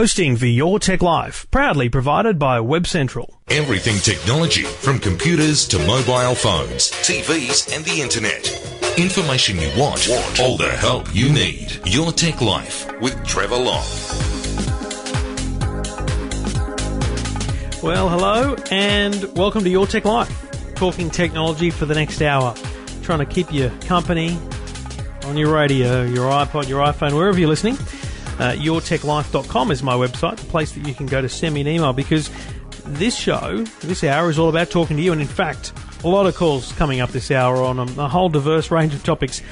Hosting 0.00 0.38
for 0.38 0.46
Your 0.46 0.78
Tech 0.78 1.02
Life, 1.02 1.46
proudly 1.50 1.90
provided 1.90 2.38
by 2.38 2.58
Web 2.58 2.86
Central. 2.86 3.38
Everything 3.50 3.96
technology, 3.96 4.62
from 4.62 4.98
computers 4.98 5.68
to 5.68 5.78
mobile 5.80 6.34
phones, 6.34 6.90
TVs, 6.90 7.76
and 7.76 7.84
the 7.84 8.00
internet. 8.00 8.48
Information 8.98 9.58
you 9.58 9.70
want, 9.78 10.08
all 10.40 10.56
the 10.56 10.70
help 10.70 11.14
you 11.14 11.30
need. 11.30 11.78
Your 11.84 12.12
Tech 12.12 12.40
Life 12.40 12.90
with 13.02 13.22
Trevor 13.26 13.58
Long. 13.58 13.84
Well, 17.82 18.08
hello, 18.08 18.56
and 18.70 19.22
welcome 19.36 19.62
to 19.64 19.68
Your 19.68 19.86
Tech 19.86 20.06
Life. 20.06 20.74
Talking 20.76 21.10
technology 21.10 21.68
for 21.68 21.84
the 21.84 21.94
next 21.94 22.22
hour. 22.22 22.54
Trying 23.02 23.18
to 23.18 23.26
keep 23.26 23.52
you 23.52 23.70
company 23.82 24.38
on 25.24 25.36
your 25.36 25.54
radio, 25.54 26.04
your 26.04 26.30
iPod, 26.30 26.70
your 26.70 26.82
iPhone, 26.82 27.12
wherever 27.12 27.38
you're 27.38 27.50
listening. 27.50 27.76
Uh, 28.40 28.52
yourtechlife.com 28.54 29.70
is 29.70 29.82
my 29.82 29.92
website, 29.92 30.38
the 30.38 30.46
place 30.46 30.72
that 30.72 30.86
you 30.88 30.94
can 30.94 31.04
go 31.04 31.20
to 31.20 31.28
send 31.28 31.54
me 31.54 31.60
an 31.60 31.68
email 31.68 31.92
because 31.92 32.30
this 32.86 33.14
show, 33.14 33.58
this 33.82 34.02
hour, 34.02 34.30
is 34.30 34.38
all 34.38 34.48
about 34.48 34.70
talking 34.70 34.96
to 34.96 35.02
you. 35.02 35.12
And 35.12 35.20
in 35.20 35.26
fact, 35.26 35.74
a 36.04 36.08
lot 36.08 36.24
of 36.24 36.34
calls 36.34 36.72
coming 36.72 37.00
up 37.00 37.10
this 37.10 37.30
hour 37.30 37.56
on 37.56 37.78
a, 37.78 37.82
a 37.82 38.08
whole 38.08 38.30
diverse 38.30 38.70
range 38.70 38.94
of 38.94 39.04
topics. 39.04 39.42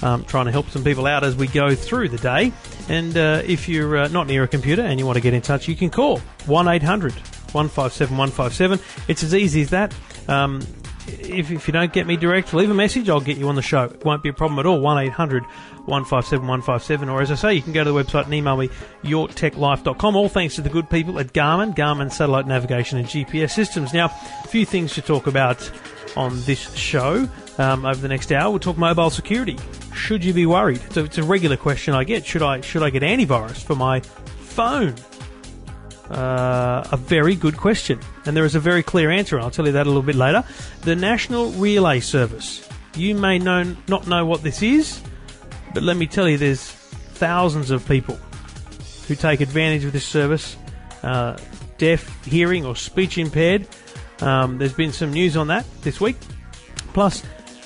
Um, 0.00 0.24
trying 0.24 0.46
to 0.46 0.52
help 0.52 0.70
some 0.70 0.84
people 0.84 1.06
out 1.06 1.24
as 1.24 1.34
we 1.34 1.48
go 1.48 1.74
through 1.74 2.08
the 2.08 2.18
day. 2.18 2.52
And 2.88 3.18
uh, 3.18 3.42
if 3.44 3.68
you're 3.68 3.96
uh, 3.96 4.08
not 4.08 4.28
near 4.28 4.44
a 4.44 4.48
computer 4.48 4.80
and 4.80 4.98
you 4.98 5.04
want 5.04 5.16
to 5.16 5.20
get 5.20 5.34
in 5.34 5.42
touch, 5.42 5.66
you 5.66 5.74
can 5.74 5.90
call 5.90 6.20
1 6.46 6.68
800 6.68 7.12
157 7.12 8.16
157. 8.16 8.80
It's 9.08 9.22
as 9.24 9.34
easy 9.34 9.62
as 9.62 9.70
that. 9.70 9.92
Um, 10.28 10.60
if, 11.08 11.50
if 11.50 11.66
you 11.66 11.72
don't 11.72 11.92
get 11.92 12.06
me 12.06 12.16
direct, 12.16 12.52
leave 12.54 12.70
a 12.70 12.74
message. 12.74 13.08
I'll 13.08 13.20
get 13.20 13.36
you 13.38 13.48
on 13.48 13.54
the 13.54 13.62
show. 13.62 13.84
It 13.84 14.04
won't 14.04 14.22
be 14.22 14.28
a 14.28 14.32
problem 14.32 14.58
at 14.58 14.66
all. 14.66 14.80
1 14.80 15.04
800 15.06 15.42
157 15.86 16.46
157. 16.46 17.08
Or 17.08 17.22
as 17.22 17.30
I 17.30 17.34
say, 17.34 17.54
you 17.54 17.62
can 17.62 17.72
go 17.72 17.84
to 17.84 17.90
the 17.90 17.98
website 17.98 18.24
and 18.24 18.34
email 18.34 18.56
me, 18.56 18.68
yourtechlife.com. 19.02 20.16
All 20.16 20.28
thanks 20.28 20.56
to 20.56 20.62
the 20.62 20.68
good 20.68 20.90
people 20.90 21.18
at 21.18 21.32
Garmin, 21.32 21.74
Garmin 21.74 22.12
Satellite 22.12 22.46
Navigation 22.46 22.98
and 22.98 23.06
GPS 23.06 23.50
Systems. 23.50 23.92
Now, 23.92 24.06
a 24.44 24.48
few 24.48 24.66
things 24.66 24.94
to 24.94 25.02
talk 25.02 25.26
about 25.26 25.70
on 26.16 26.40
this 26.42 26.74
show 26.74 27.28
um, 27.58 27.84
over 27.84 28.00
the 28.00 28.08
next 28.08 28.32
hour. 28.32 28.50
We'll 28.50 28.58
talk 28.58 28.76
mobile 28.76 29.10
security. 29.10 29.58
Should 29.94 30.24
you 30.24 30.32
be 30.32 30.46
worried? 30.46 30.80
So 30.92 31.04
it's 31.04 31.18
a 31.18 31.22
regular 31.22 31.56
question 31.56 31.94
I 31.94 32.04
get. 32.04 32.24
Should 32.24 32.42
I 32.42 32.60
should 32.60 32.82
I 32.82 32.90
get 32.90 33.02
antivirus 33.02 33.62
for 33.62 33.74
my 33.74 34.00
phone? 34.00 34.94
Uh, 36.10 36.88
a 36.90 36.96
very 36.96 37.34
good 37.34 37.56
question, 37.56 38.00
and 38.24 38.36
there 38.36 38.44
is 38.44 38.54
a 38.54 38.60
very 38.60 38.82
clear 38.82 39.10
answer. 39.10 39.36
And 39.36 39.44
I'll 39.44 39.50
tell 39.50 39.66
you 39.66 39.72
that 39.72 39.86
a 39.86 39.90
little 39.90 40.02
bit 40.02 40.14
later. 40.14 40.42
The 40.82 40.96
National 40.96 41.50
Relay 41.52 42.00
Service. 42.00 42.66
You 42.94 43.14
may 43.14 43.38
know, 43.38 43.76
not 43.88 44.06
know 44.06 44.24
what 44.24 44.42
this 44.42 44.62
is, 44.62 45.02
but 45.74 45.82
let 45.82 45.96
me 45.96 46.06
tell 46.06 46.28
you, 46.28 46.38
there's 46.38 46.70
thousands 46.70 47.70
of 47.70 47.86
people 47.86 48.18
who 49.06 49.14
take 49.14 49.40
advantage 49.40 49.84
of 49.84 49.92
this 49.92 50.04
service, 50.04 50.56
uh, 51.02 51.36
deaf, 51.76 52.24
hearing, 52.24 52.64
or 52.64 52.74
speech 52.74 53.18
impaired. 53.18 53.68
Um, 54.20 54.58
there's 54.58 54.72
been 54.72 54.92
some 54.92 55.12
news 55.12 55.36
on 55.36 55.48
that 55.48 55.66
this 55.82 56.00
week. 56.00 56.16
Plus, 56.94 57.22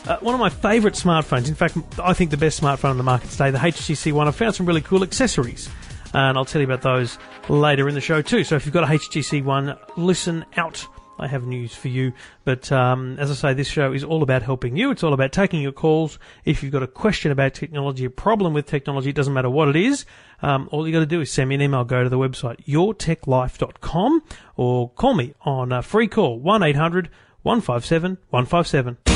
uh, 0.06 0.18
one 0.18 0.34
of 0.34 0.40
my 0.40 0.50
favourite 0.50 0.94
smartphones, 0.94 1.48
in 1.48 1.54
fact, 1.54 1.76
I 2.02 2.12
think 2.12 2.30
the 2.30 2.36
best 2.36 2.60
smartphone 2.60 2.90
on 2.90 2.98
the 2.98 3.04
market 3.04 3.30
today, 3.30 3.52
the 3.52 3.58
HTC 3.58 4.12
One. 4.12 4.26
I 4.26 4.32
found 4.32 4.54
some 4.56 4.66
really 4.66 4.80
cool 4.80 5.04
accessories 5.04 5.70
and 6.14 6.36
I'll 6.36 6.44
tell 6.44 6.60
you 6.60 6.66
about 6.66 6.82
those 6.82 7.18
later 7.48 7.88
in 7.88 7.94
the 7.94 8.00
show 8.00 8.22
too. 8.22 8.44
So 8.44 8.56
if 8.56 8.66
you've 8.66 8.72
got 8.72 8.84
a 8.84 8.98
HTC 8.98 9.44
One, 9.44 9.76
listen 9.96 10.44
out. 10.56 10.86
I 11.18 11.28
have 11.28 11.46
news 11.46 11.74
for 11.74 11.88
you. 11.88 12.12
But 12.44 12.72
um, 12.72 13.16
as 13.18 13.30
I 13.30 13.34
say, 13.34 13.54
this 13.54 13.68
show 13.68 13.92
is 13.92 14.02
all 14.02 14.22
about 14.22 14.42
helping 14.42 14.76
you. 14.76 14.90
It's 14.90 15.04
all 15.04 15.12
about 15.12 15.32
taking 15.32 15.60
your 15.60 15.72
calls. 15.72 16.18
If 16.44 16.62
you've 16.62 16.72
got 16.72 16.82
a 16.82 16.88
question 16.88 17.30
about 17.30 17.54
technology, 17.54 18.04
a 18.04 18.10
problem 18.10 18.52
with 18.54 18.66
technology, 18.66 19.10
it 19.10 19.16
doesn't 19.16 19.32
matter 19.32 19.50
what 19.50 19.68
it 19.68 19.76
is. 19.76 20.04
Um, 20.42 20.68
all 20.72 20.86
you 20.86 20.92
got 20.92 21.00
to 21.00 21.06
do 21.06 21.20
is 21.20 21.30
send 21.30 21.48
me 21.48 21.54
an 21.54 21.62
email. 21.62 21.84
Go 21.84 22.02
to 22.02 22.08
the 22.08 22.18
website 22.18 22.64
yourtechlife.com 22.64 24.22
or 24.56 24.90
call 24.90 25.14
me 25.14 25.34
on 25.42 25.72
a 25.72 25.82
free 25.82 26.08
call 26.08 26.40
one 26.40 26.62
157 26.62 28.18
157. 28.30 29.11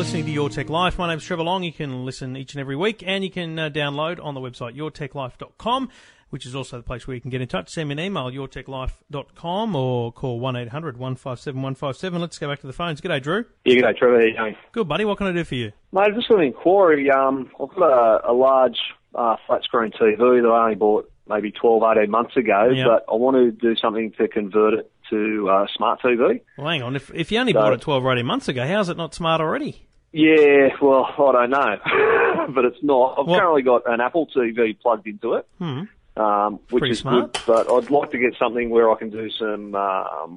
Listening 0.00 0.24
to 0.24 0.30
Your 0.30 0.48
Tech 0.48 0.70
Life. 0.70 0.96
My 0.98 1.08
name's 1.08 1.24
Trevor 1.24 1.42
Long. 1.42 1.62
You 1.62 1.74
can 1.74 2.06
listen 2.06 2.34
each 2.34 2.54
and 2.54 2.60
every 2.62 2.74
week, 2.74 3.02
and 3.06 3.22
you 3.22 3.30
can 3.30 3.58
uh, 3.58 3.68
download 3.68 4.18
on 4.24 4.32
the 4.34 4.40
website 4.40 4.74
yourtechlife.com, 4.74 5.90
which 6.30 6.46
is 6.46 6.54
also 6.54 6.78
the 6.78 6.82
place 6.82 7.06
where 7.06 7.14
you 7.14 7.20
can 7.20 7.30
get 7.30 7.42
in 7.42 7.48
touch. 7.48 7.68
Send 7.68 7.90
me 7.90 7.92
an 7.92 8.00
email, 8.00 8.30
yourtechlife.com, 8.30 9.76
or 9.76 10.10
call 10.10 10.40
1 10.40 10.56
800 10.56 10.96
157 10.96 11.54
157. 11.60 12.18
Let's 12.18 12.38
go 12.38 12.48
back 12.48 12.60
to 12.60 12.66
the 12.66 12.72
phones. 12.72 13.02
G'day, 13.02 13.22
Drew. 13.22 13.44
Yeah, 13.66 13.74
g'day, 13.82 13.96
Trevor. 13.98 14.20
How 14.20 14.24
you 14.24 14.34
going? 14.36 14.56
Good, 14.72 14.88
buddy. 14.88 15.04
What 15.04 15.18
can 15.18 15.26
I 15.26 15.32
do 15.32 15.44
for 15.44 15.54
you? 15.54 15.72
Mate, 15.92 16.00
I've 16.08 16.14
just 16.14 16.28
got 16.30 16.38
an 16.38 16.44
inquiry. 16.46 17.10
Um, 17.10 17.50
I've 17.60 17.68
got 17.76 17.82
a, 17.90 18.30
a 18.30 18.32
large 18.32 18.78
uh, 19.14 19.36
flat 19.46 19.62
screen 19.64 19.90
TV 19.92 20.16
that 20.42 20.48
I 20.48 20.62
only 20.64 20.76
bought 20.76 21.12
maybe 21.28 21.50
12, 21.52 21.82
18 21.98 22.10
months 22.10 22.36
ago, 22.38 22.70
Yep. 22.74 22.86
but 22.86 23.04
I 23.12 23.16
want 23.16 23.36
to 23.36 23.50
do 23.52 23.76
something 23.76 24.12
to 24.12 24.28
convert 24.28 24.72
it 24.74 24.90
to 25.10 25.48
uh, 25.50 25.66
smart 25.76 26.00
TV. 26.00 26.40
Well, 26.56 26.68
hang 26.68 26.82
on. 26.82 26.96
If, 26.96 27.10
if 27.14 27.30
you 27.30 27.38
only 27.38 27.52
So- 27.52 27.60
bought 27.60 27.74
it 27.74 27.82
12 27.82 28.02
or 28.02 28.12
18 28.14 28.24
months 28.24 28.48
ago, 28.48 28.66
how's 28.66 28.88
it 28.88 28.96
not 28.96 29.12
smart 29.14 29.42
already? 29.42 29.86
Yeah, 30.12 30.70
well, 30.82 31.04
I 31.16 31.32
don't 31.32 31.50
know, 31.50 32.46
but 32.54 32.64
it's 32.64 32.82
not. 32.82 33.16
I've 33.18 33.26
What- 33.26 33.38
currently 33.38 33.62
got 33.62 33.82
an 33.90 34.00
Apple 34.00 34.26
TV 34.26 34.78
plugged 34.78 35.06
into 35.06 35.34
it, 35.34 35.46
Hmm. 35.58 35.82
um, 36.16 36.54
which 36.70 36.80
Pretty 36.80 36.92
is 36.92 36.98
smart. 37.00 37.32
good, 37.34 37.42
but 37.46 37.70
I'd 37.72 37.90
like 37.90 38.10
to 38.10 38.18
get 38.18 38.34
something 38.38 38.70
where 38.70 38.90
I 38.90 38.96
can 38.96 39.10
do 39.10 39.30
some 39.30 39.74
um, 39.76 40.36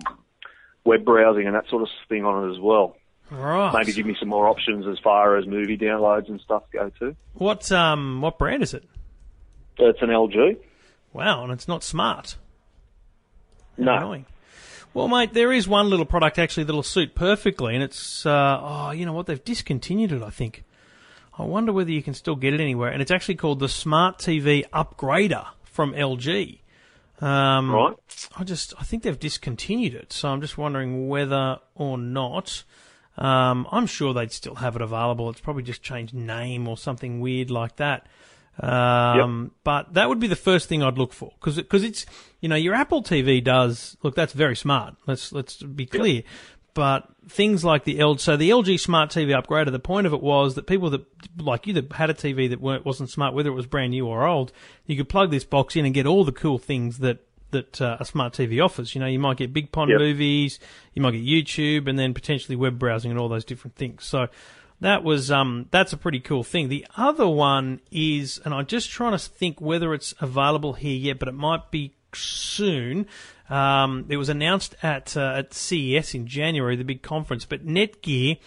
web 0.85 1.03
browsing 1.03 1.47
and 1.47 1.55
that 1.55 1.67
sort 1.69 1.81
of 1.81 1.89
thing 2.07 2.23
on 2.25 2.47
it 2.47 2.53
as 2.53 2.59
well. 2.59 2.95
Right. 3.31 3.73
Maybe 3.73 3.93
give 3.93 4.05
me 4.05 4.15
some 4.19 4.29
more 4.29 4.47
options 4.47 4.85
as 4.85 4.99
far 4.99 5.37
as 5.37 5.47
movie 5.47 5.77
downloads 5.77 6.29
and 6.29 6.39
stuff 6.41 6.63
go 6.71 6.91
too. 6.99 7.15
What, 7.33 7.71
um, 7.71 8.21
what 8.21 8.37
brand 8.37 8.61
is 8.61 8.75
it? 8.75 8.83
It's 9.79 10.01
an 10.03 10.09
LG. 10.09 10.57
Wow, 11.13 11.43
and 11.43 11.51
it's 11.51 11.67
not 11.67 11.83
smart. 11.83 12.37
How 13.77 13.83
No. 13.85 13.93
Annoying. 13.97 14.25
Well, 14.93 15.07
mate, 15.07 15.33
there 15.33 15.51
is 15.51 15.67
one 15.67 15.89
little 15.89 16.05
product 16.05 16.37
actually 16.37 16.65
that'll 16.65 16.83
suit 16.83 17.15
perfectly, 17.15 17.73
and 17.73 17.83
it's 17.83 18.25
uh, 18.25 18.59
oh, 18.61 18.91
you 18.91 19.05
know 19.05 19.13
what? 19.13 19.25
They've 19.25 19.43
discontinued 19.43 20.11
it, 20.11 20.21
I 20.21 20.29
think. 20.29 20.63
I 21.37 21.43
wonder 21.43 21.73
whether 21.73 21.89
you 21.89 22.03
can 22.03 22.13
still 22.13 22.35
get 22.35 22.53
it 22.53 22.59
anywhere, 22.59 22.89
and 22.89 23.01
it's 23.01 23.09
actually 23.09 23.35
called 23.35 23.59
the 23.59 23.69
Smart 23.69 24.19
TV 24.19 24.63
Upgrader 24.69 25.47
from 25.63 25.93
LG. 25.93 26.59
Um, 27.21 27.71
Right. 27.71 27.95
I 28.35 28.43
just 28.43 28.73
I 28.79 28.83
think 28.83 29.01
they've 29.03 29.19
discontinued 29.19 29.95
it, 29.95 30.13
so 30.13 30.29
I'm 30.29 30.41
just 30.41 30.57
wondering 30.57 31.07
whether 31.07 31.59
or 31.73 31.97
not. 31.97 32.63
Um, 33.17 33.67
I'm 33.71 33.85
sure 33.87 34.13
they'd 34.13 34.31
still 34.31 34.55
have 34.55 34.75
it 34.75 34.81
available. 34.81 35.29
It's 35.29 35.39
probably 35.41 35.63
just 35.63 35.81
changed 35.81 36.13
name 36.13 36.67
or 36.67 36.77
something 36.77 37.19
weird 37.19 37.49
like 37.51 37.77
that. 37.77 38.07
Um, 38.59 39.51
But 39.63 39.93
that 39.93 40.09
would 40.09 40.19
be 40.19 40.27
the 40.27 40.35
first 40.35 40.69
thing 40.69 40.83
I'd 40.83 40.97
look 40.97 41.13
for 41.13 41.31
because 41.39 41.55
because 41.57 41.83
it's 41.83 42.05
you 42.39 42.49
know 42.49 42.55
your 42.55 42.75
Apple 42.75 43.01
TV 43.03 43.43
does 43.43 43.97
look 44.03 44.15
that's 44.15 44.33
very 44.33 44.55
smart. 44.55 44.95
Let's 45.07 45.31
let's 45.31 45.61
be 45.61 45.85
clear. 45.85 46.23
But 46.75 47.07
things 47.29 47.63
like 47.63 47.83
the 47.83 47.99
LG, 47.99 48.19
so 48.19 48.35
the 48.35 48.49
LG 48.49 48.79
Smart 48.79 49.11
TV 49.11 49.29
upgrader, 49.39 49.71
the 49.71 49.77
point 49.77 50.07
of 50.07 50.13
it 50.13 50.23
was 50.23 50.55
that 50.55 50.65
people 50.65 50.89
that 50.89 51.05
like 51.37 51.67
you 51.67 51.73
that 51.73 51.91
had 51.93 52.09
a 52.09 52.15
TV 52.15 52.49
that 52.49 52.59
weren't 52.59 52.83
wasn't 52.83 53.11
smart, 53.11 53.35
whether 53.35 53.49
it 53.49 53.53
was 53.53 53.67
brand 53.67 53.91
new 53.91 54.07
or 54.07 54.25
old, 54.25 54.51
you 54.87 54.97
could 54.97 55.07
plug 55.07 55.29
this 55.29 55.43
box 55.43 55.75
in 55.75 55.85
and 55.85 55.93
get 55.93 56.07
all 56.07 56.23
the 56.23 56.31
cool 56.31 56.57
things 56.57 56.97
that 56.99 57.19
that 57.51 57.79
uh, 57.79 57.97
a 57.99 58.05
smart 58.05 58.33
TV 58.33 58.63
offers. 58.63 58.95
You 58.95 59.01
know, 59.01 59.07
you 59.07 59.19
might 59.19 59.37
get 59.37 59.53
BigPond 59.53 59.89
Yep. 59.89 59.99
movies, 59.99 60.59
you 60.95 61.03
might 61.03 61.11
get 61.11 61.23
YouTube, 61.23 61.87
and 61.87 61.99
then 61.99 62.11
potentially 62.15 62.55
web 62.55 62.79
browsing 62.79 63.11
and 63.11 63.19
all 63.19 63.29
those 63.29 63.45
different 63.45 63.75
things. 63.75 64.03
So 64.05 64.27
that 64.81 65.03
was 65.03 65.31
um, 65.31 65.67
that's 65.71 65.93
a 65.93 65.97
pretty 65.97 66.19
cool 66.19 66.43
thing. 66.43 66.69
The 66.69 66.85
other 66.97 67.27
one 67.27 67.79
is, 67.91 68.39
and 68.43 68.53
I'm 68.53 68.65
just 68.65 68.89
trying 68.89 69.13
to 69.13 69.17
think 69.17 69.61
whether 69.61 69.93
it's 69.93 70.13
available 70.19 70.73
here 70.73 70.95
yet, 70.95 71.19
but 71.19 71.27
it 71.27 71.33
might 71.33 71.71
be 71.71 71.93
soon. 72.13 73.07
Um, 73.49 74.05
it 74.09 74.17
was 74.17 74.29
announced 74.29 74.75
at 74.83 75.15
uh, 75.15 75.35
at 75.37 75.53
CES 75.53 76.13
in 76.13 76.27
January, 76.27 76.75
the 76.75 76.83
big 76.83 77.01
conference. 77.01 77.45
But 77.45 77.65
Netgear 77.65 78.39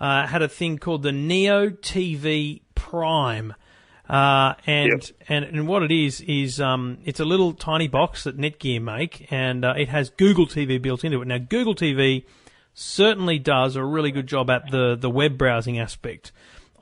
uh, 0.00 0.26
had 0.26 0.42
a 0.42 0.48
thing 0.48 0.78
called 0.78 1.02
the 1.02 1.12
Neo 1.12 1.70
TV 1.70 2.62
Prime. 2.74 3.54
Uh, 4.08 4.54
and, 4.66 5.12
and 5.28 5.44
and 5.44 5.68
what 5.68 5.82
it 5.82 5.90
is 5.90 6.20
is 6.22 6.60
um, 6.60 6.98
it's 7.04 7.20
a 7.20 7.24
little 7.24 7.52
tiny 7.54 7.88
box 7.88 8.24
that 8.24 8.36
Netgear 8.36 8.82
make, 8.82 9.26
and 9.30 9.64
uh, 9.64 9.74
it 9.76 9.88
has 9.88 10.10
Google 10.10 10.46
TV 10.46 10.80
built 10.82 11.04
into 11.04 11.22
it. 11.22 11.28
Now 11.28 11.38
Google 11.38 11.74
TV 11.74 12.24
certainly 12.74 13.38
does 13.38 13.76
a 13.76 13.84
really 13.84 14.10
good 14.10 14.26
job 14.26 14.50
at 14.50 14.70
the 14.70 14.96
the 14.96 15.10
web 15.10 15.36
browsing 15.38 15.78
aspect. 15.78 16.32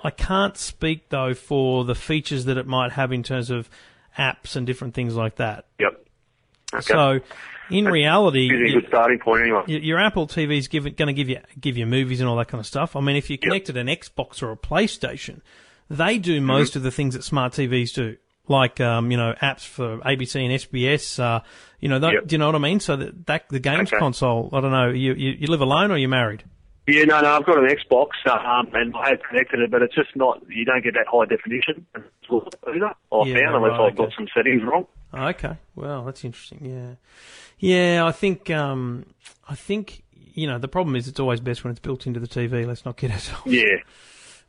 I 0.02 0.10
can't 0.10 0.56
speak 0.56 1.08
though 1.10 1.34
for 1.34 1.84
the 1.84 1.94
features 1.94 2.44
that 2.46 2.56
it 2.56 2.66
might 2.66 2.92
have 2.92 3.12
in 3.12 3.22
terms 3.22 3.50
of 3.50 3.68
apps 4.18 4.56
and 4.56 4.66
different 4.66 4.94
things 4.94 5.14
like 5.14 5.36
that. 5.36 5.66
Yep. 5.78 6.06
Okay. 6.72 6.82
So, 6.84 7.20
in 7.70 7.84
reality, 7.86 8.48
Gives 8.48 8.70
a 8.76 8.80
good 8.80 8.88
starting 8.88 9.18
point 9.18 9.42
anyway. 9.42 9.62
your, 9.66 9.80
your 9.80 9.98
Apple 9.98 10.26
TV 10.28 10.56
is 10.58 10.68
going 10.68 10.94
to 10.94 11.12
give 11.12 11.28
you 11.28 11.40
give 11.60 11.76
you 11.76 11.86
movies 11.86 12.20
and 12.20 12.28
all 12.28 12.36
that 12.36 12.48
kind 12.48 12.60
of 12.60 12.66
stuff. 12.66 12.94
I 12.96 13.00
mean, 13.00 13.16
if 13.16 13.28
you 13.28 13.38
connected 13.38 13.76
an 13.76 13.88
Xbox 13.88 14.42
or 14.42 14.52
a 14.52 14.56
PlayStation, 14.56 15.40
they 15.88 16.18
do 16.18 16.36
Mm-hmm. 16.36 16.46
most 16.46 16.76
of 16.76 16.82
the 16.82 16.90
things 16.92 17.14
that 17.14 17.24
smart 17.24 17.52
TVs 17.52 17.92
do, 17.92 18.16
like 18.50 18.80
um, 18.80 19.10
you 19.10 19.16
know 19.16 19.34
apps 19.40 19.64
for 19.66 19.98
ABC 19.98 20.36
and 20.44 20.52
SBS. 20.52 21.18
Uh, 21.18 21.40
you 21.80 21.88
know, 21.88 21.98
that, 21.98 22.12
Yep. 22.12 22.26
do 22.26 22.34
you 22.34 22.38
know 22.38 22.46
what 22.46 22.56
I 22.56 22.58
mean? 22.58 22.78
So 22.80 22.96
that, 22.96 23.26
that 23.26 23.48
the 23.48 23.58
games 23.60 23.88
Okay. 23.88 23.98
console. 23.98 24.50
I 24.52 24.60
don't 24.60 24.70
know. 24.72 24.90
You, 24.90 25.14
you 25.14 25.30
you 25.38 25.46
live 25.46 25.62
alone 25.62 25.90
or 25.90 25.96
you're 25.96 26.10
married? 26.10 26.44
Yeah, 26.86 27.04
no, 27.04 27.20
no, 27.20 27.36
I've 27.36 27.46
got 27.46 27.58
an 27.58 27.68
Xbox, 27.70 28.08
um, 28.26 28.68
and 28.74 28.92
I 28.96 29.10
have 29.10 29.20
connected 29.28 29.60
it, 29.60 29.70
but 29.70 29.80
it's 29.80 29.94
just 29.94 30.08
not, 30.16 30.42
you 30.48 30.64
don't 30.64 30.82
get 30.82 30.94
that 30.94 31.06
high 31.06 31.24
definition 31.26 31.86
either, 31.94 32.86
I 33.12 33.24
Yeah, 33.26 33.34
found, 33.38 33.56
unless 33.56 33.70
right, 33.78 33.80
I've 33.90 33.96
got 33.96 34.06
okay. 34.08 34.14
some 34.16 34.26
settings 34.34 34.62
wrong. 34.64 34.86
Okay, 35.14 35.56
well, 35.76 36.04
that's 36.04 36.24
interesting. 36.24 36.58
Yeah, 36.64 36.94
yeah. 37.58 38.04
I 38.06 38.10
think 38.12 38.50
um, 38.50 39.06
I 39.48 39.54
think 39.54 40.02
you 40.34 40.46
know 40.48 40.58
the 40.58 40.68
problem 40.68 40.96
is 40.96 41.06
it's 41.06 41.20
always 41.20 41.38
best 41.40 41.62
when 41.64 41.70
it's 41.70 41.80
built 41.80 42.06
into 42.06 42.18
the 42.18 42.26
TV. 42.28 42.66
Let's 42.66 42.84
not 42.84 42.96
kid 42.96 43.10
ourselves. 43.12 43.46
Yeah. 43.46 43.76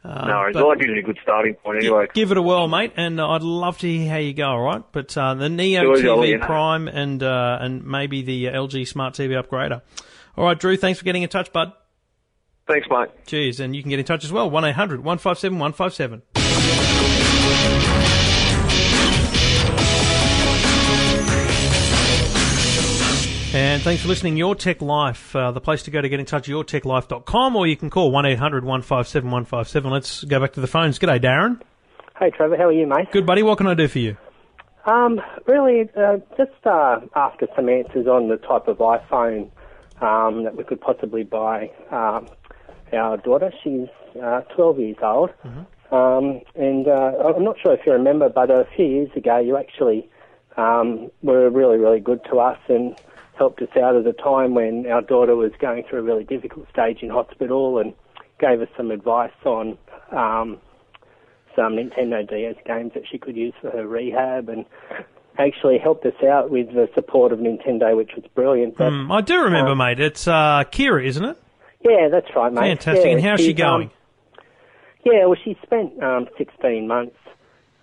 Uh, 0.03 0.25
no, 0.25 0.33
I 0.33 0.51
like 0.51 0.81
it 0.81 0.97
a 0.97 1.01
good 1.03 1.19
starting 1.21 1.53
point 1.55 1.77
anyway. 1.77 2.07
Give 2.13 2.31
it 2.31 2.37
a 2.37 2.41
whirl, 2.41 2.67
mate, 2.67 2.93
and 2.97 3.21
I'd 3.21 3.43
love 3.43 3.77
to 3.79 3.87
hear 3.87 4.09
how 4.09 4.17
you 4.17 4.33
go. 4.33 4.47
All 4.47 4.61
right, 4.61 4.83
but 4.91 5.15
uh, 5.15 5.35
the 5.35 5.47
Neo 5.47 5.95
Sure, 5.95 6.11
I'll 6.11 6.19
let 6.19 6.29
TV. 6.29 6.41
Prime 6.41 6.87
and 6.87 7.21
uh, 7.21 7.59
and 7.61 7.85
maybe 7.85 8.23
the 8.23 8.49
uh, 8.49 8.53
LG 8.53 8.87
Smart 8.87 9.13
TV 9.13 9.41
upgrader. 9.41 9.81
All 10.35 10.45
right, 10.45 10.59
Drew, 10.59 10.75
thanks 10.75 10.97
for 10.97 11.05
getting 11.05 11.21
in 11.21 11.29
touch, 11.29 11.53
bud. 11.53 11.73
Thanks, 12.67 12.87
mate. 12.89 13.09
Cheers, 13.27 13.59
and 13.59 13.75
you 13.75 13.83
can 13.83 13.89
get 13.89 13.99
in 13.99 14.05
touch 14.05 14.23
as 14.23 14.31
well. 14.31 14.49
One 14.49 14.63
157 14.63 15.59
157 15.59 16.21
And 23.53 23.81
thanks 23.81 24.01
for 24.01 24.07
listening. 24.07 24.37
Your 24.37 24.55
Tech 24.55 24.81
Life, 24.81 25.35
uh, 25.35 25.51
the 25.51 25.59
place 25.59 25.83
to 25.83 25.91
go 25.91 25.99
to 25.99 26.07
get 26.07 26.21
in 26.21 26.25
touch, 26.25 26.47
yourtechlife.com, 26.47 27.55
or 27.57 27.67
you 27.67 27.75
can 27.75 27.89
call 27.89 28.09
1 28.09 28.25
800 28.25 28.63
157 28.63 29.29
157. 29.29 29.91
Let's 29.91 30.23
go 30.23 30.39
back 30.39 30.53
to 30.53 30.61
the 30.61 30.67
phones. 30.67 30.97
G'day, 30.97 31.21
Darren. 31.21 31.59
Hey 32.17 32.29
Trevor, 32.29 32.55
how 32.55 32.67
are 32.67 32.71
you, 32.71 32.87
mate? 32.87 33.11
Good, 33.11 33.25
buddy. 33.25 33.43
What 33.43 33.57
can 33.57 33.67
I 33.67 33.73
do 33.73 33.89
for 33.89 33.99
you? 33.99 34.15
Um, 34.85 35.19
really, 35.47 35.89
uh, 35.97 36.19
just 36.37 36.65
uh, 36.65 37.01
after 37.13 37.47
some 37.53 37.67
answers 37.67 38.07
on 38.07 38.29
the 38.29 38.37
type 38.37 38.69
of 38.69 38.77
iPhone 38.77 39.51
um, 40.01 40.45
that 40.45 40.55
we 40.55 40.63
could 40.63 40.79
possibly 40.79 41.23
buy 41.23 41.71
um, 41.91 42.29
our 42.93 43.17
daughter. 43.17 43.51
She's 43.61 43.89
uh, 44.23 44.41
12 44.55 44.79
years 44.79 44.97
old, 45.03 45.31
um, 45.91 46.39
and 46.55 46.87
uh, 46.87 47.33
I'm 47.35 47.43
not 47.43 47.57
sure 47.61 47.73
if 47.73 47.81
you 47.85 47.91
remember, 47.91 48.29
but 48.29 48.49
a 48.49 48.65
few 48.77 48.85
years 48.85 49.09
ago 49.13 49.39
you 49.39 49.57
actually 49.57 50.09
um, 50.55 51.11
were 51.21 51.49
really, 51.49 51.77
really 51.77 51.99
good 51.99 52.23
to 52.31 52.39
us 52.39 52.59
and 52.69 52.97
helped 53.37 53.61
us 53.61 53.69
out 53.81 53.95
at 53.95 54.05
a 54.05 54.13
time 54.13 54.53
when 54.53 54.85
our 54.87 55.01
daughter 55.01 55.35
was 55.35 55.51
going 55.59 55.83
through 55.89 55.99
a 55.99 56.03
really 56.03 56.23
difficult 56.23 56.67
stage 56.69 56.99
in 57.01 57.09
hospital 57.09 57.79
and 57.79 57.93
gave 58.39 58.61
us 58.61 58.67
some 58.77 58.91
advice 58.91 59.31
on 59.45 59.77
um, 60.11 60.57
some 61.55 61.73
Nintendo 61.73 62.27
DS 62.27 62.55
games 62.65 62.91
that 62.93 63.03
she 63.09 63.17
could 63.17 63.35
use 63.35 63.53
for 63.61 63.71
her 63.71 63.87
rehab 63.87 64.49
and 64.49 64.65
actually 65.39 65.77
helped 65.77 66.05
us 66.05 66.13
out 66.23 66.49
with 66.51 66.67
the 66.73 66.89
support 66.93 67.31
of 67.31 67.39
Nintendo, 67.39 67.95
which 67.95 68.11
was 68.15 68.25
brilliant. 68.35 68.77
But, 68.77 68.91
Mm, 68.91 69.11
I 69.11 69.21
do 69.21 69.41
remember, 69.43 69.71
Um, 69.71 69.77
mate. 69.77 69.99
It's 69.99 70.27
uh, 70.27 70.63
Kira, 70.71 71.03
isn't 71.05 71.23
it? 71.25 71.37
yeah, 71.83 72.09
that's 72.09 72.27
right, 72.35 72.51
mate. 72.51 72.61
Fantastic. 72.83 73.05
Yeah, 73.05 73.11
and 73.11 73.21
how's 73.21 73.39
she 73.41 73.51
um, 73.51 73.55
going? 73.55 73.91
yeah, 75.05 75.25
well, 75.25 75.37
she 75.43 75.57
spent 75.63 76.01
um, 76.03 76.27
16 76.37 76.87
months 76.87 77.15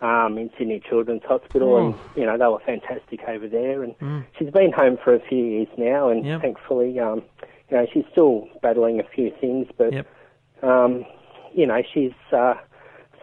um, 0.01 0.39
in 0.39 0.51
Sydney 0.59 0.81
Children's 0.89 1.23
Hospital, 1.25 1.77
and 1.79 1.95
Oh. 1.95 2.01
you 2.15 2.25
know 2.27 2.37
they 2.39 2.47
were 2.47 2.61
fantastic 2.61 3.21
over 3.29 3.49
there. 3.49 3.83
And 3.83 4.25
she's 4.39 4.51
been 4.51 4.73
home 4.73 4.97
for 5.03 5.15
a 5.15 5.21
few 5.21 5.45
years 5.45 5.69
now, 5.77 6.09
and 6.09 6.25
Yep. 6.25 6.43
thankfully, 6.43 6.99
um, 7.01 7.23
you 7.71 7.77
know, 7.77 7.87
she's 7.93 8.05
still 8.13 8.49
battling 8.63 9.01
a 9.01 9.05
few 9.05 9.31
things, 9.41 9.67
but 9.77 9.93
Yep. 9.93 10.07
um, 10.63 11.05
you 11.55 11.67
know, 11.67 11.83
she's 11.93 12.13
uh, 12.33 12.55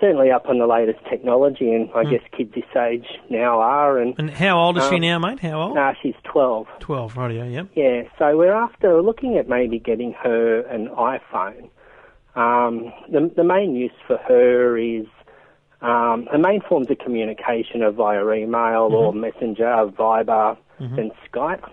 certainly 0.02 0.30
up 0.32 0.50
on 0.50 0.58
the 0.60 0.68
latest 0.68 1.00
technology, 1.10 1.72
and 1.74 1.90
I 1.96 2.04
guess 2.04 2.22
kids 2.36 2.54
this 2.54 2.66
age 2.76 3.08
now 3.30 3.60
are. 3.62 3.98
And 3.98 4.14
And 4.18 4.30
how 4.30 4.60
old 4.60 4.78
is 4.78 4.84
she 4.90 4.96
um, 4.96 5.02
now, 5.02 5.20
mate? 5.20 5.40
How 5.40 5.62
old? 5.62 5.76
nah, 5.76 5.94
she's 6.02 6.16
12. 6.26 6.68
12, 6.80 7.16
radio, 7.18 7.46
yep. 7.46 7.68
Yeah, 7.76 8.04
so 8.20 8.36
we're 8.38 8.54
after 8.54 9.02
looking 9.02 9.38
at 9.38 9.48
maybe 9.48 9.80
getting 9.80 10.12
her 10.22 10.60
an 10.68 10.90
iPhone. 10.90 11.70
Um, 12.36 12.92
the, 13.10 13.32
the 13.34 13.44
main 13.46 13.76
use 13.76 13.94
for 14.06 14.18
her 14.18 14.78
is 14.78 15.06
um, 15.86 16.28
her 16.32 16.38
main 16.38 16.62
forms 16.62 16.90
of 16.90 16.98
communication 17.00 17.82
are 17.84 17.92
via 17.92 18.28
email 18.32 18.90
or 18.92 19.14
Messenger, 19.14 19.92
Viber, 19.98 20.58
and 21.00 21.12
Skype. 21.32 21.64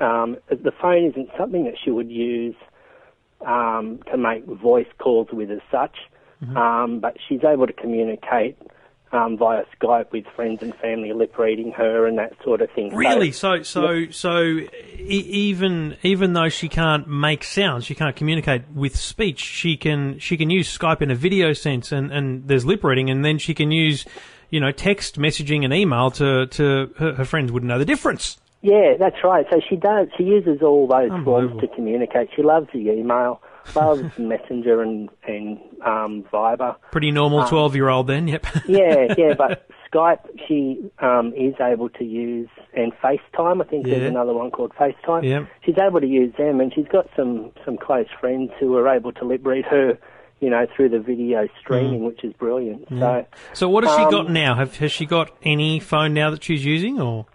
Um, 0.00 0.36
the 0.48 0.72
phone 0.80 1.04
isn't 1.10 1.28
something 1.38 1.64
that 1.64 1.74
she 1.82 1.90
would 1.90 2.10
use 2.10 2.56
um, 3.46 4.00
to 4.10 4.16
make 4.16 4.44
voice 4.46 4.88
calls 4.98 5.28
with 5.32 5.50
as 5.50 5.60
such, 5.70 5.96
um, 6.56 7.00
but 7.00 7.16
she's 7.28 7.44
able 7.44 7.66
to 7.66 7.72
communicate 7.72 8.56
um, 9.12 9.36
via 9.38 9.64
Skype 9.80 10.12
with 10.12 10.26
friends 10.36 10.62
and 10.62 10.74
family, 10.76 11.12
lip 11.12 11.36
reading 11.38 11.72
her 11.72 12.06
and 12.06 12.18
that 12.18 12.34
sort 12.44 12.60
of 12.60 12.70
thing. 12.72 12.94
Really? 12.94 13.32
So, 13.32 13.62
so, 13.62 14.10
so, 14.10 14.42
e- 14.42 14.68
even 14.98 15.96
even 16.02 16.32
though 16.34 16.48
she 16.48 16.68
can't 16.68 17.08
make 17.08 17.44
sounds, 17.44 17.84
she 17.84 17.94
can't 17.94 18.16
communicate 18.16 18.68
with 18.74 18.96
speech. 18.96 19.40
She 19.40 19.76
can 19.76 20.18
she 20.18 20.36
can 20.36 20.50
use 20.50 20.76
Skype 20.76 21.02
in 21.02 21.10
a 21.10 21.14
video 21.14 21.52
sense, 21.52 21.92
and, 21.92 22.12
and 22.12 22.46
there's 22.48 22.66
lip 22.66 22.84
reading, 22.84 23.10
and 23.10 23.24
then 23.24 23.38
she 23.38 23.54
can 23.54 23.70
use, 23.70 24.04
you 24.50 24.60
know, 24.60 24.72
text 24.72 25.18
messaging 25.18 25.64
and 25.64 25.72
email 25.72 26.10
to 26.12 26.46
to 26.46 26.90
her, 26.98 27.14
her 27.14 27.24
friends 27.24 27.50
wouldn't 27.52 27.68
know 27.68 27.78
the 27.78 27.84
difference. 27.84 28.38
Yeah, 28.60 28.94
that's 28.98 29.22
right. 29.22 29.46
So 29.50 29.60
she 29.66 29.76
does. 29.76 30.08
She 30.16 30.24
uses 30.24 30.62
all 30.62 30.88
those 30.88 31.10
forms 31.24 31.60
to 31.60 31.68
communicate. 31.68 32.30
She 32.34 32.42
loves 32.42 32.66
the 32.72 32.90
email, 32.90 33.40
loves 33.76 34.02
Messenger 34.18 34.82
and 34.82 35.08
and 35.26 35.58
um, 35.84 36.24
Viber. 36.32 36.76
Pretty 36.90 37.10
normal 37.10 37.46
twelve 37.48 37.74
year 37.74 37.88
old 37.88 38.06
then. 38.06 38.28
Yep. 38.28 38.46
Yeah, 38.68 39.14
yeah. 39.16 39.34
But 39.34 39.68
Skype, 39.92 40.20
she 40.46 40.90
um, 40.98 41.32
is 41.34 41.54
able 41.60 41.88
to 41.90 42.04
use, 42.04 42.48
and 42.74 42.92
FaceTime. 43.02 43.62
I 43.62 43.68
think 43.68 43.86
Yeah. 43.86 43.98
there's 44.00 44.10
another 44.10 44.34
one 44.34 44.50
called 44.50 44.72
FaceTime. 44.78 45.24
Yeah. 45.24 45.46
She's 45.64 45.78
able 45.78 46.00
to 46.00 46.06
use 46.06 46.34
them, 46.36 46.60
and 46.60 46.72
she's 46.74 46.88
got 46.88 47.08
some 47.16 47.52
some 47.64 47.78
close 47.78 48.06
friends 48.20 48.50
who 48.60 48.76
are 48.76 48.88
able 48.88 49.12
to 49.12 49.24
lip 49.24 49.40
read 49.46 49.64
her. 49.66 49.98
You 50.40 50.50
know, 50.50 50.68
through 50.76 50.90
the 50.90 51.00
video 51.00 51.48
streaming, 51.60 52.04
which 52.04 52.22
is 52.22 52.32
brilliant. 52.34 52.86
So, 52.90 53.26
so 53.54 53.68
what 53.68 53.82
has 53.82 53.96
she 53.96 54.02
Um, 54.04 54.10
got 54.12 54.30
now? 54.30 54.54
Have 54.54 54.76
has 54.76 54.92
she 54.92 55.04
got 55.04 55.32
any 55.42 55.80
phone 55.80 56.14
now 56.14 56.30
that 56.30 56.44
she's 56.44 56.64
using, 56.64 57.00
or 57.00 57.26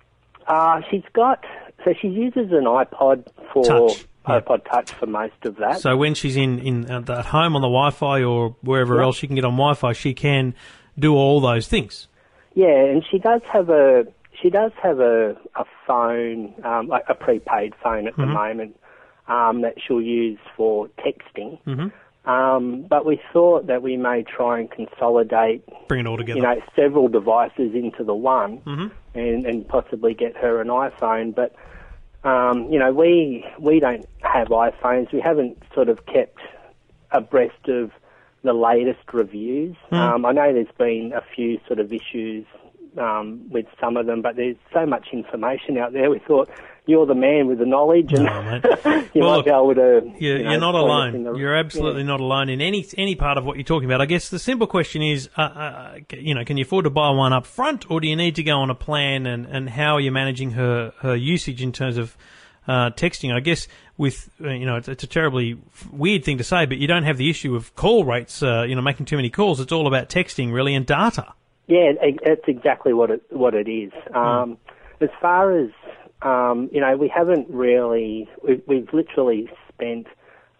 Uh, 0.48 0.80
she's 0.90 1.04
got, 1.12 1.44
so 1.84 1.94
she 2.02 2.08
uses 2.08 2.54
an 2.54 2.64
iPod 2.64 3.28
for, 3.52 3.66
Touch. 3.66 4.06
iPod 4.26 4.64
Touch 4.70 4.92
for 4.92 5.06
most 5.06 5.34
of 5.44 5.56
that. 5.58 5.80
so 5.80 5.96
when 5.98 6.14
she's 6.14 6.36
in 6.38 6.60
in 6.60 6.90
at 6.90 7.26
home 7.26 7.56
on 7.56 7.62
the 7.62 7.68
Wi-Fi 7.68 8.24
or 8.24 8.56
wherever 8.62 8.96
Yeah. 8.98 9.04
else 9.04 9.18
she 9.18 9.28
can 9.28 9.36
get 9.36 9.46
on 9.46 9.54
Wi-Fi, 9.54 9.94
she 9.94 10.14
can 10.14 10.56
do 10.98 11.16
all 11.16 11.40
those 11.42 11.68
things. 11.68 12.08
yeah, 12.54 12.68
and 12.86 13.04
she 13.10 13.18
does 13.20 13.42
have 13.52 13.70
a, 13.70 14.06
she 14.42 14.50
does 14.50 14.72
have 14.82 15.00
a, 15.00 15.36
a 15.56 15.66
phone, 15.88 16.54
um, 16.64 16.88
like 16.88 17.04
a 17.10 17.16
prepaid 17.16 17.74
phone 17.84 18.08
at 18.08 18.16
the 18.16 18.26
moment, 18.28 18.80
um, 19.28 19.62
that 19.62 19.76
she'll 19.86 20.02
use 20.02 20.38
for 20.56 20.88
texting. 21.00 21.58
Mhm. 21.66 21.92
Um, 22.26 22.84
but 22.88 23.06
we 23.06 23.20
thought 23.34 23.68
that 23.68 23.82
we 23.82 23.98
may 23.98 24.24
try 24.24 24.60
and 24.60 24.70
consolidate, 24.72 25.64
Bring 25.90 26.02
it 26.02 26.08
all 26.08 26.16
together. 26.18 26.38
you 26.38 26.44
know, 26.44 26.62
several 26.76 27.08
devices 27.10 27.74
into 27.76 28.04
the 28.04 28.14
one 28.16 28.60
Mhm. 28.60 28.92
and, 29.14 29.46
and 29.46 29.68
possibly 29.68 30.14
get 30.14 30.38
her 30.38 30.62
an 30.62 30.68
iPhone. 30.70 31.36
But, 31.36 31.54
um, 32.24 32.72
you 32.72 32.80
know, 32.80 32.94
we, 32.94 33.46
we 33.60 33.80
don't 33.80 34.08
have 34.22 34.48
iPhones. 34.50 35.12
We 35.12 35.20
haven't 35.20 35.62
sort 35.74 35.90
of 35.90 36.06
kept 36.06 36.40
abreast 37.12 37.68
of 37.68 37.92
the 38.44 38.54
latest 38.54 39.14
reviews. 39.14 39.76
Um, 39.92 40.26
I 40.26 40.32
know 40.32 40.54
there's 40.54 40.68
been 40.78 41.14
a 41.14 41.22
few 41.36 41.60
sort 41.68 41.80
of 41.80 41.94
issues 41.94 42.46
um, 42.98 43.50
with 43.50 43.66
some 43.80 43.98
of 43.98 44.06
them, 44.06 44.22
but 44.22 44.36
there's 44.36 44.56
so 44.74 44.86
much 44.86 45.08
information 45.14 45.78
out 45.78 45.94
there. 45.94 46.10
We 46.10 46.20
thought 46.20 46.50
you're 46.86 47.06
the 47.06 47.16
man 47.16 47.48
with 47.48 47.60
the 47.60 47.66
knowledge, 47.66 48.12
and 48.14 48.26
No, 48.26 48.62
you 49.14 49.22
Well, 49.22 49.38
might 49.38 49.46
be 49.46 49.52
able 49.52 49.74
to. 49.76 50.12
You're, 50.20 50.38
you 50.38 50.44
know, 50.44 50.52
you're 50.52 50.60
not 50.60 50.74
point 50.74 50.92
us 50.92 51.16
in 51.16 51.22
alone. 51.22 51.34
the- 51.34 51.40
You're 51.40 51.56
absolutely 51.56 52.02
yeah. 52.02 52.08
not 52.08 52.20
alone 52.20 52.50
in 52.50 52.60
any 52.62 52.86
any 52.98 53.16
part 53.16 53.38
of 53.38 53.46
what 53.46 53.56
you're 53.58 53.64
talking 53.64 53.90
about. 53.90 54.02
I 54.02 54.06
guess 54.06 54.30
the 54.30 54.40
simple 54.40 54.68
question 54.68 55.02
is, 55.02 55.30
uh, 55.38 55.42
uh, 55.42 55.96
you 56.12 56.36
know, 56.36 56.44
can 56.44 56.58
you 56.58 56.64
afford 56.64 56.84
to 56.84 56.90
buy 56.90 57.10
one 57.12 57.32
up 57.34 57.46
front, 57.46 57.90
or 57.90 58.02
do 58.02 58.08
you 58.08 58.16
need 58.16 58.36
to 58.36 58.44
go 58.44 58.58
on 58.60 58.70
a 58.70 58.76
plan? 58.76 59.26
And, 59.26 59.46
and 59.46 59.70
how 59.70 59.96
are 59.96 60.02
you 60.02 60.12
managing 60.12 60.52
her 60.52 60.94
her 61.00 61.16
usage 61.16 61.62
in 61.64 61.72
terms 61.72 61.98
of 61.98 62.18
uh, 62.68 62.90
texting? 62.92 63.34
I 63.34 63.40
guess 63.40 63.68
with 63.98 64.30
uh, 64.44 64.50
you 64.50 64.66
know, 64.66 64.76
it's, 64.76 64.88
it's 64.90 65.04
a 65.04 65.08
terribly 65.08 65.58
weird 65.92 66.26
thing 66.26 66.38
to 66.40 66.44
say, 66.44 66.66
but 66.66 66.80
you 66.80 66.88
don't 66.88 67.04
have 67.04 67.18
the 67.18 67.30
issue 67.30 67.56
of 67.56 67.74
call 67.76 68.04
rates. 68.04 68.44
Uh, 68.44 68.64
you 68.68 68.76
know, 68.76 68.82
making 68.82 69.06
too 69.06 69.16
many 69.16 69.30
calls. 69.30 69.62
It's 69.62 69.72
all 69.72 69.88
about 69.88 70.10
texting, 70.10 70.52
really, 70.52 70.76
and 70.76 70.86
data. 70.86 71.34
Yeah, 71.68 71.94
that's 72.26 72.48
exactly 72.48 72.94
what 72.94 73.10
it 73.12 73.24
what 73.30 73.54
it 73.54 73.70
is. 73.70 73.92
Um, 74.14 74.58
As 75.02 75.10
far 75.22 75.58
as 75.58 75.70
um, 76.24 76.70
you 76.72 76.80
know, 76.80 76.96
we 76.96 77.08
haven't 77.10 77.50
really. 77.50 78.30
We've, 78.48 78.62
we've 78.68 78.88
literally 78.94 79.50
spent 79.70 80.08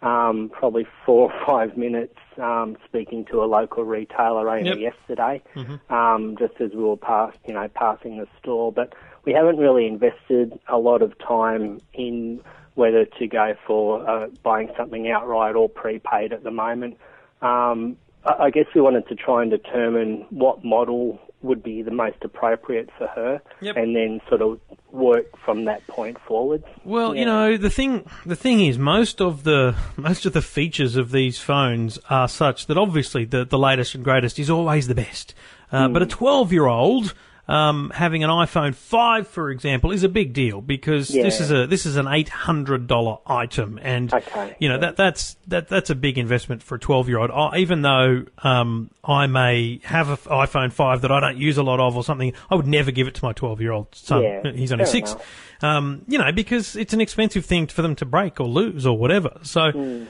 um, 0.02 0.52
probably 0.54 0.86
four 1.06 1.32
or 1.32 1.46
five 1.46 1.78
minutes 1.78 2.18
um, 2.38 2.78
speaking 2.86 3.26
to 3.32 3.44
a 3.44 3.46
local 3.46 3.84
retailer 3.84 4.50
only 4.50 4.82
Yep. 4.82 4.94
yesterday, 4.94 5.42
um, 5.90 6.36
just 6.38 6.60
as 6.60 6.72
we 6.72 6.84
were 6.84 6.98
pass, 6.98 7.34
you 7.48 7.54
know, 7.54 7.68
passing 7.74 8.18
the 8.18 8.28
store. 8.40 8.72
But 8.72 8.94
we 9.24 9.32
haven't 9.32 9.58
really 9.58 9.88
invested 9.88 10.60
a 10.68 10.78
lot 10.78 11.02
of 11.02 11.18
time 11.20 11.82
in 11.94 12.42
whether 12.76 13.06
to 13.06 13.28
go 13.28 13.54
for 13.66 14.08
uh, 14.10 14.28
buying 14.42 14.70
something 14.76 15.10
outright 15.10 15.56
or 15.56 15.70
prepaid 15.70 16.34
at 16.34 16.44
the 16.44 16.52
moment. 16.52 16.98
Um, 17.42 17.98
I 18.26 18.50
guess 18.50 18.66
we 18.74 18.82
wanted 18.82 19.08
to 19.10 19.16
try 19.16 19.42
and 19.42 19.52
determine 19.52 20.26
what 20.30 20.64
model 20.64 21.20
would 21.42 21.62
be 21.62 21.82
the 21.82 21.92
most 21.92 22.18
appropriate 22.24 22.90
for 22.98 23.06
her, 23.08 23.42
Yep. 23.60 23.76
and 23.76 23.94
then 23.94 24.22
sort 24.30 24.42
of 24.42 24.62
work 24.92 25.26
from 25.44 25.66
that 25.66 25.86
point 25.88 26.18
forward. 26.26 26.64
Well, 26.86 27.14
you 27.16 27.26
know, 27.26 27.58
the 27.58 27.70
thing 27.70 28.08
the 28.26 28.38
thing 28.38 28.62
is 28.62 28.78
most 28.78 29.20
of 29.20 29.44
the 29.44 29.76
most 29.98 30.26
of 30.26 30.32
the 30.32 30.42
features 30.42 30.96
of 30.96 31.12
these 31.12 31.38
phones 31.40 32.00
are 32.10 32.30
such 32.30 32.68
that 32.68 32.78
obviously 32.78 33.26
the 33.26 33.44
the 33.44 33.58
latest 33.58 33.94
and 33.96 34.04
greatest 34.06 34.40
is 34.40 34.50
always 34.50 34.88
the 34.88 34.96
best. 34.96 35.34
Uh, 35.72 35.88
Hmm. 35.88 35.94
But 35.94 36.04
a 36.04 36.06
12-year-old 36.06 37.14
um, 37.48 37.92
having 37.94 38.24
an 38.24 38.30
iPhone 38.30 38.74
5, 38.74 39.28
for 39.28 39.50
example, 39.52 39.92
is 39.92 40.04
a 40.04 40.10
big 40.10 40.32
deal 40.34 40.62
because 40.62 41.10
this 41.10 41.42
is 41.42 41.52
a 41.52 41.68
this 41.68 41.86
is 41.86 41.98
an 41.98 42.08
eight 42.08 42.30
hundred 42.30 42.88
dollar 42.88 43.18
item, 43.28 43.78
and 43.82 44.14
Okay, 44.14 44.56
you 44.60 44.70
know 44.70 44.78
that 44.78 44.96
that's 44.96 45.36
that 45.48 45.68
that's 45.68 45.90
a 45.90 45.96
big 45.96 46.18
investment 46.18 46.64
for 46.64 46.76
a 46.76 46.80
12-year-old. 46.80 47.32
I, 47.32 47.58
even 47.58 47.82
though 47.82 48.24
um, 48.44 48.90
I 49.04 49.28
may 49.28 49.82
have 49.84 50.10
an 50.10 50.16
iPhone 50.18 50.72
5 50.72 51.02
that 51.02 51.12
I 51.12 51.20
don't 51.20 51.38
use 51.38 51.58
a 51.58 51.64
lot 51.64 51.80
of 51.82 51.98
or 51.98 52.04
something, 52.04 52.32
I 52.50 52.56
would 52.56 52.68
never 52.68 52.92
give 52.92 53.08
it 53.08 53.16
to 53.16 53.26
my 53.26 53.34
12-year-old 53.34 53.94
son. 53.94 54.24
Yeah, 54.24 54.52
He's 54.54 54.72
only 54.72 54.86
fair 54.86 54.92
six 54.92 55.16
um, 55.62 56.04
you 56.08 56.18
know, 56.18 56.32
because 56.32 56.76
it's 56.76 56.94
an 56.94 57.02
expensive 57.02 57.46
thing 57.46 57.68
for 57.68 57.82
them 57.82 57.96
to 57.96 58.06
break 58.06 58.40
or 58.40 58.48
lose 58.48 58.86
or 58.86 58.98
whatever. 58.98 59.40
So 59.44 59.72
Hmm. 59.72 60.04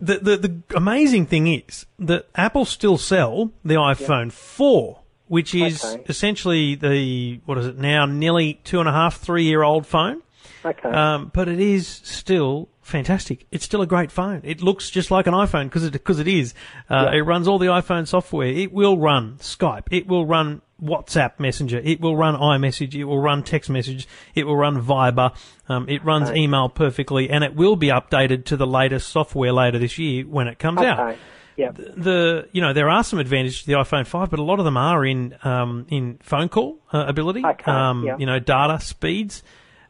the, 0.00 0.18
the 0.18 0.36
the 0.36 0.62
amazing 0.76 1.26
thing 1.26 1.46
is 1.48 1.86
that 1.98 2.26
Apple 2.34 2.64
still 2.64 2.98
sell 2.98 3.52
the 3.64 3.74
iPhone 3.74 4.30
4, 4.32 5.00
which 5.28 5.54
is 5.54 5.84
Okay. 5.84 6.04
essentially 6.08 6.74
the 6.74 7.40
what 7.46 7.58
is 7.58 7.66
it 7.66 7.78
now, 7.78 8.06
nearly 8.06 8.54
two 8.64 8.80
and 8.80 8.88
a 8.88 8.92
half, 8.92 9.18
three 9.18 9.44
year 9.44 9.62
old 9.62 9.86
phone. 9.86 10.22
Okay. 10.64 10.88
Um, 10.88 11.30
but 11.32 11.48
it 11.48 11.60
is 11.60 11.86
still 11.86 12.68
fantastic. 12.82 13.46
It's 13.52 13.64
still 13.64 13.82
a 13.82 13.86
great 13.86 14.10
phone. 14.10 14.40
It 14.44 14.62
looks 14.62 14.90
just 14.90 15.10
like 15.10 15.26
an 15.28 15.34
iPhone 15.34 15.64
because 15.64 15.84
it 15.84 15.92
because 15.92 16.18
it 16.18 16.28
is. 16.28 16.54
Uh, 16.90 17.10
Yeah. 17.12 17.18
It 17.18 17.22
runs 17.22 17.46
all 17.46 17.58
the 17.58 17.66
iPhone 17.66 18.06
software. 18.08 18.48
It 18.48 18.72
will 18.72 18.98
run 18.98 19.36
Skype. 19.40 19.84
It 19.90 20.08
will 20.08 20.26
run 20.26 20.62
WhatsApp 20.82 21.38
Messenger. 21.38 21.80
It 21.84 22.00
will 22.00 22.16
run 22.16 22.34
iMessage. 22.36 22.94
It 22.94 23.04
will 23.04 23.20
run 23.20 23.42
text 23.42 23.70
message. 23.70 24.06
It 24.34 24.44
will 24.46 24.56
run 24.56 24.82
Viber. 24.82 25.34
Um, 25.68 25.88
it 25.88 26.04
runs 26.04 26.30
Okay. 26.30 26.40
email 26.40 26.68
perfectly, 26.68 27.30
and 27.30 27.42
it 27.44 27.54
will 27.54 27.76
be 27.76 27.88
updated 27.88 28.44
to 28.46 28.56
the 28.56 28.66
latest 28.66 29.08
software 29.08 29.52
later 29.52 29.78
this 29.78 29.98
year 29.98 30.24
when 30.24 30.48
it 30.48 30.58
comes 30.58 30.80
out 30.80 30.98
okay. 31.00 31.18
Yeah. 31.56 31.70
the 31.72 32.48
you 32.52 32.60
know 32.60 32.72
there 32.72 32.88
are 32.90 33.02
some 33.02 33.18
advantages 33.18 33.60
to 33.62 33.66
the 33.66 33.72
iPhone 33.74 34.06
5, 34.06 34.30
but 34.30 34.38
a 34.38 34.42
lot 34.42 34.58
of 34.58 34.64
them 34.64 34.76
are 34.76 35.04
in 35.06 35.34
um, 35.42 35.86
in 35.88 36.18
phone 36.22 36.48
call 36.48 36.78
uh, 36.92 37.04
ability, 37.08 37.42
Okay, 37.44 37.70
um, 37.70 38.04
yeah. 38.04 38.16
you 38.18 38.26
know, 38.26 38.38
data 38.38 38.78
speeds. 38.80 39.42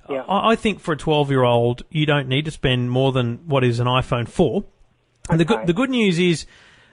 Yeah. 0.09 0.23
I, 0.29 0.53
I 0.53 0.57
think 0.57 0.79
for 0.81 0.93
a 0.93 0.97
12 0.97 1.31
year 1.31 1.43
old, 1.43 1.83
you 1.91 2.07
don't 2.07 2.29
need 2.29 2.45
to 2.45 2.51
spend 2.53 2.91
more 2.93 3.11
than 3.11 3.39
what 3.49 3.65
is 3.65 3.81
an 3.81 3.87
iPhone 3.89 4.29
4. 4.29 4.63
And 5.31 5.41
the 5.41 5.45
good 5.45 5.67
the 5.67 5.73
good 5.73 5.91
news 5.91 6.21
is 6.21 6.47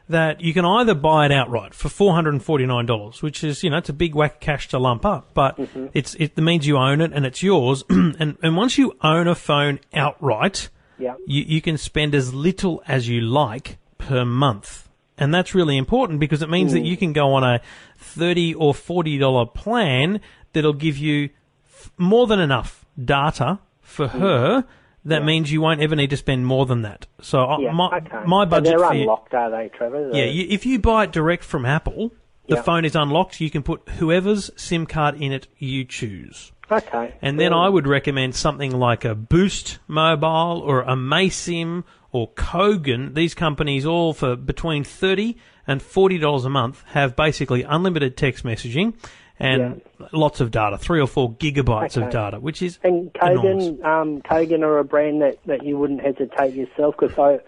that 0.09 0.41
you 0.41 0.53
can 0.53 0.65
either 0.65 0.93
buy 0.95 1.27
it 1.27 1.31
outright 1.31 1.73
for 1.75 1.87
four 1.87 2.13
hundred 2.13 2.33
and 2.33 2.43
forty 2.43 2.65
nine 2.65 2.87
dollars, 2.87 3.21
which 3.21 3.43
is 3.43 3.63
you 3.63 3.69
know 3.69 3.77
it's 3.77 3.89
a 3.89 3.93
big 3.93 4.15
whack 4.15 4.33
of 4.33 4.39
cash 4.39 4.67
to 4.69 4.79
lump 4.79 5.05
up, 5.05 5.33
but 5.35 5.55
Mm-hmm. 5.57 5.87
it's 5.93 6.15
it 6.15 6.35
means 6.37 6.65
you 6.65 6.77
own 6.77 6.99
it 6.99 7.13
and 7.13 7.25
it's 7.27 7.43
yours. 7.43 7.83
and 7.89 8.37
and 8.41 8.57
once 8.57 8.77
you 8.79 8.93
own 9.03 9.27
a 9.27 9.35
phone 9.35 9.79
outright, 9.93 10.69
Yeah. 10.97 11.13
you, 11.27 11.43
you 11.43 11.61
can 11.61 11.77
spend 11.77 12.15
as 12.15 12.33
little 12.33 12.81
as 12.87 13.07
you 13.07 13.21
like 13.21 13.77
per 14.07 14.25
month. 14.25 14.89
And 15.17 15.33
that's 15.33 15.53
really 15.53 15.77
important 15.77 16.19
because 16.19 16.41
it 16.41 16.49
means 16.49 16.73
that 16.73 16.81
you 16.83 16.97
can 16.97 17.13
go 17.13 17.33
on 17.33 17.43
a 17.43 17.61
thirty 17.97 18.53
or 18.53 18.73
forty 18.73 19.17
dollar 19.17 19.45
plan 19.45 20.21
that'll 20.53 20.73
give 20.73 20.97
you 20.97 21.29
f- 21.65 21.91
more 21.97 22.25
than 22.27 22.39
enough 22.39 22.85
data 23.03 23.59
for 23.81 24.07
mm. 24.07 24.19
her. 24.19 24.65
That 25.05 25.25
means 25.25 25.51
you 25.51 25.59
won't 25.61 25.81
ever 25.81 25.95
need 25.97 26.11
to 26.11 26.17
spend 26.17 26.47
more 26.47 26.65
than 26.65 26.81
that. 26.83 27.07
So 27.21 27.39
I 27.43 27.59
Yeah. 27.59 27.71
my 27.73 27.97
okay. 27.97 28.23
my 28.25 28.45
So 28.45 28.49
budget 28.49 28.77
they're 28.77 28.87
for 28.87 28.93
you- 28.95 29.01
unlocked, 29.01 29.33
are 29.33 29.51
they, 29.51 29.69
Trevor? 29.69 30.09
yeah, 30.13 30.25
you, 30.25 30.47
if 30.49 30.65
you 30.65 30.79
buy 30.79 31.03
it 31.03 31.11
direct 31.11 31.43
from 31.43 31.65
Apple, 31.65 32.11
the 32.47 32.55
Yeah. 32.55 32.61
phone 32.61 32.85
is 32.85 32.95
unlocked. 32.95 33.39
You 33.41 33.49
can 33.49 33.63
put 33.63 33.87
whoever's 33.99 34.49
SIM 34.55 34.85
card 34.85 35.15
in 35.21 35.31
it 35.31 35.47
you 35.57 35.83
choose. 35.85 36.51
Okay. 36.71 37.13
And 37.21 37.39
then 37.39 37.53
I 37.53 37.67
would 37.69 37.85
recommend 37.85 38.33
something 38.35 38.71
like 38.71 39.03
a 39.05 39.13
Boost 39.13 39.79
Mobile 39.87 40.61
or 40.65 40.81
a 40.81 40.95
Amaysim 40.95 41.83
or 42.13 42.31
Kogan. 42.31 43.13
These 43.13 43.33
companies 43.33 43.85
all 43.85 44.13
for 44.13 44.37
between 44.37 44.85
thirty 44.85 45.37
and 45.67 45.81
forty 45.81 46.17
dollars 46.17 46.45
a 46.45 46.49
month 46.49 46.83
have 46.87 47.17
basically 47.17 47.63
unlimited 47.63 48.15
text 48.15 48.45
messaging 48.45 48.93
and 49.39 49.81
lots 50.11 50.39
of 50.39 50.51
data, 50.51 50.77
three 50.77 51.01
or 51.01 51.07
four 51.07 51.33
gigabytes 51.33 51.97
of 52.01 52.09
data, 52.09 52.39
which 52.39 52.61
is 52.61 52.79
And. 52.83 53.11
Kogan, 53.13 53.83
um, 53.83 54.21
Kogan 54.21 54.61
are 54.61 54.77
a 54.77 54.83
brand 54.83 55.21
that, 55.21 55.39
that 55.47 55.65
you 55.65 55.77
wouldn't 55.77 56.01
hesitate 56.01 56.53
yourself 56.53 56.95
because 56.97 57.17
I, 57.17 57.39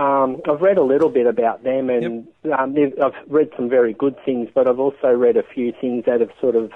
um, 0.00 0.40
I've 0.48 0.62
read 0.62 0.78
a 0.78 0.82
little 0.82 1.08
bit 1.08 1.26
about 1.26 1.64
them 1.64 1.90
and 1.90 2.28
um, 2.44 2.74
I've 3.02 3.14
read 3.26 3.50
some 3.56 3.68
very 3.68 3.92
good 3.92 4.16
things, 4.24 4.48
but 4.54 4.68
I've 4.68 4.78
also 4.78 5.08
read 5.08 5.36
a 5.36 5.42
few 5.42 5.72
things 5.80 6.04
that 6.06 6.20
have 6.20 6.30
sort 6.40 6.54
of 6.54 6.70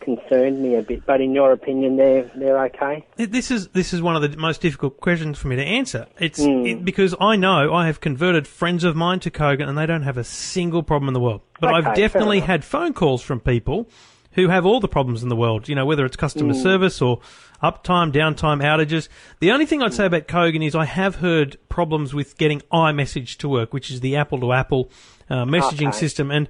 concerned 0.00 0.62
me 0.62 0.74
a 0.76 0.82
bit. 0.82 1.04
But 1.06 1.20
in 1.20 1.34
your 1.34 1.52
opinion, 1.52 1.96
they're 1.96 2.24
they're 2.34 2.64
okay. 2.66 3.06
This 3.16 3.50
is 3.50 3.68
this 3.68 3.92
is 3.92 4.02
one 4.02 4.16
of 4.16 4.22
the 4.22 4.36
most 4.36 4.60
difficult 4.60 5.00
questions 5.00 5.38
for 5.38 5.48
me 5.48 5.56
to 5.56 5.64
answer. 5.64 6.06
It's 6.18 6.42
hmm. 6.44 6.66
it, 6.66 6.84
because 6.84 7.14
I 7.20 7.36
know 7.36 7.72
I 7.72 7.86
have 7.86 8.00
converted 8.00 8.46
friends 8.46 8.84
of 8.84 8.96
mine 8.96 9.20
to 9.20 9.30
Kogan 9.30 9.68
and 9.68 9.76
they 9.76 9.86
don't 9.86 10.02
have 10.02 10.16
a 10.16 10.24
single 10.24 10.82
problem 10.82 11.08
in 11.08 11.14
the 11.14 11.20
world. 11.20 11.42
But 11.60 11.74
I've 11.74 11.94
definitely 11.94 12.40
had 12.40 12.64
phone 12.64 12.94
calls 12.94 13.22
from 13.22 13.40
people 13.40 13.88
who 14.32 14.48
have 14.48 14.64
all 14.64 14.80
the 14.80 14.88
problems 14.88 15.22
in 15.22 15.28
the 15.28 15.36
world. 15.36 15.68
You 15.68 15.74
know, 15.74 15.84
whether 15.84 16.04
it's 16.04 16.16
customer 16.16 16.54
hmm. 16.54 16.62
service 16.62 17.02
or 17.02 17.20
uptime, 17.62 18.12
downtime, 18.12 18.62
outages. 18.62 19.08
The 19.40 19.52
only 19.52 19.66
thing 19.66 19.82
I'd 19.82 19.92
say 19.92 20.06
hmm. 20.06 20.14
about 20.14 20.28
Kogan 20.28 20.66
is 20.66 20.74
I 20.74 20.86
have 20.86 21.16
heard 21.16 21.58
problems 21.68 22.14
with 22.14 22.36
getting 22.38 22.60
iMessage 22.72 23.36
to 23.38 23.48
work, 23.48 23.72
which 23.72 23.90
is 23.90 24.00
the 24.00 24.16
Apple 24.16 24.40
to 24.40 24.52
Apple 24.52 24.90
uh, 25.28 25.44
messaging 25.44 25.88
Okay. 25.88 25.98
system 25.98 26.30
and. 26.30 26.48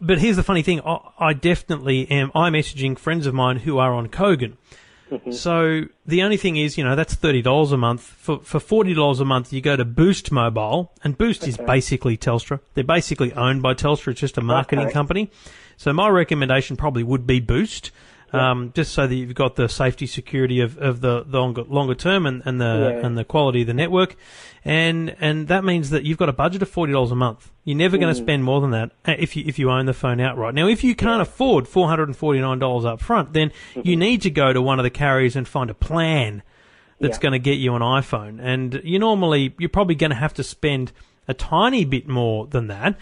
But 0.00 0.18
here's 0.18 0.36
the 0.36 0.42
funny 0.42 0.62
thing: 0.62 0.80
I, 0.82 0.98
I 1.18 1.32
definitely 1.32 2.10
am. 2.10 2.30
I'm 2.34 2.52
messaging 2.52 2.98
friends 2.98 3.26
of 3.26 3.34
mine 3.34 3.58
who 3.58 3.78
are 3.78 3.92
on 3.92 4.08
Kogan. 4.08 4.56
Mm-hmm. 5.10 5.30
So 5.30 5.84
the 6.04 6.22
only 6.22 6.36
thing 6.36 6.56
is, 6.56 6.76
you 6.76 6.82
know, 6.82 6.96
that's 6.96 7.14
thirty 7.14 7.40
dollars 7.40 7.70
a 7.70 7.76
month. 7.76 8.00
For 8.00 8.40
for 8.40 8.58
forty 8.58 8.92
dollars 8.92 9.20
a 9.20 9.24
month, 9.24 9.52
you 9.52 9.60
go 9.60 9.76
to 9.76 9.84
Boost 9.84 10.32
Mobile, 10.32 10.92
and 11.04 11.16
Boost 11.16 11.46
is 11.46 11.56
basically 11.56 12.16
Telstra. 12.16 12.58
They're 12.74 12.82
basically 12.82 13.32
owned 13.34 13.62
by 13.62 13.74
Telstra. 13.74 14.08
It's 14.08 14.20
just 14.20 14.36
a 14.36 14.40
marketing 14.40 14.86
Okay. 14.86 14.92
company. 14.92 15.30
So 15.76 15.92
my 15.92 16.08
recommendation 16.08 16.76
probably 16.76 17.04
would 17.04 17.26
be 17.26 17.38
Boost. 17.38 17.92
Um, 18.32 18.72
just 18.74 18.92
so 18.92 19.06
that 19.06 19.14
you've 19.14 19.36
got 19.36 19.54
the 19.54 19.68
safety 19.68 20.06
security 20.06 20.60
of, 20.60 20.76
of 20.78 21.00
the, 21.00 21.22
the 21.24 21.38
longer, 21.38 21.62
longer 21.62 21.94
term 21.94 22.26
and, 22.26 22.42
and 22.44 22.60
the 22.60 22.64
Yeah. 23.00 23.06
and 23.06 23.16
the 23.16 23.24
quality 23.24 23.60
of 23.60 23.68
the 23.68 23.72
network, 23.74 24.16
and 24.64 25.14
and 25.20 25.46
that 25.48 25.64
means 25.64 25.90
that 25.90 26.04
you've 26.04 26.18
got 26.18 26.28
a 26.28 26.32
budget 26.32 26.60
of 26.60 26.68
forty 26.68 26.92
dollars 26.92 27.12
a 27.12 27.14
month. 27.14 27.50
You're 27.64 27.76
never 27.78 27.96
going 27.98 28.12
to 28.12 28.20
spend 28.20 28.42
more 28.44 28.60
than 28.60 28.72
that 28.72 28.90
uh, 29.06 29.14
if 29.18 29.36
you 29.36 29.44
if 29.46 29.58
you 29.58 29.70
own 29.70 29.86
the 29.86 29.94
phone 29.94 30.20
outright. 30.20 30.54
Now, 30.54 30.66
if 30.66 30.82
you 30.82 30.94
can't 30.96 31.22
afford 31.22 31.68
four 31.68 31.88
hundred 31.88 32.08
and 32.08 32.16
forty 32.16 32.40
nine 32.40 32.58
dollars 32.58 32.84
up 32.84 33.00
front, 33.00 33.32
then 33.32 33.52
you 33.80 33.96
need 33.96 34.22
to 34.22 34.30
go 34.30 34.52
to 34.52 34.60
one 34.60 34.80
of 34.80 34.82
the 34.82 34.90
carriers 34.90 35.36
and 35.36 35.46
find 35.46 35.70
a 35.70 35.74
plan 35.74 36.42
that's 36.98 37.18
Yeah. 37.18 37.22
going 37.22 37.32
to 37.32 37.38
get 37.38 37.58
you 37.58 37.74
an 37.76 37.82
iPhone. 37.82 38.38
And 38.42 38.80
you 38.82 38.98
normally 38.98 39.54
you're 39.58 39.68
probably 39.68 39.94
going 39.94 40.10
to 40.10 40.16
have 40.16 40.34
to 40.34 40.42
spend 40.42 40.90
a 41.28 41.34
tiny 41.34 41.84
bit 41.84 42.06
more 42.08 42.46
than 42.48 42.66
that. 42.68 42.96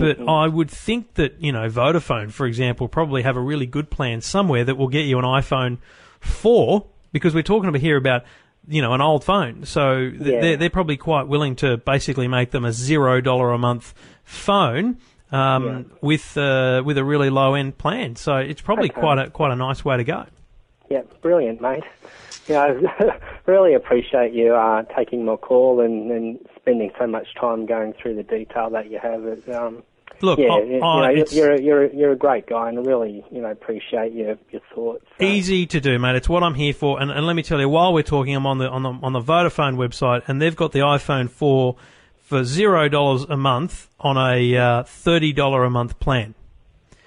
But 0.00 0.28
I 0.28 0.48
would 0.48 0.70
think 0.70 1.14
that 1.14 1.40
you 1.40 1.52
know 1.52 1.68
Vodafone, 1.68 2.30
for 2.32 2.46
example, 2.46 2.88
probably 2.88 3.22
have 3.22 3.36
a 3.36 3.40
really 3.40 3.66
good 3.66 3.90
plan 3.90 4.20
somewhere 4.20 4.64
that 4.64 4.76
will 4.76 4.88
get 4.88 5.06
you 5.06 5.18
an 5.18 5.24
iPhone 5.24 5.78
four 6.20 6.86
because 7.12 7.34
we're 7.34 7.42
talking 7.42 7.68
about 7.68 7.80
here 7.80 7.96
about 7.96 8.24
you 8.68 8.82
know 8.82 8.92
an 8.94 9.00
old 9.00 9.24
phone. 9.24 9.64
So 9.64 10.10
th- 10.10 10.20
Yeah. 10.20 10.40
they're 10.40 10.56
they're 10.56 10.70
probably 10.70 10.96
quite 10.96 11.28
willing 11.28 11.56
to 11.56 11.76
basically 11.78 12.28
make 12.28 12.50
them 12.50 12.64
a 12.64 12.72
zero 12.72 13.20
dollar 13.20 13.52
a 13.52 13.58
month 13.58 13.94
phone. 14.24 14.98
Um, 15.32 15.64
Yeah. 15.64 15.82
with 16.02 16.36
uh, 16.36 16.82
with 16.84 16.98
a 16.98 17.04
really 17.04 17.30
low 17.30 17.54
end 17.54 17.78
plan, 17.78 18.16
so 18.16 18.36
it's 18.36 18.60
probably 18.60 18.90
Okay. 18.90 19.00
quite 19.00 19.18
a 19.18 19.30
quite 19.30 19.52
a 19.52 19.56
nice 19.56 19.84
way 19.84 19.96
to 19.96 20.02
go. 20.04 20.24
Yeah, 20.88 21.02
brilliant, 21.22 21.60
mate. 21.60 21.84
Yeah, 22.48 22.64
I 22.98 23.16
really 23.46 23.74
appreciate 23.74 24.32
you 24.32 24.54
uh, 24.56 24.82
taking 24.96 25.24
my 25.24 25.36
call 25.36 25.78
and, 25.82 26.10
and 26.10 26.40
spending 26.56 26.90
so 26.98 27.06
much 27.06 27.28
time 27.40 27.64
going 27.64 27.92
through 27.92 28.16
the 28.16 28.24
detail 28.24 28.70
that 28.70 28.90
you 28.90 28.98
have. 28.98 29.24
It, 29.24 29.48
um, 29.50 29.84
Look, 30.22 30.38
yeah, 30.38 30.48
I- 30.48 30.62
you, 30.62 30.82
I- 30.82 31.14
know, 31.14 31.24
you're 31.30 31.52
a- 31.54 31.60
you're 31.62 31.84
a- 31.84 31.94
you're 31.94 32.12
a 32.12 32.16
great 32.16 32.46
guy, 32.46 32.68
and 32.68 32.78
I 32.78 32.82
really 32.82 33.24
you 33.30 33.40
know 33.40 33.50
appreciate 33.50 34.12
your 34.12 34.36
your 34.50 34.60
thoughts. 34.74 35.04
So, 35.18 35.24
Easy 35.24 35.66
to 35.66 35.80
do, 35.80 35.98
mate. 35.98 36.16
It's 36.16 36.28
what 36.28 36.42
I'm 36.42 36.54
here 36.54 36.74
for. 36.74 37.00
And, 37.00 37.10
and 37.10 37.26
let 37.26 37.34
me 37.36 37.42
tell 37.42 37.58
you, 37.60 37.68
while 37.68 37.92
we're 37.94 38.02
talking, 38.02 38.34
I'm 38.34 38.46
on 38.46 38.58
the 38.58 38.68
on 38.68 38.82
the 38.82 38.90
on 39.02 39.12
the 39.12 39.20
Vodafone 39.20 39.76
website, 39.76 40.22
and 40.28 40.40
they've 40.40 40.56
got 40.56 40.72
the 40.72 40.80
iPhone 40.80 41.30
4 41.30 41.76
for 42.18 42.44
zero 42.44 42.88
dollars 42.88 43.24
a 43.28 43.36
month 43.36 43.88
on 43.98 44.16
a 44.16 44.56
uh, 44.56 44.82
thirty 44.84 45.32
dollar 45.32 45.64
a 45.64 45.70
month 45.70 45.98
plan. 46.00 46.34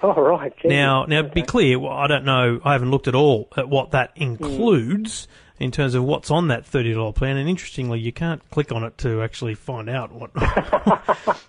Oh 0.02 0.12
right. 0.20 0.52
geez. 0.60 0.68
Now, 0.70 1.06
now, 1.06 1.22
be 1.22 1.40
clear. 1.42 1.78
Well, 1.78 1.92
I 1.92 2.06
don't 2.08 2.24
know. 2.26 2.60
I 2.62 2.72
haven't 2.72 2.90
looked 2.90 3.08
at 3.08 3.14
all 3.14 3.48
at 3.56 3.70
what 3.70 3.92
that 3.92 4.10
includes 4.16 5.26
in 5.64 5.70
terms 5.70 5.94
of 5.94 6.04
what's 6.04 6.30
on 6.30 6.48
that 6.48 6.66
thirty 6.66 6.92
dollar 6.92 7.12
plan. 7.12 7.38
And 7.38 7.48
interestingly, 7.48 7.98
you 7.98 8.12
can't 8.12 8.42
click 8.50 8.70
on 8.70 8.84
it 8.84 8.98
to 8.98 9.22
actually 9.22 9.54
find 9.54 9.88
out 9.88 10.12
what. 10.12 10.30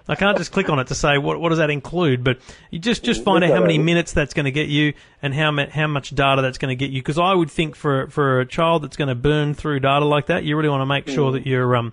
I 0.08 0.16
can't 0.16 0.38
just 0.38 0.54
click 0.54 0.70
on 0.70 0.80
it 0.80 0.88
to 0.88 0.96
say 0.96 1.18
what 1.18 1.42
what 1.42 1.50
does 1.50 1.58
that 1.58 1.70
include. 1.70 2.24
But 2.24 2.40
you 2.72 2.80
just 2.80 3.04
just 3.04 3.26
find 3.26 3.44
out 3.44 3.52
how 3.52 3.60
many 3.60 3.78
minutes 3.78 4.14
that's 4.14 4.34
going 4.34 4.46
to 4.46 4.52
get 4.52 4.70
you 4.70 4.94
and 5.22 5.34
how 5.34 5.52
ma- 5.52 5.70
how 5.70 5.88
much 5.88 6.16
data 6.16 6.42
that's 6.42 6.58
going 6.58 6.70
to 6.70 6.76
get 6.76 6.92
you. 6.92 7.02
Because 7.02 7.20
I 7.20 7.34
would 7.34 7.52
think 7.52 7.76
for 7.76 8.08
for 8.08 8.40
a 8.40 8.46
child 8.46 8.84
that's 8.84 8.96
going 8.96 9.10
to 9.10 9.16
burn 9.16 9.54
through 9.54 9.82
data 9.82 10.06
like 10.06 10.28
that, 10.28 10.46
you 10.46 10.56
really 10.56 10.70
want 10.70 10.82
to 10.82 10.86
make 10.86 11.10
sure 11.10 11.34
that 11.34 11.46
you're 11.46 11.76
um 11.76 11.92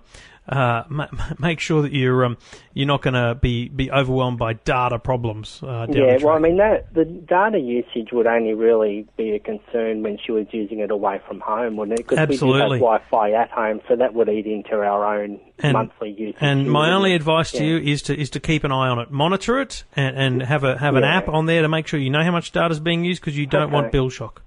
uh, 0.49 0.83
ma- 0.89 1.07
make 1.39 1.59
sure 1.59 1.81
that 1.81 1.93
you're 1.93 2.25
um, 2.25 2.37
you're 2.73 2.87
not 2.87 3.01
going 3.01 3.13
to 3.13 3.35
be, 3.35 3.69
be 3.69 3.89
overwhelmed 3.91 4.37
by 4.37 4.53
data 4.53 4.99
problems. 4.99 5.61
Uh, 5.63 5.87
Yeah, 5.89 6.17
well, 6.21 6.35
I 6.35 6.39
mean, 6.39 6.57
that 6.57 6.93
the 6.93 7.05
data 7.05 7.59
usage 7.59 8.11
would 8.11 8.27
only 8.27 8.53
really 8.53 9.07
be 9.15 9.31
a 9.31 9.39
concern 9.39 10.03
when 10.03 10.17
she 10.25 10.31
was 10.31 10.47
using 10.51 10.79
it 10.79 10.91
away 10.91 11.21
from 11.27 11.39
home, 11.39 11.77
wouldn't 11.77 11.99
it? 11.99 12.07
Because 12.07 12.27
we 12.27 12.37
do 12.37 12.53
have 12.53 12.69
Wi-Fi 12.69 13.31
at 13.31 13.51
home, 13.51 13.79
so 13.87 13.95
that 13.95 14.13
would 14.13 14.27
eat 14.29 14.45
into 14.45 14.75
our 14.75 15.21
own 15.21 15.39
And- 15.59 15.73
monthly 15.73 16.11
usage. 16.11 16.37
And 16.41 16.69
my 16.69 16.91
only 16.91 17.13
it? 17.13 17.15
advice 17.17 17.51
to 17.51 17.63
Yeah. 17.63 17.77
you 17.79 17.91
is 17.93 18.01
to 18.03 18.19
is 18.19 18.29
to 18.31 18.39
keep 18.39 18.63
an 18.63 18.71
eye 18.71 18.89
on 18.89 18.99
it, 18.99 19.11
monitor 19.11 19.59
it, 19.61 19.83
and, 19.95 20.17
and 20.17 20.41
have 20.43 20.63
a 20.63 20.77
have 20.77 20.95
an 20.95 21.03
Yeah. 21.03 21.17
app 21.17 21.29
on 21.29 21.45
there 21.45 21.61
to 21.61 21.69
make 21.69 21.87
sure 21.87 21.99
you 21.99 22.09
know 22.09 22.23
how 22.23 22.31
much 22.31 22.51
data 22.51 22.71
is 22.71 22.79
being 22.79 23.05
used 23.05 23.21
because 23.21 23.37
you 23.37 23.45
don't 23.45 23.63
Okay. 23.63 23.73
want 23.73 23.91
bill 23.91 24.09
shock. 24.09 24.41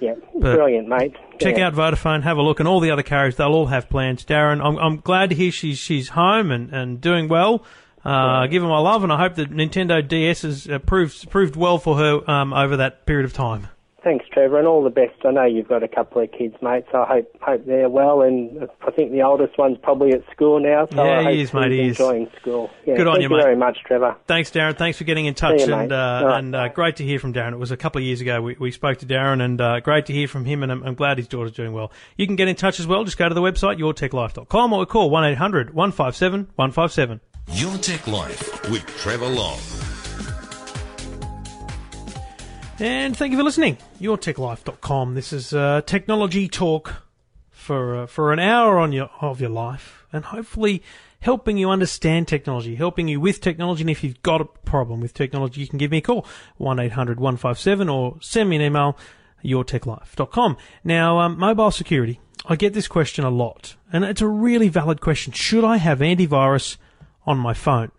Yeah, 0.00 0.14
But 0.34 0.54
brilliant, 0.56 0.88
mate. 0.88 1.14
Check 1.40 1.56
Yeah. 1.58 1.66
out 1.68 1.74
Vodafone, 1.74 2.22
have 2.22 2.36
a 2.36 2.42
look, 2.42 2.60
and 2.60 2.68
all 2.68 2.80
the 2.80 2.90
other 2.90 3.02
carriers. 3.02 3.36
They'll 3.36 3.48
all 3.48 3.66
have 3.66 3.88
plans. 3.88 4.24
Darren, 4.24 4.64
I'm, 4.64 4.76
I'm 4.78 4.96
glad 4.98 5.30
to 5.30 5.36
hear 5.36 5.50
she's 5.50 5.78
she's 5.78 6.10
home 6.10 6.50
and, 6.50 6.72
and 6.72 7.00
doing 7.00 7.28
well. 7.28 7.64
Uh, 8.04 8.46
Give 8.46 8.62
her 8.62 8.68
my 8.68 8.78
love, 8.78 9.02
and 9.02 9.12
I 9.12 9.18
hope 9.18 9.34
that 9.34 9.50
Nintendo 9.50 10.06
DS 10.06 10.42
has 10.42 10.68
uh, 10.68 10.78
proved 10.78 11.28
proved 11.30 11.56
well 11.56 11.78
for 11.78 11.96
her 11.96 12.30
um, 12.30 12.52
over 12.52 12.76
that 12.76 13.06
period 13.06 13.24
of 13.24 13.32
time. 13.32 13.68
Thanks, 14.08 14.24
Trevor, 14.32 14.58
and 14.58 14.66
all 14.66 14.82
the 14.82 14.88
best. 14.88 15.12
I 15.26 15.32
know 15.32 15.44
you've 15.44 15.68
got 15.68 15.82
a 15.82 15.88
couple 15.88 16.22
of 16.22 16.32
kids, 16.32 16.54
mate, 16.62 16.84
so 16.90 17.02
I 17.02 17.06
hope 17.06 17.36
hope 17.42 17.66
they're 17.66 17.90
well. 17.90 18.22
And 18.22 18.66
I 18.80 18.90
think 18.90 19.12
the 19.12 19.20
oldest 19.20 19.58
one's 19.58 19.76
probably 19.82 20.12
at 20.14 20.22
school 20.32 20.60
now, 20.60 20.86
so 20.90 21.04
Yeah, 21.04 21.18
I 21.18 21.22
hope 21.24 21.32
he 21.34 21.42
is, 21.42 21.52
mate, 21.52 21.70
he's 21.72 21.78
he 21.80 21.86
is. 21.88 22.00
enjoying 22.00 22.30
school. 22.40 22.70
Yeah, 22.86 22.96
Good 22.96 23.06
on 23.06 23.16
thank 23.16 23.24
you, 23.24 23.28
you 23.28 23.36
mate. 23.36 23.42
very 23.42 23.56
much, 23.56 23.76
Trevor. 23.84 24.16
Thanks, 24.26 24.50
Darren. 24.50 24.78
Thanks 24.78 24.96
for 24.96 25.04
getting 25.04 25.26
in 25.26 25.34
touch, 25.34 25.60
you, 25.60 25.74
and 25.74 25.92
uh, 25.92 25.96
All 26.22 26.24
right. 26.26 26.38
and 26.38 26.56
uh, 26.56 26.68
great 26.68 26.96
to 26.96 27.04
hear 27.04 27.18
from 27.18 27.34
Darren. 27.34 27.52
It 27.52 27.58
was 27.58 27.70
a 27.70 27.76
couple 27.76 27.98
of 27.98 28.04
years 28.06 28.22
ago 28.22 28.40
we, 28.40 28.56
we 28.58 28.70
spoke 28.70 28.96
to 29.00 29.06
Darren, 29.06 29.44
and 29.44 29.60
uh, 29.60 29.80
great 29.80 30.06
to 30.06 30.14
hear 30.14 30.26
from 30.26 30.46
him. 30.46 30.62
And 30.62 30.72
I'm, 30.72 30.82
I'm 30.84 30.94
glad 30.94 31.18
his 31.18 31.28
daughter's 31.28 31.52
doing 31.52 31.74
well. 31.74 31.92
You 32.16 32.26
can 32.26 32.36
get 32.36 32.48
in 32.48 32.56
touch 32.56 32.80
as 32.80 32.86
well. 32.86 33.04
Just 33.04 33.18
go 33.18 33.28
to 33.28 33.34
the 33.34 33.42
website 33.42 33.78
yourtechlife.com 33.78 34.72
or 34.72 34.86
call 34.86 35.10
one 35.10 35.24
157 35.24 36.48
157 36.56 37.20
Your 37.52 37.76
Tech 37.76 38.06
Life 38.06 38.70
with 38.70 38.86
Trevor 38.96 39.26
Long. 39.28 39.58
And 42.80 43.16
thank 43.16 43.32
you 43.32 43.38
for 43.38 43.42
listening. 43.42 43.76
YourTechLife.com. 44.00 45.14
This 45.14 45.32
is 45.32 45.52
uh, 45.52 45.80
technology 45.84 46.46
talk 46.46 47.02
for 47.50 48.02
uh, 48.02 48.06
for 48.06 48.32
an 48.32 48.38
hour 48.38 48.78
on 48.78 48.92
your 48.92 49.10
of 49.20 49.40
your 49.40 49.50
life, 49.50 50.06
and 50.12 50.24
hopefully 50.24 50.84
helping 51.18 51.58
you 51.58 51.70
understand 51.70 52.28
technology, 52.28 52.76
helping 52.76 53.08
you 53.08 53.18
with 53.18 53.40
technology. 53.40 53.82
And 53.82 53.90
if 53.90 54.04
you've 54.04 54.22
got 54.22 54.40
a 54.40 54.44
problem 54.44 55.00
with 55.00 55.12
technology, 55.12 55.60
you 55.60 55.66
can 55.66 55.78
give 55.78 55.90
me 55.90 55.98
a 55.98 56.02
call 56.02 56.24
one 56.56 56.76
157 56.76 57.88
or 57.88 58.16
send 58.20 58.48
me 58.48 58.56
an 58.56 58.62
email 58.62 58.96
yourtechlife.com. 59.44 60.56
Now, 60.84 61.18
um, 61.18 61.36
mobile 61.36 61.72
security. 61.72 62.20
I 62.46 62.54
get 62.54 62.74
this 62.74 62.86
question 62.86 63.24
a 63.24 63.30
lot, 63.30 63.74
and 63.92 64.04
it's 64.04 64.22
a 64.22 64.28
really 64.28 64.68
valid 64.68 65.00
question. 65.00 65.32
Should 65.32 65.64
I 65.64 65.78
have 65.78 65.98
antivirus 65.98 66.76
on 67.26 67.38
my 67.38 67.54
phone? 67.54 67.90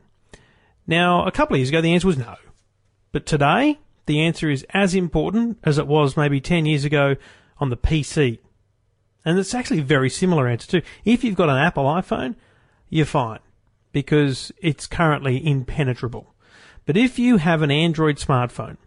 Now, 0.88 1.25
a 1.25 1.31
couple 1.31 1.55
of 1.55 1.59
years 1.59 1.69
ago, 1.69 1.81
the 1.81 1.93
answer 1.93 2.07
was 2.07 2.17
no. 2.17 2.38
But 3.12 3.25
today, 3.25 3.77
the 4.10 4.22
answer 4.22 4.50
is 4.50 4.66
as 4.72 4.96
important 4.96 5.60
as 5.63 5.78
it 5.78 5.86
was 5.86 6.18
maybe 6.18 6.42
10 6.42 6.66
years 6.66 6.84
ago 6.84 7.16
on 7.60 7.70
the 7.70 7.78
PC. 7.78 8.39
And 9.24 9.38
it's 9.38 9.54
actually 9.54 9.82
a 9.82 9.84
very 9.84 10.10
similar 10.10 10.48
answer 10.48 10.68
too. 10.68 10.88
If 11.06 11.24
you've 11.24 11.36
got 11.36 11.50
an 11.50 11.58
Apple 11.58 11.84
iPhone, 11.84 12.34
you're 12.89 13.06
fine 13.06 13.38
because 13.92 14.51
it's 14.58 14.88
currently 14.88 15.46
impenetrable. 15.46 16.34
But 16.88 16.98
if 16.98 17.20
you 17.20 17.38
have 17.38 17.62
an 17.62 17.70
Android 17.70 18.16
smartphone, 18.16 18.78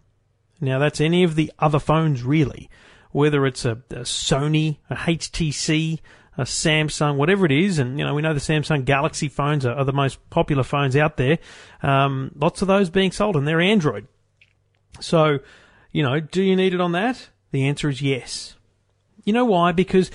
now 0.59 0.77
that's 0.77 0.99
any 0.99 1.23
of 1.23 1.35
the 1.35 1.53
other 1.57 1.79
phones 1.79 2.21
really, 2.23 2.69
whether 3.11 3.45
it's 3.45 3.63
a, 3.63 3.81
a 3.91 4.03
Sony, 4.03 4.79
a 4.89 4.95
HTC, 4.95 5.99
a 6.37 6.43
Samsung, 6.43 7.15
whatever 7.15 7.45
it 7.45 7.53
is, 7.53 7.79
and 7.79 7.97
you 7.97 8.03
know 8.03 8.13
we 8.13 8.21
know 8.21 8.33
the 8.33 8.41
Samsung 8.41 8.83
Galaxy 8.83 9.29
phones 9.29 9.65
are, 9.65 9.75
are 9.75 9.85
the 9.85 9.93
most 9.93 10.29
popular 10.29 10.63
phones 10.63 10.97
out 10.97 11.15
there. 11.15 11.39
Um, 11.81 12.31
lots 12.35 12.61
of 12.61 12.67
those 12.67 12.89
being 12.89 13.13
sold, 13.13 13.37
and 13.37 13.47
they're 13.47 13.61
Android. 13.61 14.07
So, 14.99 15.39
you 15.91 16.03
know, 16.03 16.19
do 16.19 16.41
you 16.41 16.55
need 16.55 16.73
it 16.73 16.81
on 16.81 16.91
that? 16.93 17.29
The 17.51 17.67
answer 17.67 17.89
is 17.89 18.01
yes. 18.01 18.55
You 19.23 19.33
know 19.33 19.45
why? 19.45 19.71
Because 19.71 20.11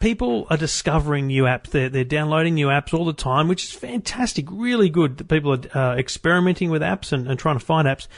people 0.00 0.46
are 0.50 0.56
discovering 0.56 1.26
new 1.26 1.44
apps. 1.44 1.70
They're, 1.70 1.88
they're 1.88 2.04
downloading 2.04 2.54
new 2.54 2.68
apps 2.68 2.94
all 2.94 3.04
the 3.04 3.12
time, 3.12 3.48
which 3.48 3.64
is 3.64 3.72
fantastic. 3.72 4.46
Really 4.50 4.88
good 4.88 5.18
that 5.18 5.28
people 5.28 5.52
are 5.52 5.78
uh, 5.78 5.96
experimenting 5.96 6.70
with 6.70 6.82
apps 6.82 7.12
and, 7.12 7.28
and 7.28 7.38
trying 7.38 7.58
to 7.58 7.64
find 7.64 7.86
apps. 7.86 8.08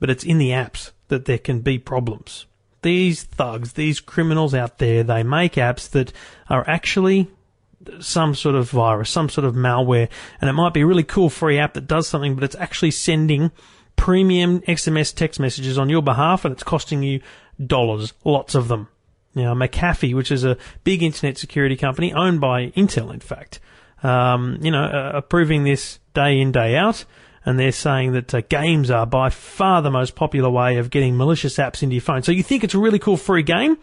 But 0.00 0.10
it's 0.10 0.24
in 0.24 0.38
the 0.38 0.50
apps 0.50 0.92
that 1.08 1.24
there 1.24 1.38
can 1.38 1.60
be 1.60 1.78
problems. 1.78 2.46
These 2.82 3.22
thugs, 3.22 3.72
these 3.72 4.00
criminals 4.00 4.54
out 4.54 4.78
there, 4.78 5.02
they 5.02 5.22
make 5.22 5.54
apps 5.54 5.88
that 5.90 6.12
are 6.50 6.68
actually 6.68 7.30
some 8.00 8.34
sort 8.34 8.54
of 8.54 8.70
virus, 8.70 9.10
some 9.10 9.28
sort 9.28 9.44
of 9.44 9.54
malware, 9.54 10.08
and 10.40 10.50
it 10.50 10.54
might 10.54 10.74
be 10.74 10.80
a 10.80 10.86
really 10.86 11.02
cool 11.02 11.30
free 11.30 11.58
app 11.58 11.74
that 11.74 11.86
does 11.86 12.08
something, 12.08 12.34
but 12.34 12.44
it's 12.44 12.56
actually 12.56 12.90
sending 12.90 13.50
premium 13.96 14.60
SMS 14.62 15.14
text 15.14 15.40
messages 15.40 15.78
on 15.78 15.88
your 15.88 16.02
behalf, 16.02 16.44
and 16.44 16.52
it's 16.52 16.62
costing 16.62 17.02
you 17.02 17.20
dollars, 17.64 18.12
lots 18.24 18.54
of 18.54 18.68
them. 18.68 18.88
Now, 19.34 19.54
McAfee, 19.54 20.14
which 20.14 20.30
is 20.30 20.44
a 20.44 20.56
big 20.84 21.02
internet 21.02 21.38
security 21.38 21.76
company 21.76 22.12
owned 22.12 22.40
by 22.40 22.68
Intel, 22.70 23.12
in 23.12 23.20
fact, 23.20 23.58
um, 24.02 24.58
you 24.60 24.70
know, 24.70 24.84
uh, 24.84 25.12
approving 25.14 25.64
this 25.64 25.98
day 26.14 26.40
in, 26.40 26.52
day 26.52 26.76
out, 26.76 27.04
and 27.44 27.58
they're 27.58 27.72
saying 27.72 28.12
that 28.12 28.32
uh, 28.32 28.42
games 28.42 28.90
are 28.90 29.06
by 29.06 29.30
far 29.30 29.82
the 29.82 29.90
most 29.90 30.14
popular 30.14 30.50
way 30.50 30.76
of 30.76 30.90
getting 30.90 31.16
malicious 31.16 31.56
apps 31.56 31.82
into 31.82 31.94
your 31.94 32.02
phone. 32.02 32.22
So 32.22 32.32
you 32.32 32.42
think 32.42 32.64
it's 32.64 32.74
a 32.74 32.78
really 32.78 32.98
cool 32.98 33.16
free 33.16 33.42
game, 33.42 33.76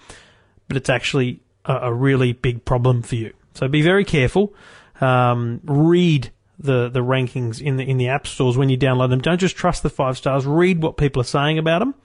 but 0.67 0.78
it's 0.78 0.89
actually 0.89 1.41
a, 1.65 1.74
a 1.74 1.93
really 1.93 2.34
big 2.34 2.63
problem 2.63 3.02
for 3.02 3.15
you. 3.15 3.34
So 3.54 3.67
be 3.67 3.82
very 3.82 4.06
careful. 4.06 4.54
Um, 5.02 5.60
read 5.65 6.32
the, 6.62 6.89
the 6.89 7.00
rankings 7.00 7.62
in 7.62 7.78
the 7.78 7.84
in 7.84 7.97
the 7.97 8.08
app 8.10 8.28
stores 8.28 8.58
when 8.58 8.69
you 8.69 8.78
download 8.78 9.10
them. 9.10 9.19
Don't 9.19 9.39
just 9.39 9.56
trust 9.56 9.84
the 9.84 9.89
five 9.89 10.17
stars. 10.17 10.45
Read 10.45 10.82
what 10.82 10.97
people 10.97 11.21
are 11.21 11.26
saying 11.26 11.58
about 11.58 11.80
them, 11.80 11.95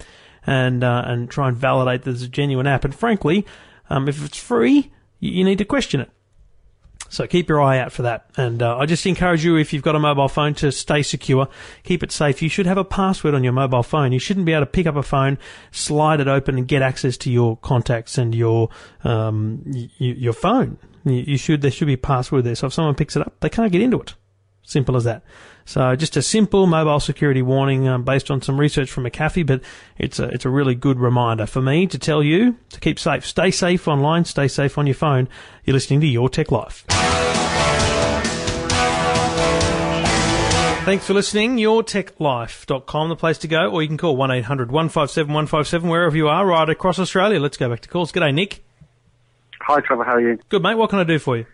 and 0.47 0.83
uh, 0.83 1.03
and 1.07 1.31
try 1.31 1.49
and 1.49 1.57
validate 1.57 2.03
that 2.03 2.11
it's 2.11 2.23
a 2.23 2.29
genuine 2.29 2.67
app. 2.67 2.85
And 2.85 2.95
frankly, 2.95 3.47
um, 3.91 4.09
if 4.09 4.25
it's 4.25 4.39
free, 4.39 4.93
you, 5.21 5.33
you 5.33 5.45
need 5.45 5.59
to 5.59 5.65
question 5.65 6.01
it. 6.01 6.11
So 7.09 7.27
keep 7.27 7.49
your 7.49 7.63
eye 7.63 7.79
out 7.79 7.93
for 7.93 8.03
that. 8.03 8.31
And 8.37 8.63
uh, 8.63 8.79
I 8.79 8.87
just 8.87 9.07
encourage 9.07 9.45
you, 9.45 9.57
if 9.57 9.73
you've 9.73 9.83
got 9.83 9.95
a 9.95 9.99
mobile 10.01 10.29
phone, 10.29 10.55
to 10.55 10.73
stay 10.73 11.03
secure, 11.03 11.49
keep 11.85 12.03
it 12.03 12.11
safe. 12.11 12.43
You 12.43 12.49
should 12.49 12.67
have 12.67 12.79
a 12.79 12.85
password 12.85 13.35
on 13.35 13.45
your 13.45 13.53
mobile 13.53 13.85
phone. 13.85 14.13
You 14.13 14.19
shouldn't 14.19 14.47
be 14.47 14.53
able 14.53 14.67
to 14.67 14.71
pick 14.71 14.87
up 14.87 14.97
a 14.97 15.03
phone, 15.03 15.39
slide 15.71 16.21
it 16.21 16.29
open, 16.29 16.59
and 16.59 16.67
get 16.67 16.83
access 16.83 17.17
to 17.19 17.31
your 17.31 17.59
contacts 17.59 18.19
and 18.19 18.35
your 18.35 18.71
um, 19.05 19.63
y- 19.67 19.89
your 19.99 20.33
phone. 20.33 20.79
You 21.05 21.39
should 21.39 21.63
there 21.63 21.71
should 21.71 21.87
be 21.87 21.95
a 21.95 21.99
password 21.99 22.45
there. 22.45 22.57
So 22.57 22.67
if 22.67 22.73
someone 22.73 22.97
picks 22.97 23.15
it 23.15 23.23
up, 23.23 23.39
they 23.41 23.49
can't 23.49 23.71
get 23.71 23.81
into 23.81 24.01
it. 24.01 24.15
Simple 24.67 24.97
as 24.97 25.05
that. 25.05 25.23
So 25.65 25.95
just 25.95 26.17
a 26.17 26.23
simple 26.23 26.67
mobile 26.67 26.99
security 26.99 27.41
warning 27.41 27.87
um, 27.87 28.03
based 28.03 28.33
on 28.33 28.43
some 28.43 28.59
research 28.59 28.91
from 28.91 29.05
McAfee, 29.05 29.47
but 29.47 29.61
it's 29.97 30.19
a, 30.19 30.25
it's 30.25 30.45
a 30.45 30.51
really 30.51 30.75
good 30.75 30.99
reminder 30.99 31.47
for 31.47 31.63
me 31.63 31.87
to 31.87 31.99
tell 31.99 32.21
you 32.21 32.57
to 32.71 32.81
keep 32.81 32.99
safe. 32.99 33.25
Stay 33.25 33.53
safe 33.53 33.87
online, 33.87 34.25
stay 34.25 34.49
safe 34.49 34.77
on 34.77 34.89
your 34.89 34.95
phone. 34.95 35.29
You're 35.65 35.75
listening 35.75 36.01
to 36.01 36.07
Your 36.09 36.29
Tech 36.29 36.51
Life. 36.51 36.85
Thanks 40.85 41.07
for 41.07 41.15
listening. 41.15 41.57
YourTechLife.com, 41.59 43.09
the 43.09 43.17
place 43.17 43.39
to 43.39 43.49
go, 43.49 43.71
or 43.71 43.83
you 43.83 43.89
can 43.89 43.99
call 43.99 44.17
1800 44.17 44.73
157 44.73 45.33
157 45.33 45.89
wherever 45.89 46.17
you 46.17 46.29
are, 46.29 46.45
right 46.45 46.69
across 46.69 46.99
Australia. 46.99 47.39
Let's 47.39 47.57
go 47.57 47.69
back 47.69 47.81
to 47.83 47.89
calls. 47.89 48.11
G'day, 48.11 48.35
Nick. 48.35 48.65
Hi, 49.63 49.81
Trevor. 49.81 50.05
How 50.05 50.15
are 50.15 50.21
you? 50.21 50.39
Good, 50.49 50.63
mate. 50.63 50.75
What 50.75 50.91
can 50.91 50.99
I 50.99 51.05
do 51.05 51.21
for 51.21 51.37
you? 51.37 51.47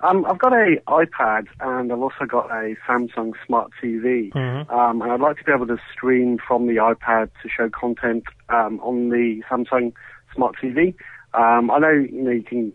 Um, 0.00 0.26
I've 0.26 0.38
got 0.38 0.52
a 0.52 0.76
iPad 0.88 1.46
and 1.60 1.90
I've 1.90 2.00
also 2.00 2.26
got 2.26 2.50
a 2.50 2.76
Samsung 2.86 3.32
Smart 3.46 3.70
TV, 3.82 4.30
Mhm. 4.32 4.70
um, 4.70 5.00
and 5.00 5.10
I'd 5.10 5.20
like 5.20 5.38
to 5.38 5.44
be 5.44 5.52
able 5.52 5.66
to 5.68 5.78
stream 5.92 6.38
from 6.38 6.66
the 6.66 6.76
iPad 6.76 7.30
to 7.42 7.48
show 7.48 7.70
content 7.70 8.24
um, 8.50 8.78
on 8.80 9.08
the 9.08 9.42
Samsung 9.50 9.92
Smart 10.34 10.56
TV. 10.62 10.94
Um, 11.32 11.70
I 11.70 11.78
know 11.78 11.90
you 11.90 12.22
know 12.22 12.30
you 12.30 12.42
can 12.42 12.72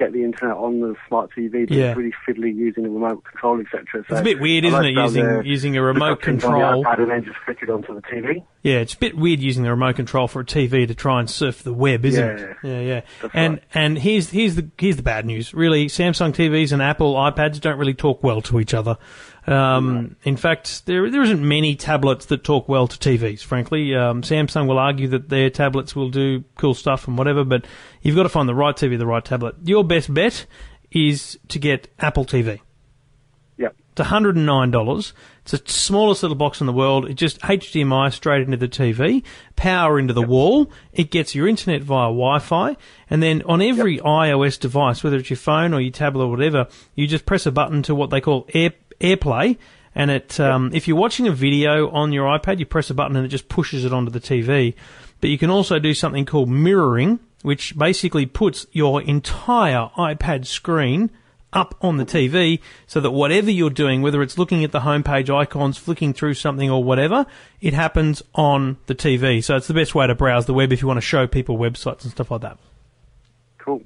get 0.00 0.12
the 0.12 0.24
internet 0.24 0.56
on 0.56 0.80
the 0.80 0.96
Smart 1.06 1.30
TV, 1.36 1.68
but 1.68 1.70
Yeah. 1.76 1.90
it's 1.90 1.96
really 1.98 2.12
fiddly 2.26 2.52
using 2.54 2.82
the 2.82 2.90
remote 2.90 3.22
control, 3.24 3.60
etc. 3.60 3.84
So 3.92 4.00
It's 4.14 4.20
a 4.20 4.24
bit 4.24 4.40
weird, 4.40 4.64
isn't 4.64 4.84
it, 4.84 4.94
using 4.94 5.24
to 5.24 5.42
using 5.46 5.76
a 5.76 5.82
remote 5.82 6.24
things 6.24 6.42
on 6.44 6.52
the 6.54 6.58
control? 6.58 6.86
and 6.86 7.10
then 7.10 7.24
just 7.24 7.36
flick 7.44 7.58
it 7.62 7.70
onto 7.70 7.94
the 7.94 8.02
TV. 8.02 8.42
Yeah, 8.62 8.78
it's 8.78 8.94
a 8.94 8.98
bit 8.98 9.16
weird 9.16 9.40
using 9.40 9.62
the 9.62 9.70
remote 9.70 9.96
control 9.96 10.26
for 10.26 10.40
a 10.40 10.44
TV 10.44 10.86
to 10.88 10.94
try 10.94 11.20
and 11.20 11.30
surf 11.30 11.62
the 11.62 11.72
web, 11.72 12.04
isn't 12.04 12.24
Yeah. 12.38 12.44
it? 12.44 12.56
Yeah, 12.64 12.80
yeah. 12.80 13.00
That's 13.22 13.34
and 13.34 13.54
right. 13.54 13.62
and 13.74 13.98
here's 13.98 14.30
here's 14.30 14.56
the 14.56 14.68
here's 14.78 14.96
the 14.96 15.02
bad 15.02 15.24
news. 15.26 15.54
Really, 15.54 15.86
Samsung 15.86 16.32
TVs 16.34 16.72
and 16.72 16.82
Apple 16.82 17.14
iPads 17.14 17.60
don't 17.60 17.78
really 17.78 17.94
talk 17.94 18.22
well 18.24 18.40
to 18.42 18.58
each 18.58 18.74
other. 18.74 18.96
Um, 19.46 20.16
In 20.24 20.36
fact, 20.36 20.86
there 20.86 21.10
there 21.10 21.22
isn't 21.22 21.46
many 21.46 21.74
tablets 21.74 22.26
that 22.26 22.44
talk 22.44 22.68
well 22.68 22.86
to 22.86 22.98
TVs. 22.98 23.42
Frankly, 23.42 23.94
um, 23.94 24.22
Samsung 24.22 24.66
will 24.66 24.78
argue 24.78 25.08
that 25.08 25.28
their 25.28 25.50
tablets 25.50 25.96
will 25.96 26.10
do 26.10 26.44
cool 26.56 26.74
stuff 26.74 27.08
and 27.08 27.16
whatever, 27.16 27.44
but 27.44 27.64
you've 28.02 28.16
got 28.16 28.24
to 28.24 28.28
find 28.28 28.48
the 28.48 28.54
right 28.54 28.76
TV, 28.76 28.98
the 28.98 29.06
right 29.06 29.24
tablet. 29.24 29.56
Your 29.64 29.82
best 29.84 30.12
bet 30.12 30.46
is 30.90 31.38
to 31.48 31.58
get 31.58 31.88
Apple 31.98 32.24
TV. 32.24 32.60
Yep. 33.56 33.76
It's 33.92 34.00
$109. 34.08 35.12
It's 35.42 35.52
the 35.52 35.62
smallest 35.66 36.22
little 36.22 36.36
box 36.36 36.60
in 36.60 36.66
the 36.66 36.72
world. 36.72 37.08
It 37.08 37.14
just 37.14 37.40
HDMI 37.40 38.12
straight 38.12 38.42
into 38.42 38.56
the 38.56 38.68
TV, 38.68 39.22
power 39.56 39.98
into 39.98 40.12
the 40.12 40.22
wall. 40.22 40.70
It 40.92 41.10
gets 41.10 41.34
your 41.34 41.48
internet 41.48 41.82
via 41.82 42.08
Wi-Fi, 42.08 42.76
and 43.08 43.22
then 43.22 43.42
on 43.42 43.62
every 43.62 43.98
iOS 43.98 44.60
device, 44.60 45.02
whether 45.02 45.16
it's 45.16 45.30
your 45.30 45.36
phone 45.36 45.74
or 45.74 45.80
your 45.80 45.92
tablet 45.92 46.24
or 46.24 46.30
whatever, 46.30 46.68
you 46.94 47.06
just 47.06 47.26
press 47.26 47.46
a 47.46 47.52
button 47.52 47.82
to 47.84 47.94
what 47.94 48.10
they 48.10 48.20
call 48.20 48.46
Air, 48.54 48.72
AirPlay, 49.00 49.56
and 49.94 50.10
it 50.10 50.38
um, 50.38 50.70
if 50.72 50.86
you're 50.86 50.96
watching 50.96 51.26
a 51.26 51.32
video 51.32 51.90
on 51.90 52.12
your 52.12 52.26
iPad, 52.26 52.58
you 52.58 52.66
press 52.66 52.90
a 52.90 52.94
button 52.94 53.16
and 53.16 53.26
it 53.26 53.28
just 53.28 53.48
pushes 53.48 53.84
it 53.84 53.92
onto 53.92 54.10
the 54.10 54.20
TV. 54.20 54.74
But 55.20 55.30
you 55.30 55.38
can 55.38 55.50
also 55.50 55.78
do 55.78 55.92
something 55.92 56.24
called 56.24 56.48
mirroring, 56.48 57.20
which 57.42 57.76
basically 57.76 58.26
puts 58.26 58.66
your 58.72 59.02
entire 59.02 59.90
iPad 59.96 60.46
screen 60.46 61.10
up 61.52 61.74
on 61.80 61.96
the 61.96 62.06
TV 62.06 62.60
so 62.86 63.00
that 63.00 63.10
whatever 63.10 63.50
you're 63.50 63.70
doing, 63.70 64.02
whether 64.02 64.22
it's 64.22 64.38
looking 64.38 64.64
at 64.64 64.72
the 64.72 64.80
homepage 64.80 65.34
icons, 65.34 65.76
flicking 65.76 66.12
through 66.12 66.34
something 66.34 66.70
or 66.70 66.82
whatever, 66.82 67.26
it 67.60 67.74
happens 67.74 68.22
on 68.34 68.78
the 68.86 68.94
TV. 68.94 69.42
So 69.42 69.56
it's 69.56 69.66
the 69.66 69.74
best 69.74 69.94
way 69.94 70.06
to 70.06 70.14
browse 70.14 70.46
the 70.46 70.54
web 70.54 70.72
if 70.72 70.80
you 70.80 70.88
want 70.88 70.98
to 70.98 71.02
show 71.02 71.26
people 71.26 71.58
websites 71.58 72.02
and 72.02 72.12
stuff 72.12 72.30
like 72.30 72.42
that. 72.42 72.58
Cool. 73.58 73.82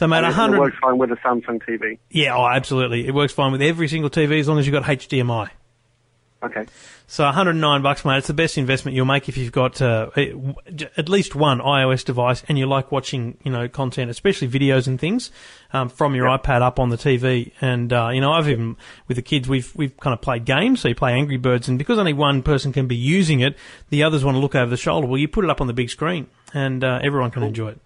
So 0.00 0.06
mate, 0.06 0.16
And 0.16 0.26
a 0.26 0.28
it 0.30 0.32
hundred. 0.32 0.60
works 0.60 0.78
fine 0.80 0.96
with 0.96 1.12
a 1.12 1.16
Samsung 1.16 1.62
TV. 1.62 1.98
Yeah, 2.08 2.34
oh, 2.34 2.46
absolutely. 2.46 3.06
It 3.06 3.12
works 3.12 3.34
fine 3.34 3.52
with 3.52 3.60
every 3.60 3.86
single 3.86 4.08
TV 4.08 4.40
as 4.40 4.48
long 4.48 4.58
as 4.58 4.66
you've 4.66 4.72
got 4.72 4.84
HDMI. 4.84 5.50
Okay. 6.42 6.64
So 7.06 7.24
109 7.24 7.82
bucks, 7.82 8.02
mate. 8.02 8.16
It's 8.16 8.26
the 8.26 8.32
best 8.32 8.56
investment 8.56 8.96
you'll 8.96 9.04
make 9.04 9.28
if 9.28 9.36
you've 9.36 9.52
got 9.52 9.82
uh, 9.82 10.08
at 10.16 11.10
least 11.10 11.34
one 11.34 11.58
iOS 11.58 12.02
device 12.02 12.42
and 12.48 12.58
you 12.58 12.64
like 12.64 12.90
watching, 12.90 13.36
you 13.44 13.52
know, 13.52 13.68
content, 13.68 14.10
especially 14.10 14.48
videos 14.48 14.86
and 14.86 14.98
things, 14.98 15.30
um, 15.74 15.90
from 15.90 16.14
your 16.14 16.28
iPad 16.28 16.62
up 16.62 16.78
on 16.78 16.88
the 16.88 16.96
TV. 16.96 17.52
And 17.60 17.92
uh, 17.92 18.08
you 18.08 18.22
know, 18.22 18.32
I've 18.32 18.48
even 18.48 18.78
with 19.06 19.18
the 19.18 19.22
kids, 19.22 19.50
we've 19.50 19.70
we've 19.76 19.94
kind 19.98 20.14
of 20.14 20.22
played 20.22 20.46
games. 20.46 20.80
So 20.80 20.88
you 20.88 20.94
play 20.94 21.12
Angry 21.12 21.36
Birds, 21.36 21.68
and 21.68 21.76
because 21.76 21.98
only 21.98 22.14
one 22.14 22.42
person 22.42 22.72
can 22.72 22.86
be 22.86 22.96
using 22.96 23.40
it, 23.40 23.54
the 23.90 24.02
others 24.02 24.24
want 24.24 24.36
to 24.36 24.40
look 24.40 24.54
over 24.54 24.70
the 24.70 24.78
shoulder. 24.78 25.06
Well, 25.06 25.18
you 25.18 25.28
put 25.28 25.44
it 25.44 25.50
up 25.50 25.60
on 25.60 25.66
the 25.66 25.74
big 25.74 25.90
screen, 25.90 26.26
and 26.54 26.82
uh, 26.82 27.00
everyone 27.02 27.30
can 27.32 27.42
enjoy 27.42 27.72
it. 27.72 27.80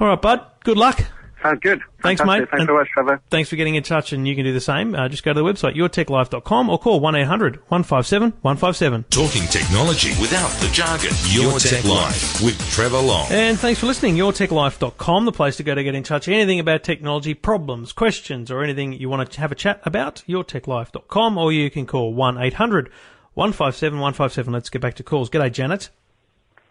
All 0.00 0.08
right, 0.08 0.20
bud. 0.20 0.40
Good 0.64 0.76
luck. 0.76 1.00
Sounds 1.42 1.60
good. 1.60 1.80
Thanks, 2.02 2.20
Fantastic. 2.20 2.26
mate. 2.26 2.38
Thanks 2.50 2.60
And- 2.60 2.66
very 2.66 2.78
much, 2.78 2.88
Trevor. 2.88 3.20
Thanks 3.30 3.50
for 3.50 3.56
getting 3.56 3.74
in 3.76 3.82
touch, 3.82 4.12
and 4.12 4.26
you 4.26 4.34
can 4.34 4.44
do 4.44 4.52
the 4.52 4.60
same. 4.60 4.94
Uh, 4.94 5.06
just 5.08 5.22
go 5.22 5.32
to 5.32 5.38
the 5.40 5.44
website, 5.44 5.76
yourtechlife.com, 5.76 6.70
or 6.70 6.78
call 6.78 6.98
1-800 7.00 7.56
157 7.68 8.32
157. 8.42 9.04
Talking 9.10 9.42
technology 9.48 10.10
without 10.20 10.48
the 10.60 10.68
jargon. 10.72 11.10
Your, 11.28 11.58
Tech, 11.60 11.84
Life 11.84 12.42
with 12.42 12.58
Trevor 12.72 12.98
Long. 12.98 13.26
And 13.30 13.58
thanks 13.58 13.78
for 13.78 13.86
listening. 13.86 14.16
YourTechLife.com, 14.16 15.24
the 15.26 15.32
place 15.32 15.56
to 15.56 15.62
go 15.62 15.74
to 15.74 15.84
get 15.84 15.94
in 15.94 16.02
touch. 16.02 16.26
Anything 16.26 16.58
about 16.58 16.82
technology, 16.82 17.34
problems, 17.34 17.92
questions, 17.92 18.50
or 18.50 18.62
anything 18.62 18.94
you 18.94 19.08
want 19.08 19.30
to 19.30 19.40
have 19.40 19.52
a 19.52 19.56
chat 19.56 19.80
about, 19.84 20.24
YourTechLife.com, 20.26 21.38
or 21.38 21.52
you 21.52 21.70
can 21.70 21.86
call 21.86 22.12
1-800 22.14 22.88
157 23.34 23.98
157. 24.00 24.52
Let's 24.52 24.70
get 24.70 24.80
back 24.82 24.94
to 24.94 25.02
calls. 25.02 25.28
G'day, 25.30 25.52
Janet. 25.52 25.90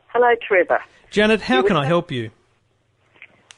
Hello, 0.08 0.34
Trevor. 0.46 0.80
Janet, 1.12 1.42
how 1.42 1.58
You 1.58 1.64
can 1.64 1.78
I 1.78 1.86
help 1.86 2.12
you? 2.12 2.32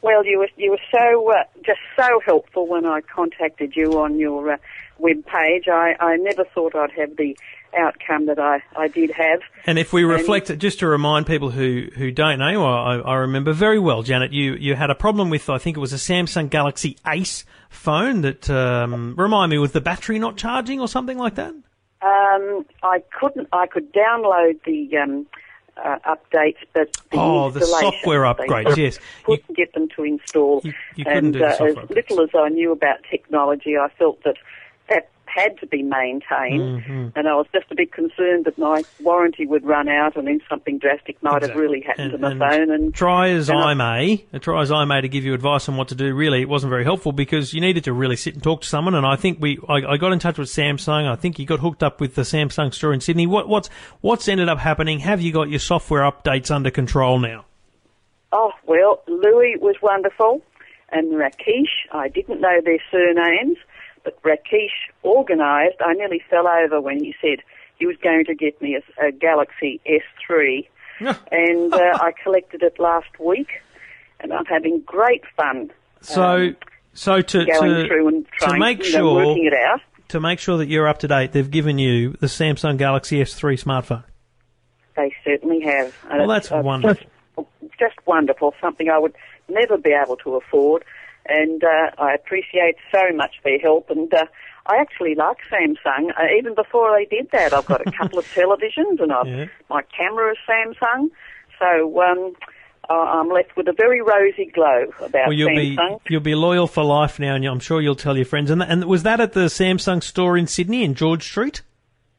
Well, 0.08 0.26
you 0.26 0.40
were 0.40 0.50
you 0.56 0.72
were 0.72 0.80
so 0.90 1.32
uh, 1.32 1.44
just 1.66 1.80
so 2.00 2.22
helpful 2.26 2.66
when 2.66 2.86
I 2.86 3.02
contacted 3.02 3.76
you 3.76 4.00
on 4.00 4.18
your 4.18 4.54
uh, 4.54 4.58
web 5.00 5.26
page. 5.26 5.68
I, 5.68 5.96
I 6.00 6.16
never 6.16 6.46
thought 6.46 6.76
I'd 6.76 6.92
have 6.92 7.18
the 7.18 7.38
outcome 7.78 8.28
that 8.28 8.40
I, 8.40 8.64
I 8.76 8.88
did 8.88 9.12
have. 9.12 9.42
And 9.66 9.78
if 9.78 9.92
we 9.92 10.04
reflect, 10.04 10.58
just 10.58 10.80
to 10.80 10.88
remind 10.88 11.28
people 11.28 11.52
who, 11.52 11.90
who 11.94 12.12
don't 12.12 12.40
know, 12.40 12.66
I, 12.66 12.96
I 13.00 13.16
remember 13.16 13.52
very 13.52 13.80
well, 13.80 14.02
Janet, 14.02 14.32
you, 14.32 14.54
you 14.54 14.76
had 14.76 14.90
a 14.90 14.96
problem 14.96 15.30
with, 15.30 15.50
I 15.50 15.58
think 15.58 15.76
it 15.76 15.82
was 15.82 15.92
a 15.92 15.98
Samsung 15.98 16.50
Galaxy 16.50 16.98
Ace 17.06 17.44
phone 17.70 18.22
that, 18.22 18.50
um, 18.50 19.16
remind 19.18 19.52
me, 19.52 19.58
with 19.58 19.74
the 19.74 19.82
battery 19.82 20.18
not 20.18 20.38
charging 20.38 20.80
or 20.80 20.88
something 20.88 21.18
like 21.18 21.36
that? 21.36 21.54
Um, 22.02 22.66
I 22.84 23.04
couldn't. 23.20 23.50
I 23.52 23.68
could 23.68 23.92
download 23.92 24.64
the 24.66 24.98
um, 24.98 25.26
uh, 25.84 25.98
updates, 26.06 26.58
but 26.74 26.92
the 27.12 27.18
Oh, 27.18 27.50
the 27.50 27.62
software 27.66 28.22
upgrades, 28.22 28.76
yes. 28.78 29.00
couldn't 29.24 29.56
get 29.56 29.74
them 29.74 29.88
to 29.96 30.04
install. 30.04 30.62
You- 30.64 30.74
you 30.96 31.06
couldn't 31.06 31.36
and 31.36 31.42
uh, 31.42 31.48
as 31.60 31.90
little 31.90 32.22
as 32.22 32.30
I 32.36 32.50
knew 32.50 32.72
about 32.72 32.98
technology, 33.10 33.78
I 33.78 33.90
felt 33.98 34.24
that 34.24 34.36
that 34.90 35.10
had 35.34 35.58
to 35.60 35.68
be 35.68 35.84
maintained, 35.84 36.84
Mm-hmm. 36.84 37.08
and 37.16 37.28
I 37.28 37.36
was 37.36 37.46
just 37.54 37.66
a 37.72 37.76
bit 37.76 37.92
concerned 37.92 38.46
that 38.46 38.58
my 38.58 38.84
warranty 39.02 39.46
would 39.46 39.66
run 39.66 39.88
out, 39.90 40.16
and 40.16 40.28
then 40.28 40.42
something 40.50 40.78
drastic 40.80 41.22
might 41.24 41.42
have 41.44 41.56
really 41.56 41.82
happened 41.82 42.14
And- 42.14 42.22
to 42.22 42.36
my 42.36 42.50
phone. 42.50 42.72
And 42.72 42.94
try 42.94 43.30
as 43.30 43.50
and 43.50 43.60
I 43.60 43.72
I- 43.72 43.74
may, 43.74 44.26
try 44.40 44.62
as 44.62 44.72
I 44.72 44.86
may 44.86 45.02
to 45.02 45.08
give 45.08 45.24
you 45.24 45.34
advice 45.34 45.68
on 45.70 45.78
what 45.78 45.88
to 45.90 45.96
do. 45.96 46.14
Really, 46.14 46.42
it 46.42 46.50
wasn't 46.50 46.70
very 46.72 46.84
helpful 46.84 47.12
because 47.12 47.54
you 47.54 47.62
needed 47.62 47.84
to 47.86 47.94
really 47.94 48.16
sit 48.16 48.34
and 48.34 48.44
talk 48.44 48.62
to 48.62 48.68
someone. 48.68 48.96
And 48.96 49.06
I 49.06 49.16
think 49.16 49.40
we, 49.42 49.60
I, 49.70 49.76
I 49.94 49.98
got 49.98 50.12
in 50.14 50.20
touch 50.20 50.38
with 50.38 50.50
Samsung. 50.50 51.08
I 51.10 51.16
think 51.16 51.40
you 51.40 51.46
got 51.46 51.60
hooked 51.60 51.84
up 51.84 52.00
with 52.02 52.16
the 52.16 52.24
Samsung 52.24 52.74
store 52.74 52.94
in 52.94 53.02
Sydney. 53.02 53.28
What, 53.28 53.48
what's, 53.48 53.70
what's 54.02 54.28
ended 54.28 54.50
up 54.50 54.60
happening? 54.60 55.00
Have 55.00 55.22
you 55.22 55.32
got 55.32 55.50
your 55.50 55.60
software 55.60 56.02
updates 56.04 56.50
under 56.52 56.72
control 56.72 57.20
now? 57.20 57.46
Oh, 58.32 58.52
well, 58.66 59.02
Louis 59.08 59.56
was 59.62 59.76
wonderful, 59.82 60.42
and 60.92 61.14
Rakesh, 61.14 61.72
I 61.94 62.10
didn't 62.10 62.42
know 62.42 62.60
their 62.64 62.80
surnames, 62.92 63.58
Rakesh 64.24 64.92
organised. 65.04 65.78
I 65.86 65.94
nearly 65.94 66.22
fell 66.30 66.48
over 66.48 66.80
when 66.82 67.04
he 67.04 67.16
said 67.22 67.40
he 67.80 67.86
was 67.86 67.96
going 67.98 68.26
to 68.26 68.36
get 68.36 68.62
me 68.62 68.76
a, 69.00 69.08
a 69.08 69.12
Galaxy 69.12 69.80
S3, 69.86 70.68
and 71.32 71.74
uh, 71.74 71.78
I 72.02 72.12
collected 72.24 72.64
it 72.64 72.80
last 72.80 73.20
week, 73.20 73.50
and 74.20 74.34
I'm 74.34 74.46
having 74.46 74.82
great 74.86 75.24
fun 75.36 75.72
So, 76.02 76.22
Um, 76.24 76.56
so 76.94 77.22
to 77.22 77.46
going 77.46 77.74
to, 77.76 77.88
through 77.88 78.08
and 78.08 78.26
to 78.40 78.58
make 78.58 78.84
you 78.86 78.92
know, 78.94 79.00
sure 79.00 79.26
working 79.28 79.46
it 79.46 79.54
out. 79.54 79.82
to 80.10 80.20
make 80.20 80.40
sure 80.40 80.58
that 80.58 80.68
you're 80.68 80.88
up 80.88 81.00
to 81.00 81.08
date, 81.08 81.32
they've 81.34 81.50
given 81.52 81.78
you 81.78 82.12
the 82.14 82.28
Samsung 82.28 82.78
Galaxy 82.78 83.18
S3 83.22 83.62
smartphone. 83.64 84.04
They 84.96 85.14
certainly 85.24 85.62
have. 85.62 85.96
And 86.10 86.20
Well, 86.22 86.28
that's 86.30 86.50
it's 86.52 86.64
wonderful. 86.64 87.06
Just, 87.38 87.48
just 87.80 88.08
wonderful. 88.08 88.56
Something 88.60 88.90
I 88.90 88.98
would 88.98 89.14
never 89.48 89.78
be 89.78 89.92
able 89.92 90.16
to 90.18 90.36
afford, 90.38 90.84
and 91.30 91.64
uh, 91.64 91.92
I 91.98 92.14
appreciate 92.14 92.76
so 92.92 93.12
much 93.16 93.36
their 93.44 93.60
help. 93.60 93.90
And 93.90 94.14
uh, 94.14 94.26
I 94.66 94.78
actually 94.78 95.16
like 95.16 95.38
Samsung. 95.52 96.10
Uh, 96.20 96.26
even 96.38 96.56
before 96.56 96.96
they 96.98 97.06
did 97.06 97.30
that, 97.32 97.54
I've 97.54 97.66
got 97.66 97.86
a 97.86 97.92
couple 97.92 98.20
of 98.20 98.26
televisions, 98.34 99.02
and 99.02 99.12
I've, 99.14 99.28
Yeah. 99.28 99.46
my 99.70 99.82
camera 99.98 100.32
is 100.32 100.38
Samsung. 100.50 101.10
So 101.60 102.02
um, 102.02 102.34
I- 102.90 102.94
I'm 103.20 103.30
left 103.30 103.56
with 103.58 103.68
a 103.68 103.74
very 103.74 104.02
rosy 104.02 104.46
glow 104.54 104.86
about 105.00 105.28
Well, 105.28 105.34
you'll 105.34 105.50
be 105.50 105.76
Samsung. 105.76 106.00
you'll 106.10 106.22
be 106.22 106.36
loyal 106.36 106.68
for 106.68 106.84
life 106.84 107.20
now, 107.20 107.36
and 107.36 107.46
I'm 107.46 107.60
sure 107.60 107.82
you'll 107.82 107.96
tell 107.96 108.16
your 108.16 108.26
friends. 108.26 108.50
And, 108.52 108.62
and 108.62 108.86
was 108.86 109.04
that 109.04 109.20
at 109.20 109.34
the 109.34 109.46
Samsung 109.48 110.04
store 110.04 110.38
in 110.38 110.48
Sydney 110.48 110.84
in 110.84 110.94
George 110.96 111.24
Street? 111.24 111.62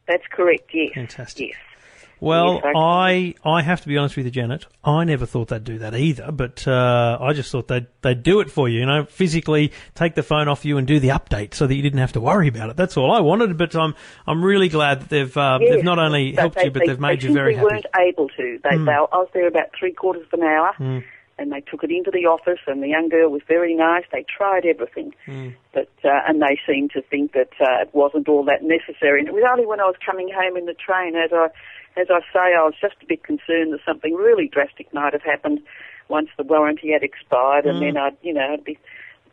That's 0.07 0.27
correct. 0.31 0.71
Yes. 0.73 0.92
Fantastic. 0.94 1.49
Yes. 1.49 1.57
Well, 2.20 2.61
I 2.76 3.35
I 3.44 3.62
have 3.62 3.83
to 3.83 3.88
be 3.88 3.96
honest 3.96 4.16
with 4.16 4.26
you, 4.26 4.33
Janet. 4.33 4.66
I 4.85 5.04
never 5.04 5.24
thought 5.26 5.48
they'd 5.48 5.62
do 5.62 5.78
that 5.78 5.94
either, 5.94 6.33
but 6.33 6.66
uh, 6.66 7.18
I 7.20 7.33
just 7.33 7.52
thought 7.52 7.68
they'd 7.68 7.87
they'd 8.02 8.22
do 8.22 8.40
it 8.40 8.50
for 8.50 8.68
you. 8.68 8.81
You 8.81 8.87
know, 8.87 9.04
physically 9.04 9.72
take 9.94 10.14
the 10.14 10.22
phone 10.22 10.48
off 10.48 10.64
you 10.64 10.78
and 10.78 10.87
do 10.87 10.98
the 11.00 11.09
update 11.09 11.54
so 11.54 11.66
that 11.66 11.74
you 11.74 11.83
didn't 11.83 12.00
have 12.00 12.12
to 12.14 12.20
worry 12.20 12.48
about 12.48 12.70
it. 12.70 12.76
That's 12.76 12.96
all 12.96 13.12
I 13.12 13.20
wanted. 13.20 13.57
But 13.57 13.76
I'm 13.76 13.94
I'm 14.26 14.44
really 14.44 14.68
glad 14.68 15.00
that 15.02 15.09
they've 15.09 15.37
uh, 15.37 15.59
Yes, 15.61 15.74
they've 15.76 15.85
not 15.85 15.98
only 15.98 16.33
helped 16.35 16.57
they, 16.57 16.64
you, 16.64 16.70
but 16.70 16.81
they, 16.81 16.87
they've 16.88 17.00
made 17.00 17.20
they 17.20 17.28
you 17.28 17.35
very 17.35 17.54
happy. 17.54 17.66
weren't 17.70 17.87
able 18.00 18.28
to. 18.31 18.59
They, 18.64 18.76
they, 18.76 18.92
I 18.92 19.00
was 19.12 19.28
there 19.35 19.46
about 19.46 19.70
three 19.78 19.92
quarters 19.92 20.26
of 20.33 20.38
an 20.40 20.44
hour, 20.46 20.72
Hmm. 20.76 20.98
and 21.38 21.52
they 21.52 21.61
took 21.61 21.85
it 21.85 21.90
into 21.92 22.11
the 22.11 22.26
office, 22.26 22.59
and 22.66 22.83
the 22.83 22.88
young 22.88 23.09
girl 23.09 23.31
was 23.31 23.42
very 23.46 23.74
nice. 23.74 24.04
They 24.11 24.24
tried 24.24 24.66
everything, 24.66 25.14
Hmm. 25.26 25.50
but 25.72 25.88
uh, 26.04 26.20
and 26.26 26.42
they 26.42 26.59
seemed 26.66 26.90
to 26.92 27.02
think 27.02 27.33
that 27.33 27.50
uh, 27.61 27.83
it 27.83 27.90
wasn't 27.92 28.28
all 28.28 28.44
that 28.46 28.62
necessary. 28.62 29.20
And 29.20 29.28
it 29.28 29.35
was 29.35 29.44
only 29.48 29.66
when 29.66 29.78
I 29.81 29.85
was 29.85 29.96
coming 30.04 30.28
home 30.35 30.57
in 30.57 30.66
the 30.66 30.74
train, 30.74 31.14
as 31.14 31.31
I 31.33 31.48
as 31.96 32.09
I 32.11 32.20
say, 32.33 32.55
I 32.55 32.62
was 32.64 32.74
just 32.81 32.96
a 33.03 33.07
bit 33.07 33.22
concerned 33.24 33.72
that 33.72 33.81
something 33.87 34.14
really 34.14 34.48
drastic 34.48 34.92
might 34.92 35.12
have 35.12 35.22
happened 35.22 35.61
once 36.09 36.29
the 36.37 36.44
warranty 36.44 36.92
had 36.92 37.03
expired, 37.03 37.66
and 37.66 37.83
then 37.83 37.96
I'd 37.96 38.16
you 38.22 38.33
know 38.33 38.53
I'd 38.53 38.64
be 38.64 38.79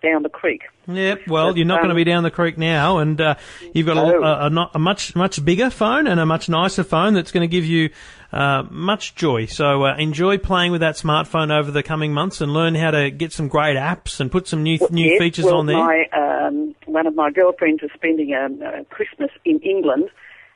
down 0.02 0.24
the 0.24 0.30
creek. 0.30 0.64
Yeah, 0.88 1.16
well, 1.28 1.50
But, 1.50 1.58
you're 1.58 1.66
not 1.66 1.78
going 1.78 1.90
to 1.90 1.94
um, 1.94 1.98
be 1.98 2.04
down 2.04 2.24
the 2.24 2.32
creek 2.32 2.58
now, 2.58 3.00
and 3.00 3.20
uh, 3.20 3.36
you've 3.74 3.88
got 3.88 3.98
a, 3.98 4.12
No. 4.12 4.22
a, 4.22 4.50
a, 4.50 4.72
a 4.76 4.80
much 4.80 5.16
much 5.16 5.44
bigger 5.44 5.70
phone 5.70 6.06
and 6.08 6.20
a 6.20 6.26
much 6.26 6.48
nicer 6.48 6.84
phone 6.84 7.14
that's 7.14 7.32
going 7.32 7.42
to 7.42 7.52
give 7.52 7.66
you 7.66 7.90
uh, 8.32 8.64
much 8.70 9.16
joy. 9.16 9.46
So 9.46 9.86
uh, 9.86 9.96
enjoy 9.98 10.38
playing 10.38 10.72
with 10.72 10.82
that 10.82 10.96
smartphone 10.96 11.52
over 11.52 11.72
the 11.72 11.82
coming 11.82 12.14
months 12.14 12.42
and 12.42 12.54
learn 12.54 12.76
how 12.76 12.92
to 12.92 13.10
get 13.10 13.32
some 13.32 13.48
great 13.48 13.78
apps 13.78 14.20
and 14.20 14.32
put 14.32 14.48
some 14.48 14.64
new 14.64 14.78
new 14.92 15.12
Yes, 15.12 15.20
features 15.20 15.46
well, 15.46 15.58
on 15.60 15.66
there. 15.66 15.78
My, 15.78 16.06
um, 16.14 16.76
one 16.86 17.08
of 17.08 17.16
my 17.16 17.32
girlfriends 17.32 17.82
is 17.82 17.90
spending 17.96 18.34
um, 18.36 18.62
uh, 18.62 18.84
Christmas 18.90 19.32
in 19.44 19.60
England, 19.60 20.10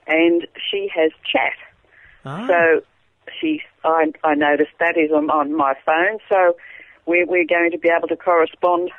and 0.05 0.45
she 0.69 0.89
has 0.93 1.12
chat. 1.31 1.53
Ah. 2.29 2.47
So 2.47 2.81
she, 3.39 3.61
I, 3.83 4.11
I 4.23 4.35
noticed 4.35 4.71
that 4.79 4.97
is 4.97 5.11
on, 5.11 5.29
on 5.29 5.55
my 5.55 5.73
phone. 5.85 6.19
So 6.29 6.55
we're, 7.05 7.25
we're 7.25 7.45
going 7.45 7.71
to 7.71 7.77
be 7.77 7.89
able 7.89 8.07
to 8.09 8.15
correspond 8.15 8.91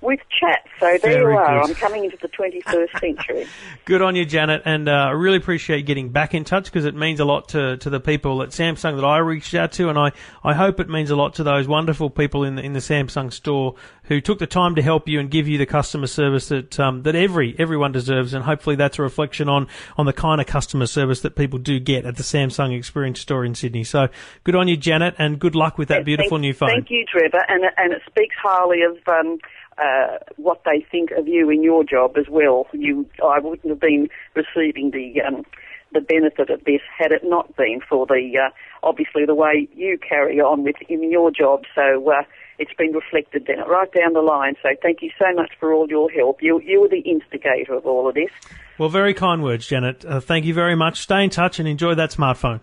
with 0.00 0.20
chat. 0.40 0.64
So 0.78 0.86
there 0.86 0.98
Very 0.98 1.32
you 1.32 1.38
are. 1.38 1.62
good. 1.62 1.70
I'm 1.70 1.74
coming 1.76 2.04
into 2.04 2.18
the 2.18 2.28
21st 2.28 3.00
century. 3.00 3.46
Good 3.84 4.02
on 4.02 4.14
you, 4.14 4.24
Janet, 4.24 4.62
and 4.64 4.88
uh, 4.88 4.92
I 4.92 5.10
really 5.10 5.38
appreciate 5.38 5.86
getting 5.86 6.10
back 6.10 6.34
in 6.34 6.44
touch 6.44 6.66
because 6.66 6.84
it 6.84 6.94
means 6.94 7.18
a 7.20 7.24
lot 7.24 7.48
to, 7.50 7.76
to 7.78 7.90
the 7.90 8.00
people 8.00 8.42
at 8.42 8.50
Samsung 8.50 8.96
that 8.96 9.04
I 9.04 9.18
reached 9.18 9.54
out 9.54 9.72
to, 9.72 9.88
and 9.88 9.98
I, 9.98 10.12
I 10.44 10.54
hope 10.54 10.80
it 10.80 10.88
means 10.88 11.10
a 11.10 11.16
lot 11.16 11.34
to 11.34 11.44
those 11.44 11.66
wonderful 11.66 12.10
people 12.10 12.44
in 12.44 12.56
the, 12.56 12.62
in 12.62 12.72
the 12.72 12.80
Samsung 12.80 13.32
store 13.32 13.74
who 14.04 14.20
took 14.20 14.38
the 14.38 14.46
time 14.46 14.74
to 14.76 14.82
help 14.82 15.08
you 15.08 15.18
and 15.18 15.30
give 15.30 15.48
you 15.48 15.58
the 15.58 15.66
customer 15.66 16.06
service 16.06 16.48
that 16.48 16.78
um, 16.78 17.02
that 17.02 17.14
every 17.14 17.56
everyone 17.58 17.92
deserves, 17.92 18.34
and 18.34 18.44
hopefully 18.44 18.76
that's 18.76 18.98
a 18.98 19.02
reflection 19.02 19.48
on 19.48 19.66
on 19.96 20.06
the 20.06 20.12
kind 20.12 20.40
of 20.40 20.46
customer 20.46 20.86
service 20.86 21.22
that 21.22 21.34
people 21.36 21.58
do 21.58 21.80
get 21.80 22.04
at 22.04 22.16
the 22.16 22.22
Samsung 22.22 22.76
Experience 22.76 23.20
Store 23.20 23.44
in 23.44 23.54
Sydney. 23.54 23.84
So 23.84 24.08
good 24.44 24.54
on 24.54 24.68
you, 24.68 24.76
Janet, 24.76 25.14
and 25.18 25.38
good 25.38 25.54
luck 25.54 25.78
with 25.78 25.88
that 25.88 26.04
beautiful 26.04 26.36
thank, 26.36 26.42
new 26.42 26.54
phone. 26.54 26.68
Thank 26.68 26.90
you, 26.90 27.04
Trevor, 27.06 27.44
and 27.48 27.64
and 27.76 27.92
it 27.92 28.02
speaks 28.06 28.36
highly 28.42 28.82
of 28.82 28.96
um, 29.08 29.38
uh, 29.78 30.18
what 30.36 30.62
they 30.64 30.84
think 30.90 31.10
of 31.12 31.28
you 31.28 31.50
in 31.50 31.62
your 31.62 31.84
job 31.84 32.16
as 32.16 32.26
well. 32.28 32.66
You, 32.72 33.08
I 33.22 33.38
wouldn't 33.38 33.68
have 33.68 33.80
been 33.80 34.08
receiving 34.34 34.90
the 34.90 35.20
um, 35.22 35.44
the 35.92 36.00
benefit 36.00 36.50
of 36.50 36.64
this 36.64 36.80
had 36.98 37.12
it 37.12 37.22
not 37.24 37.56
been 37.56 37.80
for 37.88 38.06
the 38.06 38.32
uh, 38.46 38.50
obviously 38.82 39.24
the 39.24 39.34
way 39.34 39.68
you 39.74 39.98
carry 39.98 40.40
on 40.40 40.64
with 40.64 40.76
in 40.88 41.10
your 41.10 41.30
job. 41.30 41.64
So. 41.74 42.10
Uh, 42.10 42.22
it's 42.58 42.72
been 42.78 42.92
reflected 42.92 43.44
then 43.46 43.58
right 43.68 43.92
down 43.92 44.14
the 44.14 44.22
line. 44.22 44.54
So 44.62 44.70
thank 44.82 45.02
you 45.02 45.10
so 45.18 45.26
much 45.34 45.52
for 45.60 45.74
all 45.74 45.90
your 45.90 46.10
help. 46.10 46.38
You 46.40 46.58
you 46.64 46.80
were 46.80 46.88
the 46.88 47.00
instigator 47.00 47.74
of 47.74 47.84
all 47.84 48.08
of 48.08 48.14
this. 48.14 48.30
Well, 48.78 48.88
very 48.88 49.12
kind 49.12 49.42
words, 49.42 49.66
Janet. 49.66 50.06
Uh, 50.06 50.20
thank 50.20 50.46
you 50.46 50.54
very 50.54 50.74
much. 50.74 51.00
Stay 51.00 51.24
in 51.24 51.28
touch 51.28 51.58
and 51.58 51.68
enjoy 51.68 51.94
that 51.96 52.10
smartphone. 52.10 52.60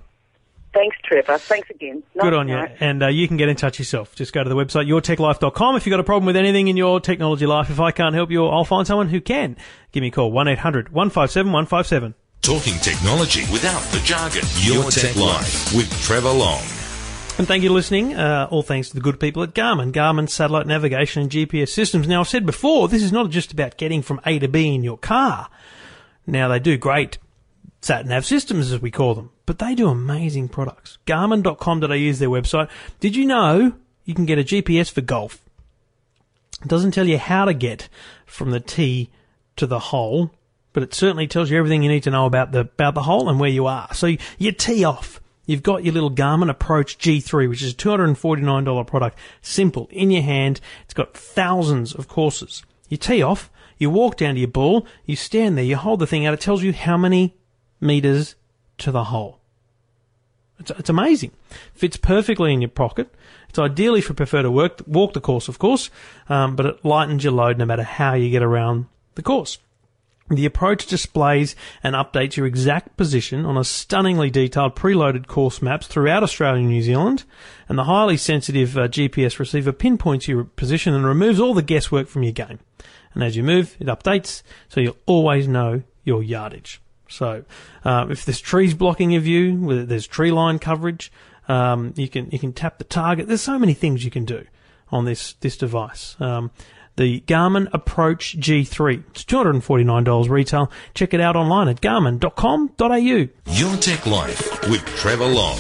Thanks, 0.73 0.97
Trevor. 1.03 1.37
Thanks 1.37 1.69
again. 1.69 2.01
Good 2.13 2.23
Night 2.23 2.33
on 2.33 2.47
you. 2.47 2.55
night. 2.55 2.77
And 2.79 3.03
uh, 3.03 3.07
you 3.07 3.27
can 3.27 3.37
get 3.37 3.47
in 3.47 3.55
touch 3.55 3.77
yourself. 3.77 4.15
Just 4.15 4.33
go 4.33 4.43
to 4.43 4.49
the 4.49 4.55
website, 4.55 4.87
yourtechlife.com. 4.87 5.75
If 5.75 5.85
you've 5.85 5.91
got 5.91 5.99
a 5.99 6.03
problem 6.03 6.25
with 6.25 6.35
anything 6.35 6.67
in 6.67 6.77
your 6.77 6.99
technology 6.99 7.45
life, 7.45 7.69
if 7.69 7.79
I 7.79 7.91
can't 7.91 8.15
help 8.15 8.31
you, 8.31 8.45
I'll 8.47 8.65
find 8.65 8.87
someone 8.87 9.09
who 9.09 9.21
can. 9.21 9.55
Give 9.91 10.01
me 10.01 10.07
a 10.07 10.11
call, 10.11 10.31
1-800-157-157. 10.31 12.15
Talking 12.41 12.73
technology 12.79 13.41
without 13.51 13.81
the 13.91 13.99
jargon. 13.99 14.41
Your, 14.57 14.89
Tech 14.89 15.15
Life 15.15 15.73
with 15.75 15.89
Trevor 16.01 16.31
Long. 16.31 16.61
And 17.37 17.47
thank 17.47 17.63
you 17.63 17.69
for 17.69 17.73
listening. 17.75 18.15
Uh, 18.15 18.47
all 18.51 18.63
thanks 18.63 18.89
to 18.89 18.95
the 18.95 19.01
good 19.01 19.19
people 19.19 19.41
at 19.43 19.53
Garmin, 19.53 19.91
Garmin 19.91 20.29
Satellite 20.29 20.67
Navigation 20.67 21.21
and 21.21 21.31
GPS 21.31 21.69
Systems. 21.69 22.07
Now, 22.07 22.19
I've 22.19 22.27
said 22.27 22.45
before, 22.45 22.87
this 22.87 23.01
is 23.01 23.11
not 23.11 23.29
just 23.29 23.51
about 23.51 23.77
getting 23.77 24.01
from 24.01 24.19
A 24.25 24.39
to 24.39 24.47
B 24.47 24.73
in 24.73 24.83
your 24.83 24.97
car. 24.97 25.49
Now, 26.27 26.47
they 26.47 26.59
do 26.59 26.77
great 26.77 27.17
sat 27.83 28.05
nav 28.05 28.25
systems, 28.25 28.71
as 28.71 28.81
we 28.81 28.91
call 28.91 29.13
them, 29.13 29.29
but 29.45 29.59
they 29.59 29.75
do 29.75 29.89
amazing 29.89 30.47
products. 30.47 30.97
Garmin.com.au 31.05 31.91
is 31.91 32.19
their 32.19 32.29
website. 32.29 32.69
Did 32.99 33.15
you 33.15 33.25
know 33.25 33.73
you 34.05 34.13
can 34.13 34.25
get 34.25 34.39
a 34.39 34.43
GPS 34.43 34.91
for 34.91 35.01
golf? 35.01 35.43
It 36.61 36.69
doesn't 36.69 36.91
tell 36.91 37.07
you 37.07 37.17
how 37.17 37.45
to 37.45 37.53
get 37.53 37.89
from 38.25 38.51
the 38.51 38.61
tee 38.61 39.09
to 39.57 39.67
the 39.67 39.79
hole, 39.79 40.31
but 40.71 40.83
it 40.83 40.93
certainly 40.93 41.27
tells 41.27 41.51
you 41.51 41.57
everything 41.57 41.83
you 41.83 41.89
need 41.89 42.03
to 42.03 42.11
know 42.11 42.25
about 42.25 42.53
the 42.53 42.61
about 42.61 42.95
the 42.95 43.03
hole 43.03 43.27
and 43.27 43.39
where 43.39 43.49
you 43.49 43.67
are. 43.67 43.93
So 43.93 44.07
you, 44.07 44.17
you 44.37 44.53
tee 44.53 44.85
off. 44.85 45.19
You've 45.45 45.61
got 45.61 45.83
your 45.83 45.93
little 45.93 46.09
Garmin 46.09 46.49
Approach 46.49 46.97
G3, 46.97 47.49
which 47.49 47.61
is 47.61 47.73
a 47.73 47.75
$249 47.75 48.87
product. 48.87 49.17
Simple, 49.41 49.89
in 49.91 50.09
your 50.09 50.23
hand. 50.23 50.61
It's 50.85 50.93
got 50.93 51.17
thousands 51.17 51.93
of 51.93 52.07
courses. 52.07 52.63
You 52.87 52.95
tee 52.95 53.21
off, 53.21 53.51
you 53.77 53.89
walk 53.89 54.15
down 54.15 54.35
to 54.35 54.39
your 54.39 54.47
ball, 54.47 54.87
you 55.05 55.17
stand 55.17 55.57
there, 55.57 55.65
you 55.65 55.75
hold 55.75 55.99
the 55.99 56.07
thing 56.07 56.25
out, 56.25 56.33
it 56.33 56.39
tells 56.39 56.63
you 56.63 56.71
how 56.71 56.95
many 56.95 57.35
meters 57.83 58.35
to 58.79 58.91
the 58.91 59.05
hole. 59.05 59.39
It's, 60.59 60.71
it's 60.71 60.89
amazing. 60.89 61.31
Fits 61.73 61.97
perfectly 61.97 62.53
in 62.53 62.61
your 62.61 62.69
pocket. 62.69 63.13
It's 63.49 63.59
ideally 63.59 63.99
if 63.99 64.09
you 64.09 64.15
prefer 64.15 64.41
to 64.41 64.51
work, 64.51 64.81
walk 64.87 65.13
the 65.13 65.21
course, 65.21 65.47
of 65.47 65.59
course, 65.59 65.89
um, 66.29 66.55
but 66.55 66.65
it 66.65 66.85
lightens 66.85 67.23
your 67.23 67.33
load 67.33 67.57
no 67.57 67.65
matter 67.65 67.83
how 67.83 68.13
you 68.13 68.29
get 68.31 68.43
around 68.43 68.87
the 69.15 69.21
course. 69.21 69.59
The 70.29 70.45
approach 70.45 70.87
displays 70.87 71.55
and 71.83 71.95
updates 71.95 72.37
your 72.37 72.47
exact 72.47 72.95
position 72.95 73.45
on 73.45 73.57
a 73.57 73.63
stunningly 73.63 74.29
detailed 74.29 74.73
preloaded 74.75 75.27
course 75.27 75.61
maps 75.61 75.85
throughout 75.85 76.23
Australia 76.23 76.61
and 76.61 76.69
New 76.69 76.81
Zealand, 76.81 77.25
and 77.67 77.77
the 77.77 77.83
highly 77.83 78.15
sensitive 78.15 78.77
uh, 78.77 78.87
GPS 78.87 79.37
receiver 79.37 79.73
pinpoints 79.73 80.27
your 80.27 80.45
position 80.45 80.93
and 80.93 81.05
removes 81.05 81.39
all 81.39 81.53
the 81.53 81.61
guesswork 81.61 82.07
from 82.07 82.23
your 82.23 82.31
game. 82.31 82.59
And 83.13 83.21
as 83.21 83.35
you 83.35 83.43
move, 83.43 83.75
it 83.79 83.87
updates, 83.87 84.43
so 84.69 84.79
you'll 84.79 84.97
always 85.05 85.47
know 85.47 85.83
your 86.05 86.23
yardage. 86.23 86.81
So, 87.13 87.43
uh, 87.85 88.07
if 88.09 88.25
there's 88.25 88.41
trees 88.41 88.73
blocking 88.73 89.11
your 89.11 89.21
view, 89.21 89.85
there's 89.85 90.07
tree 90.07 90.31
line 90.31 90.57
coverage, 90.57 91.11
um, 91.47 91.93
you 91.95 92.09
can 92.09 92.31
you 92.31 92.39
can 92.39 92.53
tap 92.53 92.79
the 92.79 92.83
target. 92.83 93.27
There's 93.27 93.41
so 93.41 93.59
many 93.59 93.75
things 93.75 94.03
you 94.03 94.09
can 94.11 94.25
do 94.25 94.45
on 94.91 95.05
this 95.05 95.33
this 95.33 95.55
device. 95.55 96.15
Um, 96.19 96.49
the 96.95 97.21
Garmin 97.21 97.69
Approach 97.73 98.37
G3. 98.39 99.03
It's 99.09 99.23
$249 99.23 100.29
retail. 100.29 100.71
Check 100.93 101.13
it 101.13 101.19
out 101.19 101.35
online 101.35 101.67
at 101.67 101.81
garmin.com.au. 101.81 103.27
Your 103.51 103.77
Tech 103.77 104.05
Life 104.05 104.69
with 104.69 104.85
Trevor 104.95 105.25
Long. 105.25 105.57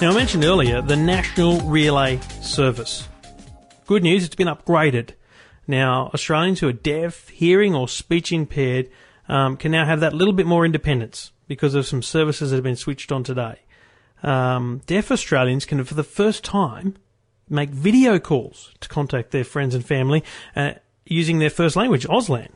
Now, 0.00 0.12
I 0.12 0.14
mentioned 0.14 0.44
earlier 0.44 0.80
the 0.80 0.96
National 0.96 1.60
Relay 1.62 2.20
Service. 2.40 3.08
Good 3.86 4.04
news, 4.04 4.24
it's 4.24 4.36
been 4.36 4.46
upgraded. 4.46 5.10
Now, 5.66 6.10
Australians 6.14 6.60
who 6.60 6.68
are 6.68 6.72
deaf, 6.72 7.28
hearing, 7.28 7.74
or 7.74 7.88
speech 7.88 8.32
impaired 8.32 8.88
um, 9.28 9.56
can 9.56 9.72
now 9.72 9.84
have 9.84 10.00
that 10.00 10.14
little 10.14 10.34
bit 10.34 10.46
more 10.46 10.64
independence 10.64 11.32
because 11.46 11.74
of 11.74 11.86
some 11.86 12.02
services 12.02 12.50
that 12.50 12.56
have 12.56 12.64
been 12.64 12.76
switched 12.76 13.12
on 13.12 13.24
today. 13.24 13.60
Um, 14.22 14.82
deaf 14.86 15.10
Australians 15.10 15.64
can, 15.64 15.82
for 15.84 15.94
the 15.94 16.04
first 16.04 16.44
time, 16.44 16.96
make 17.48 17.70
video 17.70 18.18
calls 18.18 18.74
to 18.80 18.88
contact 18.88 19.30
their 19.30 19.44
friends 19.44 19.74
and 19.74 19.84
family 19.84 20.24
uh, 20.56 20.72
using 21.06 21.38
their 21.38 21.50
first 21.50 21.76
language, 21.76 22.06
Auslan, 22.06 22.50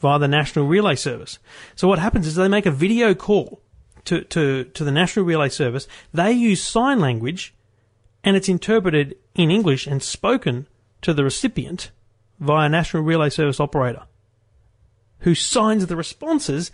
via 0.00 0.18
the 0.18 0.28
National 0.28 0.66
Relay 0.66 0.94
Service. 0.94 1.38
So 1.74 1.88
what 1.88 1.98
happens 1.98 2.26
is 2.26 2.34
they 2.34 2.48
make 2.48 2.66
a 2.66 2.70
video 2.70 3.14
call 3.14 3.60
to, 4.04 4.22
to, 4.22 4.64
to 4.64 4.84
the 4.84 4.92
National 4.92 5.24
Relay 5.24 5.48
Service. 5.48 5.88
They 6.12 6.32
use 6.32 6.62
sign 6.62 7.00
language 7.00 7.54
and 8.22 8.36
it's 8.36 8.48
interpreted 8.48 9.16
in 9.34 9.50
English 9.50 9.86
and 9.86 10.02
spoken 10.02 10.66
to 11.02 11.14
the 11.14 11.24
recipient 11.24 11.90
via 12.38 12.68
National 12.68 13.02
Relay 13.02 13.30
Service 13.30 13.60
operator 13.60 14.02
who 15.20 15.34
signs 15.34 15.86
the 15.86 15.96
responses 15.96 16.70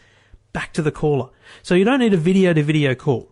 back 0.52 0.72
to 0.72 0.83
the 0.83 0.92
caller. 0.92 1.31
So 1.62 1.74
you 1.74 1.85
don't 1.85 2.00
need 2.00 2.14
a 2.14 2.18
video 2.18 2.52
to 2.52 2.62
video 2.62 2.94
call. 2.94 3.31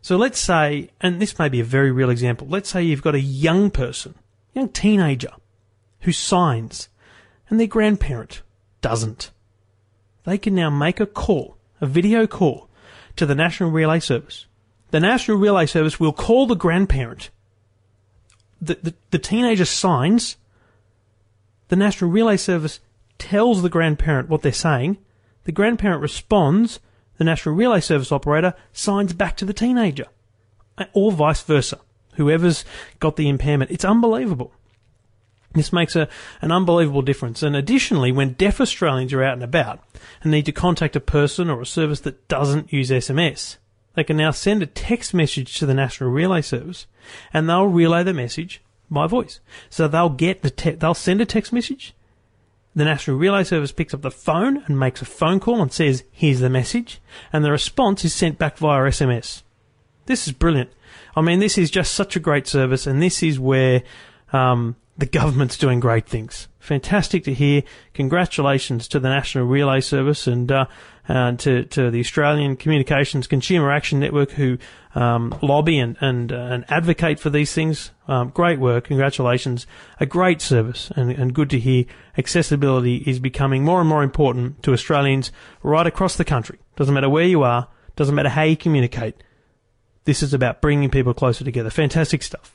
So 0.00 0.16
let's 0.16 0.38
say, 0.38 0.90
and 1.00 1.20
this 1.20 1.38
may 1.38 1.48
be 1.48 1.60
a 1.60 1.64
very 1.64 1.92
real 1.92 2.10
example, 2.10 2.46
let's 2.48 2.68
say 2.68 2.82
you've 2.82 3.02
got 3.02 3.14
a 3.14 3.20
young 3.20 3.70
person, 3.70 4.14
young 4.52 4.68
teenager, 4.68 5.32
who 6.00 6.12
signs 6.12 6.88
and 7.48 7.60
their 7.60 7.66
grandparent 7.66 8.42
doesn't. 8.80 9.30
They 10.24 10.38
can 10.38 10.54
now 10.54 10.70
make 10.70 11.00
a 11.00 11.06
call, 11.06 11.56
a 11.80 11.86
video 11.86 12.26
call, 12.26 12.68
to 13.16 13.26
the 13.26 13.34
National 13.34 13.70
Relay 13.70 14.00
Service. 14.00 14.46
The 14.90 15.00
National 15.00 15.36
Relay 15.36 15.66
Service 15.66 16.00
will 16.00 16.12
call 16.12 16.46
the 16.46 16.54
grandparent. 16.54 17.30
The, 18.60 18.78
the, 18.82 18.94
the 19.10 19.18
teenager 19.18 19.64
signs. 19.64 20.36
The 21.68 21.76
National 21.76 22.10
Relay 22.10 22.36
Service 22.36 22.80
tells 23.22 23.62
the 23.62 23.68
grandparent 23.68 24.28
what 24.28 24.42
they're 24.42 24.52
saying. 24.52 24.98
The 25.44 25.52
grandparent 25.52 26.02
responds. 26.02 26.80
The 27.18 27.24
National 27.24 27.54
Relay 27.54 27.80
Service 27.80 28.10
operator 28.10 28.54
signs 28.72 29.12
back 29.12 29.36
to 29.36 29.44
the 29.44 29.52
teenager. 29.52 30.06
Or 30.92 31.12
vice 31.12 31.40
versa. 31.40 31.78
Whoever's 32.14 32.64
got 32.98 33.14
the 33.14 33.28
impairment. 33.28 33.70
It's 33.70 33.84
unbelievable. 33.84 34.52
This 35.52 35.72
makes 35.72 35.94
a, 35.94 36.08
an 36.40 36.50
unbelievable 36.50 37.02
difference. 37.02 37.44
And 37.44 37.54
additionally, 37.54 38.10
when 38.10 38.32
deaf 38.32 38.60
Australians 38.60 39.12
are 39.12 39.22
out 39.22 39.34
and 39.34 39.44
about 39.44 39.78
and 40.22 40.32
need 40.32 40.46
to 40.46 40.52
contact 40.52 40.96
a 40.96 41.00
person 41.00 41.48
or 41.48 41.60
a 41.60 41.66
service 41.66 42.00
that 42.00 42.26
doesn't 42.26 42.72
use 42.72 42.90
SMS, 42.90 43.58
they 43.94 44.02
can 44.02 44.16
now 44.16 44.32
send 44.32 44.64
a 44.64 44.66
text 44.66 45.14
message 45.14 45.58
to 45.58 45.66
the 45.66 45.74
National 45.74 46.10
Relay 46.10 46.42
Service 46.42 46.86
and 47.32 47.48
they'll 47.48 47.66
relay 47.66 48.02
the 48.02 48.14
message 48.14 48.62
by 48.90 49.06
voice. 49.06 49.38
So 49.70 49.86
they'll 49.86 50.08
get 50.08 50.42
the 50.42 50.50
te- 50.50 50.72
they'll 50.72 50.94
send 50.94 51.20
a 51.20 51.26
text 51.26 51.52
message. 51.52 51.94
The 52.74 52.84
National 52.84 53.18
Relay 53.18 53.44
Service 53.44 53.72
picks 53.72 53.92
up 53.92 54.00
the 54.00 54.10
phone 54.10 54.62
and 54.66 54.78
makes 54.78 55.02
a 55.02 55.04
phone 55.04 55.40
call 55.40 55.60
and 55.60 55.72
says, 55.72 56.04
here's 56.10 56.40
the 56.40 56.48
message. 56.48 57.00
And 57.32 57.44
the 57.44 57.52
response 57.52 58.04
is 58.04 58.14
sent 58.14 58.38
back 58.38 58.56
via 58.56 58.80
SMS. 58.90 59.42
This 60.06 60.26
is 60.26 60.32
brilliant. 60.32 60.70
I 61.14 61.20
mean, 61.20 61.38
this 61.38 61.58
is 61.58 61.70
just 61.70 61.92
such 61.94 62.16
a 62.16 62.20
great 62.20 62.46
service 62.46 62.86
and 62.86 63.02
this 63.02 63.22
is 63.22 63.38
where, 63.38 63.82
um, 64.32 64.76
the 65.02 65.06
government's 65.06 65.58
doing 65.58 65.80
great 65.80 66.06
things. 66.06 66.46
Fantastic 66.60 67.24
to 67.24 67.34
hear. 67.34 67.64
Congratulations 67.92 68.86
to 68.86 69.00
the 69.00 69.08
National 69.08 69.44
Relay 69.44 69.80
Service 69.80 70.28
and 70.28 70.52
uh, 70.52 70.66
uh, 71.08 71.32
to 71.32 71.64
to 71.64 71.90
the 71.90 71.98
Australian 71.98 72.54
Communications 72.54 73.26
Consumer 73.26 73.72
Action 73.72 73.98
Network 73.98 74.30
who 74.30 74.58
um, 74.94 75.36
lobby 75.42 75.80
and 75.80 75.96
and, 76.00 76.32
uh, 76.32 76.36
and 76.36 76.64
advocate 76.68 77.18
for 77.18 77.30
these 77.30 77.52
things. 77.52 77.90
Um, 78.06 78.28
great 78.28 78.60
work. 78.60 78.84
Congratulations. 78.84 79.66
A 79.98 80.06
great 80.06 80.40
service 80.40 80.92
and, 80.94 81.10
and 81.10 81.34
good 81.34 81.50
to 81.50 81.58
hear. 81.58 81.84
Accessibility 82.16 82.98
is 82.98 83.18
becoming 83.18 83.64
more 83.64 83.80
and 83.80 83.88
more 83.88 84.04
important 84.04 84.62
to 84.62 84.72
Australians 84.72 85.32
right 85.64 85.88
across 85.88 86.14
the 86.14 86.24
country. 86.24 86.60
Doesn't 86.76 86.94
matter 86.94 87.10
where 87.10 87.26
you 87.26 87.42
are. 87.42 87.66
Doesn't 87.96 88.14
matter 88.14 88.28
how 88.28 88.44
you 88.44 88.56
communicate. 88.56 89.16
This 90.04 90.22
is 90.22 90.32
about 90.32 90.60
bringing 90.60 90.90
people 90.90 91.12
closer 91.12 91.42
together. 91.42 91.70
Fantastic 91.70 92.22
stuff. 92.22 92.54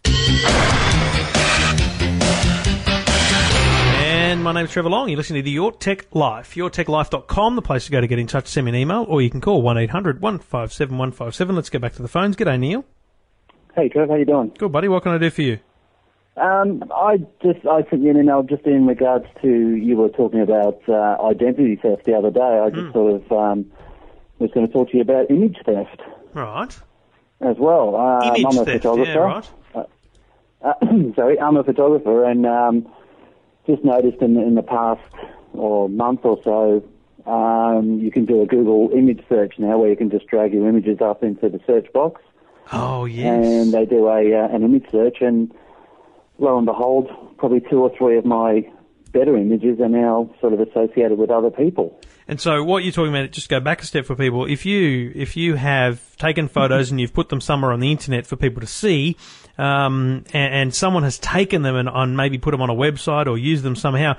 My 4.47 4.53
name's 4.53 4.71
Trevor 4.71 4.87
Long. 4.89 5.09
You're 5.09 5.17
listening 5.17 5.41
to 5.41 5.43
the 5.43 5.51
Your 5.51 5.73
Tech 5.73 6.05
Life. 6.15 6.55
YourTechLife.com, 6.55 7.57
the 7.57 7.61
place 7.61 7.83
to 7.87 7.91
go 7.91 7.99
to 7.99 8.07
get 8.07 8.17
in 8.17 8.27
touch, 8.27 8.47
send 8.47 8.63
me 8.63 8.69
an 8.71 8.75
email, 8.77 9.05
or 9.09 9.21
you 9.21 9.29
can 9.29 9.41
call 9.41 9.61
1-800-157-157. 9.61 11.53
Let's 11.53 11.69
get 11.69 11.81
back 11.81 11.91
to 11.95 12.01
the 12.01 12.07
phones. 12.07 12.37
G'day, 12.37 12.57
Neil. 12.57 12.85
Hey, 13.75 13.89
Trevor. 13.89 14.13
how 14.13 14.17
you 14.17 14.23
doing? 14.23 14.53
Good, 14.57 14.71
buddy. 14.71 14.87
What 14.87 15.03
can 15.03 15.11
I 15.11 15.17
do 15.17 15.29
for 15.31 15.41
you? 15.41 15.59
Um, 16.37 16.81
I 16.95 17.17
just 17.43 17.65
I 17.69 17.83
sent 17.89 18.03
you 18.03 18.11
an 18.11 18.19
email 18.21 18.41
just 18.41 18.63
in 18.65 18.87
regards 18.87 19.25
to 19.41 19.49
you 19.49 19.97
were 19.97 20.07
talking 20.07 20.39
about 20.39 20.79
uh, 20.87 21.17
identity 21.27 21.75
theft 21.75 22.05
the 22.05 22.13
other 22.13 22.31
day. 22.31 22.39
I 22.39 22.69
just 22.69 22.93
sort 22.93 23.15
of 23.15 23.29
um, 23.33 23.69
was 24.39 24.49
going 24.51 24.65
to 24.65 24.71
talk 24.71 24.91
to 24.91 24.95
you 24.95 25.01
about 25.01 25.29
image 25.29 25.57
theft 25.65 26.01
Right. 26.33 26.73
as 27.41 27.57
well. 27.59 27.97
Um, 27.97 28.21
Image 28.37 28.45
I'm 28.45 28.57
a 28.59 28.63
theft. 28.63 28.83
photographer. 28.83 29.11
Yeah, 29.11 29.17
right. 29.75 29.89
Uh, 30.61 30.73
sorry, 31.17 31.37
I'm 31.37 31.57
a 31.57 31.65
photographer, 31.65 32.23
and 32.23 32.45
um, 32.45 32.87
just 33.67 33.83
noticed 33.83 34.21
in, 34.21 34.37
in 34.37 34.55
the 34.55 34.63
past 34.63 35.01
or 35.53 35.87
month 35.89 36.21
or 36.23 36.39
so, 36.43 36.83
um, 37.29 37.99
you 37.99 38.09
can 38.09 38.25
do 38.25 38.41
a 38.41 38.45
Google 38.45 38.89
image 38.95 39.21
search 39.29 39.55
now, 39.59 39.77
where 39.77 39.89
you 39.89 39.95
can 39.97 40.09
just 40.09 40.25
drag 40.27 40.53
your 40.53 40.67
images 40.67 41.01
up 41.01 41.23
into 41.23 41.49
the 41.49 41.59
search 41.67 41.91
box, 41.93 42.21
Oh, 42.71 43.05
yes. 43.05 43.45
and 43.45 43.73
they 43.73 43.85
do 43.85 44.07
a 44.07 44.33
uh, 44.33 44.47
an 44.55 44.63
image 44.63 44.89
search, 44.91 45.17
and 45.21 45.51
lo 46.39 46.57
and 46.57 46.65
behold, 46.65 47.09
probably 47.37 47.59
two 47.59 47.79
or 47.83 47.91
three 47.97 48.17
of 48.17 48.25
my 48.25 48.67
better 49.11 49.37
images 49.37 49.79
are 49.79 49.89
now 49.89 50.29
sort 50.39 50.53
of 50.53 50.59
associated 50.61 51.17
with 51.17 51.29
other 51.29 51.49
people. 51.49 51.99
And 52.29 52.41
so 52.41 52.61
what 52.61 52.83
you're 52.83 52.91
talking 52.91 53.15
about, 53.15 53.31
just 53.31 53.47
go 53.47 53.61
back 53.61 53.81
a 53.81 53.85
step 53.85 54.05
for 54.05 54.15
people. 54.15 54.45
If 54.45 54.65
you 54.65 55.13
if 55.15 55.37
you 55.37 55.55
have 55.55 56.15
taken 56.17 56.49
photos 56.49 56.91
and 56.91 56.99
you've 56.99 57.13
put 57.13 57.29
them 57.29 57.39
somewhere 57.39 57.71
on 57.71 57.79
the 57.79 57.89
internet 57.89 58.25
for 58.25 58.35
people 58.35 58.59
to 58.59 58.67
see, 58.67 59.15
um, 59.57 60.25
and, 60.33 60.53
and 60.53 60.75
someone 60.75 61.03
has 61.03 61.17
taken 61.19 61.61
them 61.61 61.75
and, 61.75 61.87
and 61.87 62.17
maybe 62.17 62.37
put 62.37 62.51
them 62.51 62.61
on 62.61 62.69
a 62.69 62.75
website 62.75 63.27
or 63.27 63.37
used 63.37 63.63
them 63.63 63.77
somehow, 63.77 64.15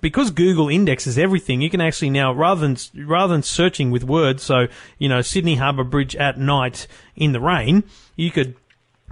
because 0.00 0.30
Google 0.30 0.68
indexes 0.68 1.18
everything, 1.18 1.60
you 1.60 1.70
can 1.70 1.80
actually 1.80 2.10
now 2.10 2.32
rather 2.32 2.60
than 2.60 2.76
rather 3.04 3.32
than 3.32 3.42
searching 3.42 3.90
with 3.90 4.04
words, 4.04 4.44
so 4.44 4.68
you 4.98 5.08
know 5.08 5.20
Sydney 5.20 5.56
Harbour 5.56 5.84
Bridge 5.84 6.14
at 6.14 6.38
night 6.38 6.86
in 7.16 7.32
the 7.32 7.40
rain, 7.40 7.82
you 8.14 8.30
could 8.30 8.54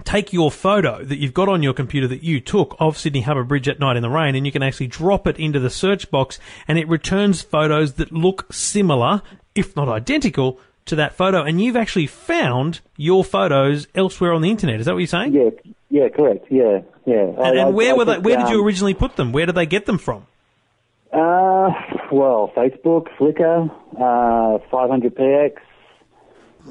take 0.03 0.31
your 0.33 0.49
photo 0.51 1.03
that 1.03 1.17
you've 1.17 1.33
got 1.33 1.49
on 1.49 1.61
your 1.63 1.73
computer 1.73 2.07
that 2.07 2.23
you 2.23 2.39
took 2.39 2.75
of 2.79 2.97
Sydney 2.97 3.21
Harbour 3.21 3.43
Bridge 3.43 3.67
at 3.67 3.79
night 3.79 3.95
in 3.97 4.01
the 4.01 4.09
rain 4.09 4.35
and 4.35 4.45
you 4.45 4.51
can 4.51 4.63
actually 4.63 4.87
drop 4.87 5.27
it 5.27 5.37
into 5.37 5.59
the 5.59 5.69
search 5.69 6.09
box 6.09 6.39
and 6.67 6.77
it 6.77 6.87
returns 6.87 7.41
photos 7.41 7.93
that 7.93 8.11
look 8.11 8.51
similar, 8.51 9.21
if 9.55 9.75
not 9.75 9.89
identical, 9.89 10.59
to 10.85 10.95
that 10.95 11.13
photo. 11.13 11.43
And 11.43 11.61
you've 11.61 11.75
actually 11.75 12.07
found 12.07 12.79
your 12.97 13.23
photos 13.23 13.87
elsewhere 13.93 14.33
on 14.33 14.41
the 14.41 14.49
internet. 14.49 14.79
Is 14.79 14.85
that 14.85 14.93
what 14.93 14.99
you're 14.99 15.07
saying? 15.07 15.33
Yeah, 15.33 15.49
yeah, 15.89 16.09
correct. 16.09 16.45
Yeah, 16.49 16.79
yeah. 17.05 17.23
And, 17.37 17.39
I- 17.59 17.65
and 17.67 17.75
where 17.75 17.93
I 17.93 17.97
were 17.97 18.05
they, 18.05 18.13
think, 18.13 18.25
where 18.25 18.37
did 18.37 18.49
you 18.49 18.59
um, 18.59 18.65
originally 18.65 18.93
put 18.93 19.15
them? 19.15 19.31
Where 19.31 19.45
did 19.45 19.55
they 19.55 19.65
get 19.65 19.85
them 19.85 19.97
from? 19.97 20.25
Uh, 21.11 21.71
well, 22.11 22.51
Facebook, 22.55 23.07
Flickr, 23.19 23.69
uh, 23.97 24.59
500px, 24.71 25.53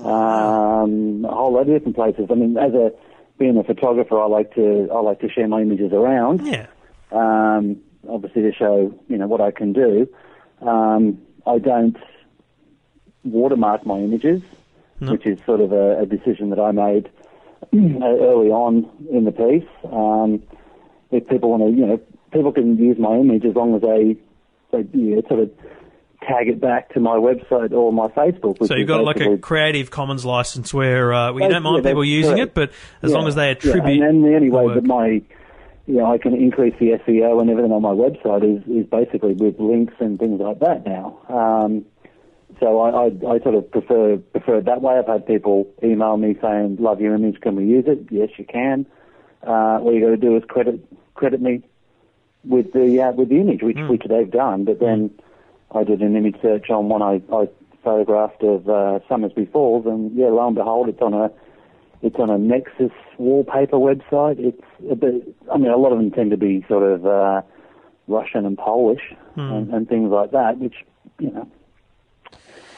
um, 0.04 1.24
a 1.24 1.34
whole 1.34 1.52
lot 1.52 1.62
of 1.62 1.66
different 1.66 1.96
places. 1.96 2.26
I 2.30 2.34
mean, 2.34 2.56
as 2.56 2.72
a 2.72 2.92
being 3.38 3.56
a 3.56 3.64
photographer, 3.64 4.20
I 4.20 4.26
like 4.26 4.54
to 4.54 4.88
I 4.92 5.00
like 5.00 5.20
to 5.20 5.30
share 5.30 5.48
my 5.48 5.60
images 5.60 5.92
around. 5.92 6.46
Yeah. 6.46 6.66
Um, 7.12 7.80
obviously, 8.08 8.42
to 8.42 8.52
show 8.52 8.94
you 9.08 9.18
know 9.18 9.26
what 9.26 9.40
I 9.40 9.50
can 9.50 9.72
do. 9.72 10.08
Um, 10.60 11.20
I 11.46 11.58
don't 11.58 11.96
watermark 13.24 13.86
my 13.86 13.98
images, 13.98 14.42
which 15.00 15.26
is 15.26 15.38
sort 15.46 15.60
of 15.60 15.72
a, 15.72 16.00
a 16.00 16.06
decision 16.06 16.50
that 16.50 16.58
I 16.58 16.72
made 16.72 17.10
early 17.74 18.50
on 18.50 18.88
in 19.10 19.24
the 19.24 19.32
piece. 19.32 19.68
Um, 19.84 20.42
if 21.10 21.26
people 21.28 21.50
want 21.50 21.62
to, 21.62 21.70
you 21.70 21.86
know, 21.86 22.00
people 22.32 22.52
can 22.52 22.76
use 22.76 22.98
my 22.98 23.16
image 23.16 23.44
as 23.44 23.54
long 23.54 23.74
as 23.74 23.82
they, 23.82 24.16
they 24.72 24.88
you 24.98 25.16
know, 25.16 25.22
sort 25.28 25.40
of 25.40 25.50
tag 26.26 26.48
it 26.48 26.60
back 26.60 26.92
to 26.94 27.00
my 27.00 27.16
website 27.16 27.72
or 27.72 27.92
my 27.92 28.08
Facebook. 28.08 28.66
So 28.66 28.74
you've 28.74 28.88
got 28.88 29.04
like 29.04 29.20
a 29.20 29.38
Creative 29.38 29.90
Commons 29.90 30.24
license 30.24 30.74
where 30.74 31.12
uh, 31.12 31.32
well, 31.32 31.44
you 31.44 31.48
don't 31.50 31.62
mind 31.62 31.84
that's 31.84 31.90
people 31.90 32.04
using 32.04 32.36
correct. 32.36 32.50
it, 32.50 32.54
but 32.54 32.72
as 33.02 33.12
long 33.12 33.28
as 33.28 33.34
they 33.34 33.46
yeah, 33.46 33.52
attribute. 33.52 34.02
And 34.02 34.02
then 34.02 34.22
the 34.22 34.36
only 34.36 34.50
way 34.50 34.64
work. 34.66 34.74
that 34.74 34.84
my, 34.84 35.22
you 35.86 35.94
know, 35.94 36.12
I 36.12 36.18
can 36.18 36.34
increase 36.34 36.74
the 36.78 36.98
SEO 37.06 37.40
and 37.40 37.50
everything 37.50 37.72
on 37.72 37.82
my 37.82 37.90
website 37.90 38.42
is, 38.42 38.62
is 38.68 38.86
basically 38.86 39.34
with 39.34 39.58
links 39.60 39.94
and 40.00 40.18
things 40.18 40.40
like 40.40 40.58
that 40.60 40.84
now. 40.84 41.18
Um, 41.28 41.86
so 42.60 42.80
I, 42.80 42.90
I, 42.90 43.34
I 43.34 43.38
sort 43.40 43.54
of 43.54 43.70
prefer 43.70 44.16
prefer 44.16 44.58
it 44.58 44.64
that 44.64 44.82
way. 44.82 44.98
I've 44.98 45.06
had 45.06 45.26
people 45.26 45.72
email 45.82 46.16
me 46.16 46.36
saying, 46.42 46.78
"Love 46.80 47.00
your 47.00 47.14
image, 47.14 47.40
can 47.40 47.54
we 47.54 47.64
use 47.64 47.84
it?" 47.86 48.08
Yes, 48.10 48.30
you 48.36 48.44
can. 48.44 48.86
Uh, 49.46 49.78
all 49.78 49.94
you 49.94 50.00
got 50.00 50.10
to 50.10 50.16
do 50.16 50.36
is 50.36 50.42
credit 50.48 50.84
credit 51.14 51.40
me 51.40 51.62
with 52.44 52.72
the 52.72 53.00
uh, 53.00 53.12
with 53.12 53.28
the 53.28 53.36
image, 53.36 53.62
which 53.62 53.78
which 53.88 54.02
they've 54.08 54.30
done. 54.30 54.64
But 54.64 54.80
then 54.80 55.10
I 55.74 55.84
did 55.84 56.00
an 56.00 56.16
image 56.16 56.36
search 56.40 56.70
on 56.70 56.88
one 56.88 57.02
I, 57.02 57.20
I 57.32 57.48
photographed 57.84 58.42
of 58.42 58.68
uh, 58.68 59.00
Somersby 59.08 59.46
Falls, 59.52 59.86
and 59.86 60.14
yeah, 60.16 60.26
lo 60.28 60.46
and 60.46 60.56
behold, 60.56 60.88
it's 60.88 61.00
on 61.02 61.14
a 61.14 61.30
it's 62.02 62.16
on 62.16 62.30
a 62.30 62.38
Nexus 62.38 62.92
wallpaper 63.18 63.76
website. 63.76 64.38
It's 64.38 64.62
a 64.90 64.94
bit, 64.94 65.34
I 65.52 65.58
mean, 65.58 65.70
a 65.70 65.76
lot 65.76 65.90
of 65.92 65.98
them 65.98 66.10
tend 66.12 66.30
to 66.30 66.36
be 66.36 66.64
sort 66.68 66.84
of 66.84 67.04
uh, 67.04 67.42
Russian 68.06 68.46
and 68.46 68.56
Polish 68.56 69.02
and, 69.36 69.72
and 69.74 69.88
things 69.88 70.10
like 70.10 70.30
that, 70.32 70.58
which 70.58 70.74
you 71.18 71.30
know. 71.30 71.48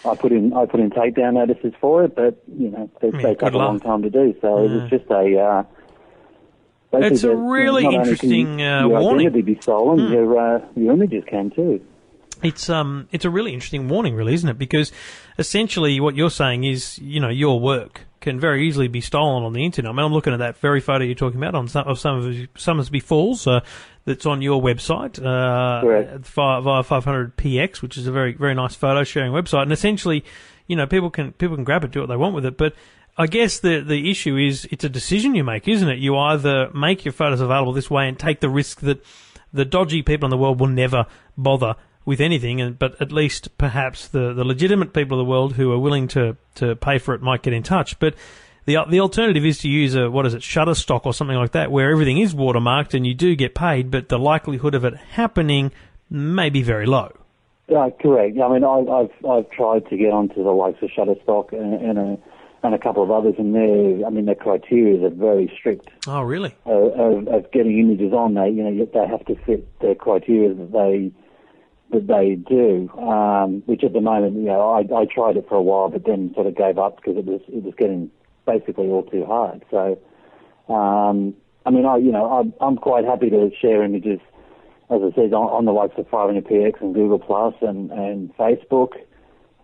I 0.03 0.15
put 0.15 0.33
in 0.33 0.55
I 0.55 0.65
put 0.65 0.81
in 0.81 0.89
takedown 0.91 1.35
notices 1.35 1.75
for 1.79 2.03
it, 2.05 2.17
but 2.17 2.43
you 2.59 2.71
know 2.71 2.91
they 3.03 3.09
Yeah, 3.09 3.21
take 3.23 3.43
a 3.43 3.51
long 3.51 3.81
time 3.81 4.03
to 4.03 4.11
do. 4.11 4.35
So 4.41 4.65
it 4.65 4.71
was 4.71 4.91
just 4.91 5.11
a. 5.11 5.39
Uh, 5.39 5.63
It's 6.93 7.23
a 7.23 7.37
really 7.37 7.85
interesting, 7.85 8.61
uh, 8.61 8.81
your 8.81 9.01
warning. 9.01 9.27
identity 9.27 9.43
be 9.55 9.61
stolen, 9.61 10.11
your 10.11 10.39
uh, 10.39 10.61
your 10.75 10.95
images 10.95 11.25
can 11.27 11.51
too. 11.51 11.81
It's 12.43 12.69
um, 12.71 13.09
it's 13.13 13.25
a 13.25 13.31
really 13.31 13.53
interesting 13.53 13.89
warning, 13.89 14.15
really, 14.15 14.35
isn't 14.35 14.49
it? 14.49 14.59
Because 14.59 14.93
essentially, 15.39 16.01
what 16.01 16.15
you're 16.15 16.31
saying 16.31 16.65
is, 16.65 16.99
you 16.99 17.21
know, 17.21 17.29
your 17.29 17.61
work 17.61 18.07
can 18.21 18.39
very 18.39 18.67
easily 18.67 18.89
be 18.89 19.01
stolen 19.01 19.45
on 19.45 19.53
the 19.53 19.65
internet. 19.65 19.91
I 19.91 19.93
mean, 19.93 20.05
I'm 20.05 20.13
looking 20.13 20.33
at 20.33 20.41
that 20.41 20.57
very 20.59 20.81
photo 20.81 21.05
you're 21.05 21.15
talking 21.15 21.39
about 21.39 21.55
on 21.55 21.69
some 21.69 21.87
of 21.87 21.99
some 21.99 22.19
of 22.19 22.25
Somersby 22.57 23.01
Falls, 23.01 23.47
uh, 23.47 23.61
that's 24.05 24.27
on 24.27 24.43
your 24.43 24.63
website, 24.63 25.19
uh, 25.19 26.19
via, 26.19 26.61
via 26.61 26.83
500px, 26.83 27.83
which 27.83 27.97
is 27.97 28.07
a 28.07 28.13
very 28.13 28.33
very 28.33 28.55
nice 28.55 28.75
photo 28.75 29.05
sharing 29.05 29.33
website. 29.33 29.63
And 29.63 29.73
essentially, 29.73 30.25
you 30.67 30.77
know, 30.77 30.87
people 30.87 31.11
can 31.11 31.33
people 31.33 31.57
can 31.57 31.65
grab 31.65 31.85
it, 31.85 31.91
do 31.91 32.01
what 32.01 32.09
they 32.09 32.17
want 32.17 32.35
with 32.35 32.47
it, 32.47 32.57
but 32.57 32.75
I 33.17 33.27
guess 33.27 33.61
the 33.61 33.81
the 33.81 34.11
issue 34.11 34.37
is 34.37 34.67
it's 34.71 34.85
a 34.85 34.89
decision 34.89 35.35
you 35.35 35.45
make, 35.45 35.69
isn't 35.69 35.89
it? 35.89 35.99
You 35.99 36.17
either 36.17 36.71
make 36.73 37.05
your 37.05 37.13
photos 37.13 37.41
available 37.41 37.73
this 37.73 37.91
way 37.91 38.09
and 38.09 38.19
take 38.19 38.41
the 38.41 38.49
risk 38.49 38.81
that 38.81 39.05
the 39.53 39.65
dodgy 39.65 40.03
people 40.03 40.27
in 40.27 40.31
the 40.31 40.37
world 40.37 40.61
will 40.61 40.69
never 40.69 41.07
bother 41.37 41.75
with 42.11 42.21
anything, 42.21 42.61
and 42.61 42.77
but 42.79 43.01
at 43.01 43.13
least 43.13 43.57
perhaps 43.57 44.09
the, 44.09 44.35
the 44.35 44.45
legitimate 44.45 44.93
people 44.93 45.19
of 45.19 45.25
the 45.25 45.31
world 45.31 45.55
who 45.55 45.71
are 45.73 45.79
willing 45.79 46.09
to, 46.09 46.37
to 46.57 46.75
pay 46.75 46.99
for 46.99 47.15
it 47.15 47.23
might 47.23 47.43
get 47.43 47.53
in 47.53 47.63
touch. 47.63 47.97
But 48.01 48.15
the 48.67 48.77
the 48.89 48.99
alternative 49.01 49.47
is 49.47 49.59
to 49.59 49.69
use 49.69 49.95
a 49.95 50.11
what 50.11 50.27
is 50.27 50.35
it 50.35 50.43
Shutterstock 50.43 51.07
or 51.07 51.15
something 51.15 51.37
like 51.37 51.53
that, 51.53 51.71
where 51.71 51.91
everything 51.93 52.19
is 52.19 52.35
watermarked 52.35 52.95
and 52.95 53.07
you 53.07 53.15
do 53.15 53.35
get 53.37 53.55
paid, 53.55 53.91
but 53.91 54.09
the 54.09 54.19
likelihood 54.19 54.75
of 54.75 54.85
it 54.85 54.95
happening 54.97 55.71
may 56.11 56.51
be 56.51 56.63
very 56.63 56.87
low. 56.87 57.13
Yeah, 57.69 57.89
correct. 58.03 58.37
I 58.43 58.49
mean, 58.53 58.65
I, 58.65 58.79
I've 58.99 59.25
I've 59.25 59.51
tried 59.51 59.89
to 59.91 59.97
get 59.97 60.13
onto 60.13 60.43
the 60.43 60.51
likes 60.51 60.83
of 60.83 60.91
Shutterstock 60.91 61.53
and, 61.53 61.75
and 61.75 61.99
a 61.99 62.19
and 62.63 62.75
a 62.75 62.79
couple 62.79 63.03
of 63.03 63.11
others, 63.11 63.37
and 63.39 63.55
their 63.55 64.05
I 64.07 64.11
mean, 64.11 64.25
their 64.27 64.35
criteria 64.35 65.07
are 65.07 65.11
very 65.11 65.51
strict 65.57 65.89
Oh, 66.09 66.23
really? 66.23 66.55
uh, 66.67 66.73
of, 66.73 67.29
of 67.29 67.53
getting 67.53 67.79
images 67.79 68.13
on. 68.13 68.35
They 68.35 68.49
you 68.51 68.65
know 68.65 68.85
they 68.93 69.07
have 69.07 69.25
to 69.27 69.37
fit 69.47 69.63
the 69.79 69.95
criteria 69.95 70.53
that 70.53 70.73
they 70.73 71.13
that 71.93 72.07
they 72.07 72.35
do. 72.35 72.91
Um, 72.99 73.63
which 73.67 73.85
at 73.85 73.93
the 73.93 74.01
moment, 74.01 74.37
you 74.37 74.45
know, 74.45 74.71
I 74.71 74.81
I 74.95 75.05
tried 75.07 75.37
it 75.37 75.49
for 75.49 75.57
a 75.57 75.63
while, 75.63 75.89
but 75.89 76.05
then 76.05 76.33
sort 76.35 76.47
of 76.47 76.57
gave 76.57 76.79
up 76.79 76.97
because 76.97 77.17
it 77.17 77.25
was 77.25 77.41
it 77.49 77.63
was 77.63 77.75
getting 77.77 78.11
basically 78.47 78.87
all 78.89 79.05
too 79.05 79.25
hard. 79.25 79.65
So, 79.71 79.99
um, 80.73 81.35
I 81.67 81.71
mean, 81.71 81.87
I 81.87 81.97
you 81.97 82.13
know 82.13 82.31
I'm 82.31 82.55
I'm 82.61 82.77
quite 82.77 83.05
happy 83.05 83.31
to 83.31 83.51
share 83.61 83.83
images 83.85 84.21
as 84.91 85.01
I 85.03 85.15
said, 85.15 85.33
on, 85.33 85.47
on 85.49 85.65
the 85.67 85.73
likes 85.73 85.95
of 85.99 86.07
500px 86.11 86.81
and 86.81 86.95
Google 86.95 87.21
Plus 87.21 87.55
and, 87.61 87.93
and 87.93 88.37
Facebook. 88.37 88.95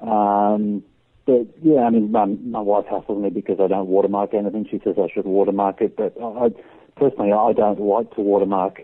Um, 0.01 0.85
but 1.27 1.47
yeah, 1.63 1.81
I 1.81 1.91
mean, 1.91 2.13
my, 2.13 2.27
my 2.27 2.61
wife 2.61 2.87
hassles 2.87 3.21
me 3.21 3.31
because 3.31 3.59
I 3.61 3.67
don't 3.67 3.89
watermark 3.89 4.35
anything. 4.35 4.69
She 4.71 4.81
says 4.85 4.95
I 4.99 5.09
should 5.13 5.25
watermark 5.25 5.81
it, 5.81 5.97
but 5.97 6.15
I, 6.23 6.47
I 6.47 6.49
personally 6.95 7.33
I 7.33 7.53
don't 7.53 7.81
like 7.81 8.15
to 8.15 8.21
watermark 8.21 8.83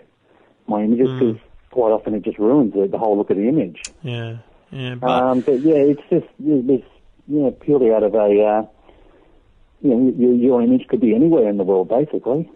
my 0.67 0.83
images 0.83 1.09
because 1.11 1.37
quite 1.73 1.91
often 1.91 2.15
it 2.15 2.23
just 2.23 2.39
ruins 2.39 2.73
the, 2.75 2.87
the 2.87 2.99
whole 2.99 3.17
look 3.17 3.31
of 3.31 3.37
the 3.37 3.49
image. 3.49 3.83
Yeah, 4.03 4.39
yeah. 4.71 4.95
But 4.95 5.11
Um, 5.11 5.41
but 5.41 5.61
yeah, 5.61 5.75
it's 5.75 6.03
just 6.11 6.27
it's 6.39 6.87
you 7.29 7.41
know, 7.41 7.51
purely 7.51 7.93
out 7.93 8.03
of 8.03 8.15
a 8.15 8.19
uh, 8.19 8.67
you 9.81 9.91
know 9.91 10.13
your, 10.17 10.35
your 10.35 10.63
image 10.63 10.87
could 10.89 11.01
be 11.01 11.15
anywhere 11.15 11.49
in 11.49 11.57
the 11.57 11.65
world 11.65 11.89
basically. 11.89 12.49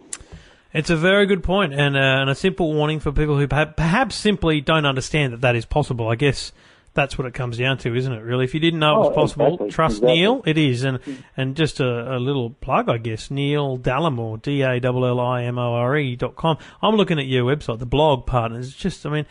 It's 0.73 0.89
a 0.89 0.97
very 0.97 1.25
good 1.25 1.43
point, 1.43 1.73
and, 1.73 1.95
uh, 1.95 1.99
and 1.99 2.29
a 2.29 2.35
simple 2.35 2.73
warning 2.73 2.99
for 2.99 3.11
people 3.11 3.37
who 3.37 3.47
perhaps, 3.47 3.73
perhaps 3.77 4.15
simply 4.15 4.61
don't 4.61 4.85
understand 4.85 5.33
that 5.33 5.41
that 5.41 5.55
is 5.55 5.65
possible. 5.65 6.09
I 6.09 6.15
guess 6.15 6.51
that's 6.97 7.17
what 7.17 7.25
it 7.25 7.33
comes 7.33 7.57
down 7.57 7.77
to, 7.77 7.95
isn't 7.95 8.11
it? 8.11 8.21
Really, 8.21 8.43
if 8.43 8.53
you 8.53 8.59
didn't 8.59 8.81
know 8.81 8.95
it 8.95 8.99
was 8.99 9.07
Oh, 9.11 9.13
possible, 9.13 9.45
exactly, 9.45 9.69
trust 9.69 9.97
exactly. 9.99 10.15
Neil. 10.15 10.43
It 10.45 10.57
is, 10.57 10.83
and 10.83 11.01
mm. 11.01 11.23
and 11.37 11.55
just 11.55 11.79
a, 11.79 12.17
a 12.17 12.19
little 12.19 12.49
plug, 12.49 12.89
I 12.89 12.97
guess. 12.97 13.31
Neil 13.31 13.77
Dallimore, 13.77 14.41
D 14.41 14.63
A 14.63 14.81
L 14.83 15.05
L 15.05 15.19
I 15.21 15.43
M 15.43 15.57
O 15.57 15.73
R 15.73 15.95
E 15.97 16.15
dot 16.17 16.35
com. 16.35 16.57
I'm 16.81 16.95
looking 16.95 17.19
at 17.19 17.27
your 17.27 17.45
website, 17.45 17.79
the 17.79 17.85
blog 17.85 18.25
partners. 18.25 18.67
It's 18.67 18.75
just, 18.75 19.05
I 19.05 19.09
mean. 19.09 19.25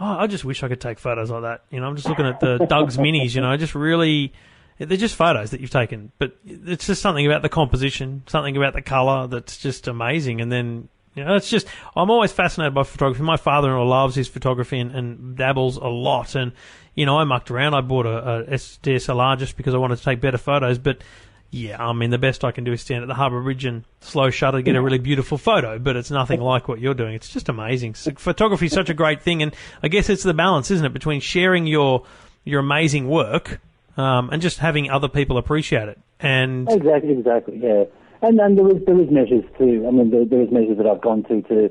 oh, 0.00 0.06
I 0.06 0.26
just 0.28 0.44
wish 0.44 0.62
I 0.62 0.68
could 0.68 0.80
take 0.80 0.98
photos 0.98 1.30
like 1.30 1.42
that. 1.42 1.64
You 1.70 1.80
know, 1.80 1.88
I'm 1.88 1.96
just 1.96 2.08
looking 2.08 2.26
at 2.26 2.40
the 2.40 2.58
Doug's 2.70 2.96
minis. 2.96 3.34
You 3.34 3.42
know, 3.42 3.54
just 3.58 3.74
really. 3.74 4.32
They're 4.78 4.96
just 4.96 5.16
photos 5.16 5.50
that 5.50 5.60
you've 5.60 5.70
taken, 5.70 6.12
but 6.20 6.36
it's 6.46 6.86
just 6.86 7.02
something 7.02 7.26
about 7.26 7.42
the 7.42 7.48
composition, 7.48 8.22
something 8.28 8.56
about 8.56 8.74
the 8.74 8.80
colour 8.80 9.26
that's 9.26 9.56
just 9.58 9.88
amazing. 9.88 10.40
And 10.40 10.52
then 10.52 10.88
you 11.18 11.24
know, 11.24 11.34
it's 11.36 11.50
just 11.50 11.66
I'm 11.96 12.10
always 12.10 12.32
fascinated 12.32 12.74
by 12.74 12.84
photography. 12.84 13.22
My 13.22 13.36
father-in-law 13.36 13.84
loves 13.84 14.14
his 14.14 14.28
photography 14.28 14.78
and, 14.78 14.92
and 14.94 15.36
dabbles 15.36 15.76
a 15.76 15.88
lot. 15.88 16.34
And 16.34 16.52
you 16.94 17.06
know, 17.06 17.18
I 17.18 17.24
mucked 17.24 17.50
around. 17.50 17.74
I 17.74 17.80
bought 17.80 18.06
a, 18.06 18.44
a 18.52 18.54
DSLR 18.54 19.38
just 19.38 19.56
because 19.56 19.74
I 19.74 19.78
wanted 19.78 19.98
to 19.98 20.04
take 20.04 20.20
better 20.20 20.38
photos. 20.38 20.78
But 20.78 20.98
yeah, 21.50 21.84
I 21.84 21.92
mean, 21.92 22.10
the 22.10 22.18
best 22.18 22.44
I 22.44 22.52
can 22.52 22.64
do 22.64 22.72
is 22.72 22.80
stand 22.82 23.02
at 23.02 23.08
the 23.08 23.14
Harbour 23.14 23.40
Bridge 23.40 23.64
and 23.64 23.84
slow 24.00 24.30
shutter, 24.30 24.58
to 24.58 24.62
get 24.62 24.76
a 24.76 24.82
really 24.82 24.98
beautiful 24.98 25.38
photo. 25.38 25.78
But 25.78 25.96
it's 25.96 26.10
nothing 26.10 26.40
like 26.40 26.68
what 26.68 26.78
you're 26.78 26.94
doing. 26.94 27.14
It's 27.14 27.30
just 27.30 27.48
amazing. 27.48 27.94
So, 27.94 28.12
photography 28.12 28.66
is 28.66 28.72
such 28.72 28.90
a 28.90 28.94
great 28.94 29.22
thing, 29.22 29.42
and 29.42 29.54
I 29.82 29.88
guess 29.88 30.08
it's 30.08 30.22
the 30.22 30.34
balance, 30.34 30.70
isn't 30.70 30.86
it, 30.86 30.92
between 30.92 31.20
sharing 31.20 31.66
your 31.66 32.04
your 32.44 32.60
amazing 32.60 33.08
work 33.08 33.60
um, 33.96 34.30
and 34.30 34.40
just 34.40 34.58
having 34.58 34.90
other 34.90 35.08
people 35.08 35.36
appreciate 35.36 35.88
it. 35.88 35.98
And 36.20 36.70
Exactly, 36.70 37.12
exactly, 37.12 37.58
yeah. 37.58 37.84
And 38.22 38.40
and 38.40 38.58
there 38.58 38.68
is 38.68 38.84
there 38.84 39.00
is 39.00 39.10
measures 39.10 39.44
too. 39.56 39.84
I 39.86 39.90
mean, 39.90 40.10
there, 40.10 40.24
there 40.24 40.42
is 40.42 40.50
measures 40.50 40.78
that 40.78 40.86
I've 40.86 41.00
gone 41.00 41.22
to 41.24 41.42
to 41.42 41.70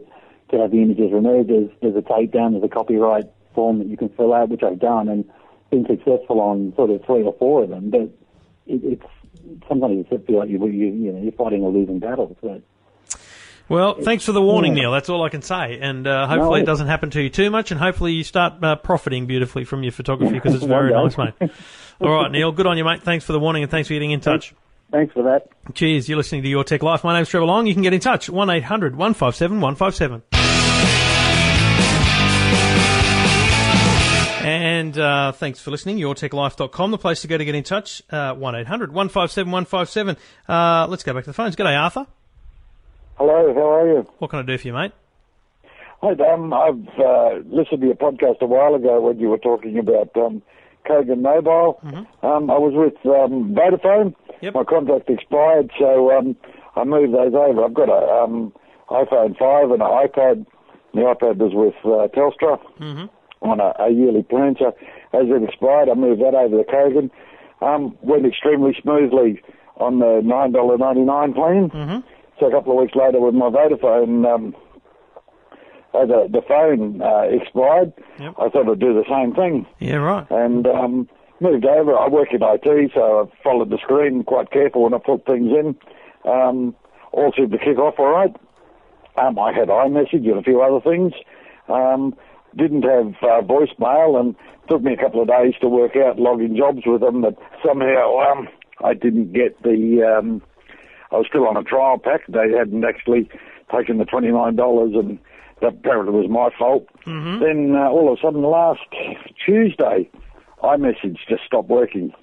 to 0.52 0.58
have 0.58 0.72
the 0.72 0.82
images 0.82 1.12
removed. 1.12 1.50
There's 1.50 1.70
there's 1.82 1.96
a 1.96 2.02
takedown, 2.02 2.52
there's 2.52 2.64
a 2.64 2.70
copyright 2.70 3.26
form 3.54 3.80
that 3.80 3.88
you 3.88 3.98
can 3.98 4.10
fill 4.10 4.34
out, 4.34 4.50
which 4.50 4.64
I've 4.64 4.80
done 4.80 5.10
and 5.10 5.30
been 5.70 5.86
successful 5.86 6.40
on 6.40 6.74
sort 6.76 6.90
of 6.90 7.04
three 7.06 7.24
or 7.24 7.36
four 7.38 7.64
of 7.64 7.70
them. 7.70 7.90
But 7.90 8.02
it, 8.66 8.82
it's 8.84 9.06
sometimes 9.68 10.06
you 10.10 10.18
feel 10.20 10.40
like 10.40 10.50
you 10.50 10.66
you 10.68 10.88
you 10.88 11.12
know 11.12 11.22
you're 11.22 11.32
fighting 11.34 11.64
a 11.64 11.68
losing 11.68 12.00
battle. 12.00 12.36
So. 12.42 12.62
Well, 13.70 13.96
thanks 14.02 14.24
for 14.24 14.32
the 14.32 14.42
warning, 14.42 14.76
Neil. 14.76 14.94
That's 14.94 15.10
all 15.10 15.24
I 15.24 15.30
can 15.30 15.42
say. 15.42 15.78
And 15.82 16.08
uh, 16.08 16.26
hopefully 16.28 16.62
it 16.62 16.66
doesn't 16.66 16.88
happen 16.88 17.10
to 17.10 17.22
you 17.22 17.30
too 17.30 17.50
much, 17.50 17.72
and 17.72 17.80
hopefully 17.80 18.14
you 18.14 18.24
start 18.24 18.64
uh, 18.64 18.78
profiting 18.78 19.26
beautifully 19.26 19.66
from 19.66 19.84
your 19.84 19.92
photography 19.92 20.34
because 20.36 20.56
it's 20.56 20.64
very 20.64 20.94
nice, 20.94 21.18
mate. 21.18 21.34
All 22.02 22.10
right, 22.10 22.32
Neil. 22.32 22.54
Good 22.54 22.66
on 22.66 22.78
you, 22.78 22.86
mate. 22.86 23.04
Thanks 23.04 23.26
for 23.26 23.34
the 23.34 23.40
warning, 23.40 23.64
and 23.64 23.72
thanks 23.72 23.90
for 23.90 23.94
getting 23.94 24.12
in 24.12 24.22
touch. 24.22 24.54
Thanks 24.92 25.14
for 25.14 25.24
that. 25.24 25.50
Cheers. 25.74 26.08
You're 26.08 26.18
listening 26.18 26.44
to 26.44 26.50
Your 26.50 26.64
Tech 26.64 26.82
Life. 26.82 27.04
My 27.04 27.14
name's 27.16 27.30
Trevor 27.30 27.46
Long. 27.46 27.68
You 27.68 27.74
can 27.74 27.84
get 27.84 27.94
in 27.94 28.00
touch. 28.00 28.30
1 28.30 28.50
800 28.50 28.96
157 28.96 29.60
157. 29.60 30.24
And 34.48 34.98
uh, 34.98 35.34
thanks 35.34 35.60
for 35.60 35.72
listening. 35.72 35.98
YourTechLife.com, 35.98 36.92
the 36.92 36.98
place 36.98 37.22
to 37.24 37.28
go 37.28 37.38
to 37.38 37.44
get 37.44 37.54
in 37.54 37.64
touch. 37.66 38.02
Uh, 38.10 38.34
1 38.34 38.56
800 38.56 38.94
157 38.94 39.52
157. 39.52 40.16
Uh, 40.48 40.88
Let's 40.88 41.04
go 41.04 41.14
back 41.14 41.26
to 41.26 41.32
the 41.32 41.34
phones. 41.34 41.58
G'day, 41.58 41.78
Arthur. 41.78 42.08
Hello, 43.18 43.54
how 43.54 43.74
are 43.74 43.88
you? 43.90 44.08
What 44.20 44.30
can 44.30 44.40
I 44.40 44.44
do 44.44 44.58
for 44.58 44.68
you, 44.68 44.74
mate? 44.74 44.94
Hi, 46.02 46.12
um, 46.32 46.54
I've 46.54 46.88
uh, 47.00 47.40
listened 47.48 47.82
to 47.82 47.88
your 47.88 47.96
podcast 47.96 48.40
a 48.42 48.46
while 48.46 48.76
ago 48.76 49.02
when 49.02 49.20
you 49.20 49.30
were 49.30 49.40
talking 49.40 49.80
about 49.80 50.16
um, 50.16 50.42
Kogan 50.88 51.22
Mobile. 51.22 51.80
Um, 52.24 52.50
I 52.50 52.58
was 52.58 52.74
with 52.76 52.96
um, 53.06 53.54
Vodafone. 53.56 54.16
Yep. 54.42 54.54
My 54.54 54.64
contract 54.64 55.10
expired, 55.10 55.72
so 55.80 56.12
um, 56.16 56.36
I 56.76 56.84
moved 56.84 57.14
those 57.14 57.34
over. 57.34 57.66
I've 57.66 57.74
got 57.74 57.90
a 57.90 58.24
um, 58.24 58.54
iPhone 58.90 59.38
5 59.38 59.72
and 59.72 59.82
an 59.82 59.88
iPad. 59.88 60.46
The 60.94 61.02
iPad 61.02 61.38
was 61.38 61.54
with 61.54 61.76
uh, 61.84 62.08
Telstra 62.16 62.60
on 63.42 63.60
a, 63.60 63.74
a 63.80 63.90
yearly 63.90 64.24
plan. 64.24 64.56
So 64.60 64.68
as 65.14 65.26
it 65.28 65.44
expired, 65.44 65.90
I 65.90 65.96
moved 65.96 66.22
that 66.22 66.36
over 66.36 66.64
to 66.64 66.70
Kogan. 66.72 67.10
Um, 67.62 67.98
went 68.02 68.26
extremely 68.26 68.76
smoothly 68.82 69.42
on 69.78 70.00
the 70.00 70.22
$9.99 70.24 71.36
plan. 71.36 72.04
So 72.40 72.46
a 72.48 72.52
couple 72.52 72.74
of 72.74 72.80
weeks 72.84 72.96
later, 72.96 73.20
with 73.20 73.34
my 73.34 73.50
Vodafone, 73.50 74.26
um, 74.32 74.56
uh, 75.98 76.06
the 76.06 76.28
the 76.32 76.42
phone 76.48 77.02
uh, 77.02 77.22
expired. 77.30 77.94
Yep. 78.20 78.34
I 78.40 78.50
thought 78.50 78.70
I'd 78.70 78.80
do 78.80 78.94
the 78.94 79.06
same 79.10 79.34
thing, 79.34 79.66
Yeah, 79.80 79.96
right. 79.98 80.28
and 80.30 80.66
um, 80.68 81.10
moved 81.40 81.66
over. 81.66 81.96
I 81.98 82.08
work 82.08 82.30
in 82.34 82.42
IT, 82.42 82.92
so 82.94 83.30
I 83.32 83.44
followed 83.44 83.70
the 83.70 83.78
screen 83.78 84.24
quite 84.24 84.52
careful 84.52 84.84
when 84.84 84.94
I 84.94 85.00
put 85.00 85.26
things 85.26 85.52
in. 85.52 85.76
Um, 86.30 86.76
all 87.12 87.32
seemed 87.36 87.52
to 87.52 87.58
kick 87.58 87.78
off 87.78 87.96
all 88.00 88.10
right. 88.10 88.36
Um, 89.18 89.40
I 89.40 89.52
had 89.54 89.70
iMessage 89.70 90.28
and 90.30 90.38
a 90.40 90.44
few 90.44 90.62
other 90.62 90.82
things. 90.82 91.14
Um, 91.70 92.16
didn't 92.56 92.84
have 92.84 93.14
uh, 93.22 93.42
voicemail, 93.46 94.20
and 94.20 94.36
took 94.70 94.82
me 94.82 94.94
a 94.94 94.98
couple 94.98 95.22
of 95.22 95.28
days 95.28 95.54
to 95.62 95.68
work 95.68 95.96
out 95.96 96.20
logging 96.20 96.56
jobs 96.56 96.82
with 96.86 97.02
them. 97.02 97.22
But 97.22 97.36
somehow 97.66 98.18
um, 98.20 98.48
I 98.84 98.94
didn't 98.94 99.34
get 99.34 99.62
the. 99.64 100.04
Um, 100.18 100.42
I 101.12 101.16
was 101.18 101.26
still 101.30 101.48
on 101.48 101.56
a 101.58 101.64
trial 101.64 101.98
pack. 101.98 102.22
They 102.28 102.52
hadn't 102.58 102.84
actually 102.84 103.30
taken 103.74 103.98
the 103.98 104.06
twenty 104.06 104.30
nine 104.32 104.56
dollars, 104.56 104.92
and 104.94 105.18
that 105.62 105.74
apparently 105.74 106.14
was 106.14 106.30
my 106.30 106.50
fault. 106.58 106.88
Then 107.40 107.76
uh, 107.76 107.90
all 107.90 108.12
of 108.12 108.18
a 108.18 108.22
sudden, 108.22 108.44
last 108.44 108.82
Tuesday, 109.46 110.10
iMessage 110.64 111.18
just 111.28 111.44
stopped 111.46 111.70
working, 111.70 112.14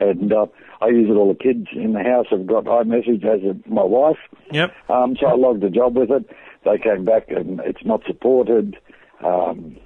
and 0.00 0.32
uh, 0.32 0.46
I 0.80 0.88
use 0.88 1.08
it. 1.10 1.14
All 1.14 1.32
the 1.32 1.38
kids 1.38 1.68
in 1.72 1.92
the 1.92 2.02
house 2.02 2.26
have 2.30 2.46
got 2.46 2.64
iMessage, 2.64 3.24
as 3.24 3.56
my 3.66 3.82
wife. 3.82 4.18
Yep. 4.50 4.72
Um, 4.88 5.16
so 5.18 5.26
I 5.26 5.34
logged 5.34 5.64
a 5.64 5.70
job 5.70 5.96
with 5.96 6.10
it. 6.10 6.24
They 6.64 6.78
came 6.78 7.04
back 7.04 7.30
and 7.30 7.60
it's 7.60 7.84
not 7.84 8.02
supported. 8.06 8.76
Um, 9.24 9.76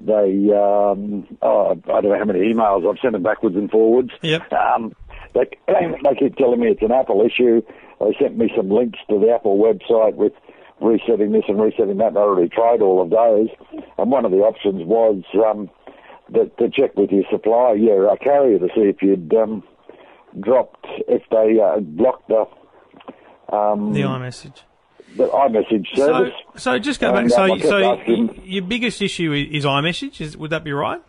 they, 0.00 0.50
um, 0.54 1.26
oh, 1.42 1.70
I 1.70 2.00
don't 2.00 2.04
know 2.10 2.18
how 2.18 2.24
many 2.24 2.40
emails 2.40 2.88
I've 2.88 3.00
sent 3.00 3.12
them 3.12 3.22
backwards 3.22 3.56
and 3.56 3.70
forwards. 3.70 4.10
Yep. 4.22 4.52
Um, 4.52 4.94
they, 5.34 5.48
they 5.66 6.14
keep 6.18 6.36
telling 6.36 6.60
me 6.60 6.68
it's 6.68 6.82
an 6.82 6.92
Apple 6.92 7.24
issue. 7.24 7.62
They 8.00 8.16
sent 8.20 8.36
me 8.36 8.50
some 8.56 8.70
links 8.70 8.98
to 9.08 9.18
the 9.18 9.32
Apple 9.34 9.58
website 9.58 10.14
with 10.14 10.32
resetting 10.80 11.32
this 11.32 11.44
and 11.48 11.60
resetting 11.60 11.98
that. 11.98 12.08
And 12.08 12.18
I 12.18 12.20
already 12.22 12.48
tried 12.48 12.82
all 12.82 13.02
of 13.02 13.10
those. 13.10 13.48
And 13.98 14.10
one 14.10 14.24
of 14.24 14.30
the 14.30 14.38
options 14.38 14.82
was 14.84 15.22
um, 15.34 15.70
that, 16.32 16.56
to 16.58 16.68
check 16.70 16.96
with 16.96 17.10
your 17.10 17.24
supplier, 17.30 17.76
your 17.76 18.10
uh, 18.10 18.16
carrier, 18.16 18.58
to 18.58 18.68
see 18.74 18.82
if 18.82 19.02
you'd 19.02 19.32
um, 19.34 19.62
dropped, 20.40 20.86
if 21.08 21.22
they 21.30 21.60
uh, 21.60 21.80
blocked 21.80 22.28
the 22.28 22.44
um, 23.54 23.92
The 23.92 24.00
iMessage. 24.02 24.62
the 25.16 25.28
iMessage 25.28 25.86
service. 25.94 26.32
so 26.56 26.58
so 26.72 26.78
just 26.78 27.00
go 27.00 27.12
back. 27.12 27.22
And, 27.22 27.30
So, 27.32 27.42
um, 27.52 27.60
so 27.60 27.94
asking- 27.98 28.42
your 28.44 28.64
biggest 28.64 29.00
issue 29.02 29.32
is 29.32 29.64
iMessage. 29.64 30.20
Is, 30.20 30.36
would 30.36 30.50
that 30.50 30.64
be 30.64 30.72
right? 30.72 31.00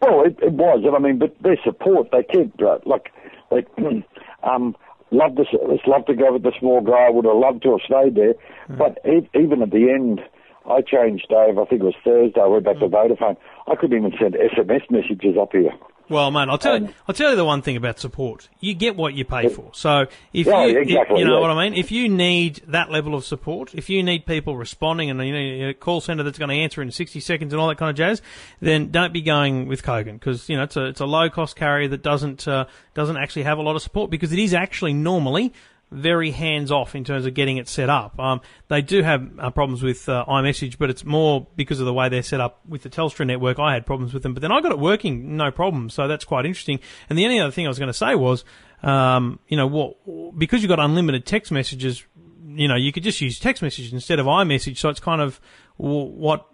Well, 0.00 0.24
it, 0.24 0.36
it 0.42 0.52
was, 0.52 0.82
and 0.84 0.96
I 0.96 0.98
mean, 0.98 1.18
but 1.18 1.40
their 1.42 1.56
support, 1.62 2.08
they 2.10 2.24
keep 2.24 2.60
uh, 2.60 2.78
like, 2.84 3.12
they 3.50 3.64
um, 4.42 4.74
love 5.12 5.36
to 5.36 5.42
s- 5.42 5.86
love 5.86 6.06
to 6.06 6.14
go 6.14 6.32
with 6.32 6.42
the 6.42 6.52
small 6.58 6.80
guy. 6.80 7.10
Would 7.10 7.24
have 7.24 7.36
loved 7.36 7.62
to 7.62 7.72
have 7.72 7.84
stayed 7.84 8.14
there, 8.16 8.34
hmm. 8.66 8.78
but 8.78 8.98
e- 9.06 9.28
even 9.34 9.62
at 9.62 9.70
the 9.70 9.90
end, 9.90 10.20
I 10.68 10.80
changed 10.80 11.32
over. 11.32 11.62
I 11.62 11.64
think 11.66 11.82
it 11.82 11.84
was 11.84 11.94
Thursday. 12.04 12.40
I 12.40 12.46
went 12.46 12.64
back 12.64 12.78
to 12.80 12.88
hmm. 12.88 12.94
Vodafone. 12.94 13.36
I 13.70 13.76
couldn't 13.76 13.96
even 13.96 14.12
send 14.18 14.34
SMS 14.34 14.90
messages 14.90 15.36
up 15.40 15.52
here. 15.52 15.72
Well, 16.08 16.30
man, 16.30 16.50
I'll 16.50 16.58
tell 16.58 16.78
you. 16.78 16.86
Um, 16.88 16.94
I'll 17.08 17.14
tell 17.14 17.30
you 17.30 17.36
the 17.36 17.44
one 17.44 17.62
thing 17.62 17.76
about 17.76 17.98
support. 17.98 18.48
You 18.60 18.74
get 18.74 18.96
what 18.96 19.14
you 19.14 19.24
pay 19.24 19.48
for. 19.48 19.70
So 19.72 20.06
if 20.32 20.46
Yeah, 20.46 20.66
you, 20.66 20.78
exactly, 20.80 21.20
you 21.20 21.24
know 21.24 21.36
yeah. 21.36 21.40
what 21.40 21.50
I 21.50 21.64
mean. 21.68 21.78
If 21.78 21.90
you 21.90 22.08
need 22.08 22.62
that 22.68 22.90
level 22.90 23.14
of 23.14 23.24
support, 23.24 23.74
if 23.74 23.88
you 23.88 24.02
need 24.02 24.26
people 24.26 24.56
responding 24.56 25.10
and 25.10 25.18
you 25.24 25.32
need 25.32 25.62
a 25.68 25.74
call 25.74 26.00
center 26.00 26.22
that's 26.22 26.38
going 26.38 26.50
to 26.50 26.56
answer 26.56 26.82
in 26.82 26.90
sixty 26.90 27.20
seconds 27.20 27.52
and 27.52 27.60
all 27.60 27.68
that 27.68 27.78
kind 27.78 27.90
of 27.90 27.96
jazz, 27.96 28.20
then 28.60 28.90
don't 28.90 29.12
be 29.12 29.22
going 29.22 29.68
with 29.68 29.82
Kogan 29.82 30.14
because 30.14 30.48
you 30.48 30.56
know 30.56 30.64
it's 30.64 30.76
a 30.76 30.86
it's 30.86 31.00
a 31.00 31.06
low 31.06 31.30
cost 31.30 31.56
carrier 31.56 31.88
that 31.88 32.02
doesn't 32.02 32.46
uh, 32.46 32.66
doesn't 32.94 33.16
actually 33.16 33.44
have 33.44 33.58
a 33.58 33.62
lot 33.62 33.76
of 33.76 33.82
support 33.82 34.10
because 34.10 34.32
it 34.32 34.38
is 34.38 34.52
actually 34.52 34.92
normally 34.92 35.52
very 35.92 36.30
hands 36.30 36.70
off 36.70 36.94
in 36.94 37.04
terms 37.04 37.26
of 37.26 37.34
getting 37.34 37.58
it 37.58 37.68
set 37.68 37.90
up. 37.90 38.18
Um, 38.18 38.40
they 38.68 38.82
do 38.82 39.02
have 39.02 39.28
uh, 39.38 39.50
problems 39.50 39.82
with 39.82 40.08
uh, 40.08 40.24
iMessage, 40.26 40.78
but 40.78 40.90
it's 40.90 41.04
more 41.04 41.46
because 41.56 41.80
of 41.80 41.86
the 41.86 41.92
way 41.92 42.08
they're 42.08 42.22
set 42.22 42.40
up 42.40 42.60
with 42.66 42.82
the 42.82 42.88
Telstra 42.88 43.26
network. 43.26 43.58
I 43.58 43.74
had 43.74 43.86
problems 43.86 44.14
with 44.14 44.22
them, 44.22 44.34
but 44.34 44.40
then 44.40 44.52
I 44.52 44.60
got 44.60 44.72
it 44.72 44.78
working 44.78 45.36
no 45.36 45.50
problem. 45.50 45.90
So 45.90 46.08
that's 46.08 46.24
quite 46.24 46.46
interesting. 46.46 46.80
And 47.08 47.18
the 47.18 47.24
only 47.24 47.40
other 47.40 47.52
thing 47.52 47.66
I 47.66 47.68
was 47.68 47.78
going 47.78 47.88
to 47.88 47.92
say 47.92 48.14
was, 48.14 48.44
um, 48.82 49.38
you 49.48 49.56
know, 49.56 49.66
what 49.66 50.38
because 50.38 50.62
you've 50.62 50.70
got 50.70 50.80
unlimited 50.80 51.26
text 51.26 51.52
messages, 51.52 52.04
you 52.48 52.68
know, 52.68 52.76
you 52.76 52.92
could 52.92 53.02
just 53.02 53.20
use 53.20 53.38
text 53.38 53.62
messages 53.62 53.92
instead 53.92 54.18
of 54.18 54.26
iMessage. 54.26 54.78
So 54.78 54.88
it's 54.88 55.00
kind 55.00 55.20
of 55.20 55.40
what 55.76 56.46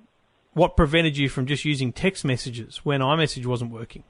what 0.53 0.77
prevented 0.77 1.17
you 1.17 1.29
from 1.29 1.47
just 1.47 1.65
using 1.65 1.93
text 1.93 2.25
messages 2.25 2.85
when 2.85 3.01
iMessage 3.01 3.47
wasn't 3.47 3.71
working. 3.71 4.05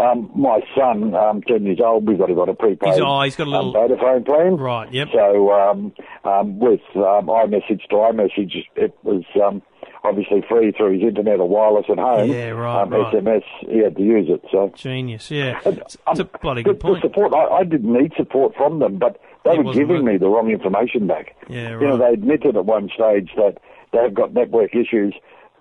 Um, 0.00 0.30
my 0.34 0.60
son, 0.74 1.14
um, 1.14 1.42
ten 1.42 1.64
years 1.64 1.78
old, 1.84 2.08
we've 2.08 2.18
got, 2.18 2.34
got 2.34 2.48
a 2.48 2.54
prepaid 2.54 2.88
He's- 2.94 3.00
oh, 3.04 3.20
he's 3.22 3.36
got 3.36 3.46
a 3.46 3.50
little- 3.50 3.76
um, 3.76 3.88
Vodafone 3.90 4.24
plan. 4.26 4.56
Right. 4.56 4.92
Yep. 4.92 5.08
So 5.12 5.52
um, 5.52 5.92
um, 6.24 6.58
with 6.58 6.80
um, 6.96 7.26
iMessage 7.26 7.82
to 7.90 7.96
iMessage, 7.96 8.52
it 8.76 8.96
was 9.02 9.24
um, 9.44 9.60
obviously 10.04 10.42
free 10.48 10.72
through 10.72 10.94
his 10.94 11.02
internet 11.02 11.40
or 11.40 11.48
wireless 11.48 11.86
at 11.90 11.98
home. 11.98 12.30
Yeah, 12.30 12.48
right, 12.50 12.82
Um, 12.82 12.90
right. 12.90 13.12
SMS, 13.14 13.42
he 13.60 13.78
had 13.78 13.96
to 13.96 14.02
use 14.02 14.28
it. 14.30 14.42
So 14.50 14.72
Genius. 14.74 15.30
Yeah. 15.30 15.60
And, 15.64 15.78
It's, 15.78 15.96
it's 16.08 16.20
a 16.20 16.22
um, 16.22 16.30
bloody 16.40 16.62
the- 16.62 16.70
good 16.70 16.80
point. 16.80 17.02
The 17.02 17.08
support, 17.08 17.34
I, 17.34 17.46
I 17.58 17.64
didn't 17.64 17.92
need 17.92 18.12
support 18.16 18.54
from 18.56 18.78
them, 18.78 18.96
but 18.98 19.20
they 19.44 19.52
It 19.52 19.64
were 19.64 19.74
giving 19.74 20.04
me 20.04 20.16
the 20.16 20.28
wrong 20.28 20.50
information 20.50 21.06
back. 21.06 21.34
Yeah, 21.48 21.72
Right. 21.72 21.82
You 21.82 21.88
know, 21.88 21.96
they 21.98 22.12
admitted 22.14 22.56
at 22.56 22.64
one 22.64 22.88
stage 22.94 23.30
that 23.36 23.58
they've 23.92 24.14
got 24.14 24.32
network 24.32 24.74
issues. 24.74 25.14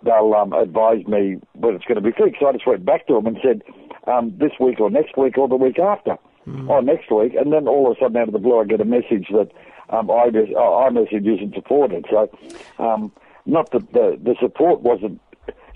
They'll 0.04 0.34
um, 0.34 0.54
advise 0.54 1.06
me 1.08 1.38
when 1.54 1.76
it's 1.76 1.86
going 1.86 1.96
to 1.96 2.02
be 2.02 2.12
fixed. 2.12 2.40
So 2.40 2.48
I 2.48 2.54
just 2.54 2.66
went 2.68 2.86
back 2.86 3.08
to 3.08 3.14
them 3.16 3.28
and 3.28 3.38
said, 3.44 3.62
um, 4.08 4.34
this 4.38 4.52
week 4.60 4.80
or 4.80 4.90
next 4.90 5.18
week 5.18 5.38
or 5.38 5.48
the 5.48 5.56
week 5.56 5.78
after, 5.80 6.18
Hmm. 6.46 6.70
or 6.70 6.82
next 6.82 7.12
week. 7.12 7.34
And 7.36 7.52
then 7.52 7.68
all 7.68 7.92
of 7.92 7.98
a 7.98 8.00
sudden, 8.00 8.16
out 8.18 8.28
of 8.30 8.34
the 8.34 8.40
blue, 8.40 8.60
I 8.60 8.64
get 8.66 8.80
a 8.80 8.86
message 8.86 9.28
that 9.32 9.52
um, 9.90 10.08
iMess- 10.08 10.56
uh, 10.56 10.90
iMessage 10.90 11.28
isn't 11.36 11.54
supported. 11.54 12.06
So, 12.10 12.30
um, 12.80 13.12
not 13.46 13.72
that 13.72 13.92
the, 13.92 14.18
the 14.24 14.36
support 14.40 14.82
wasn't 14.82 15.20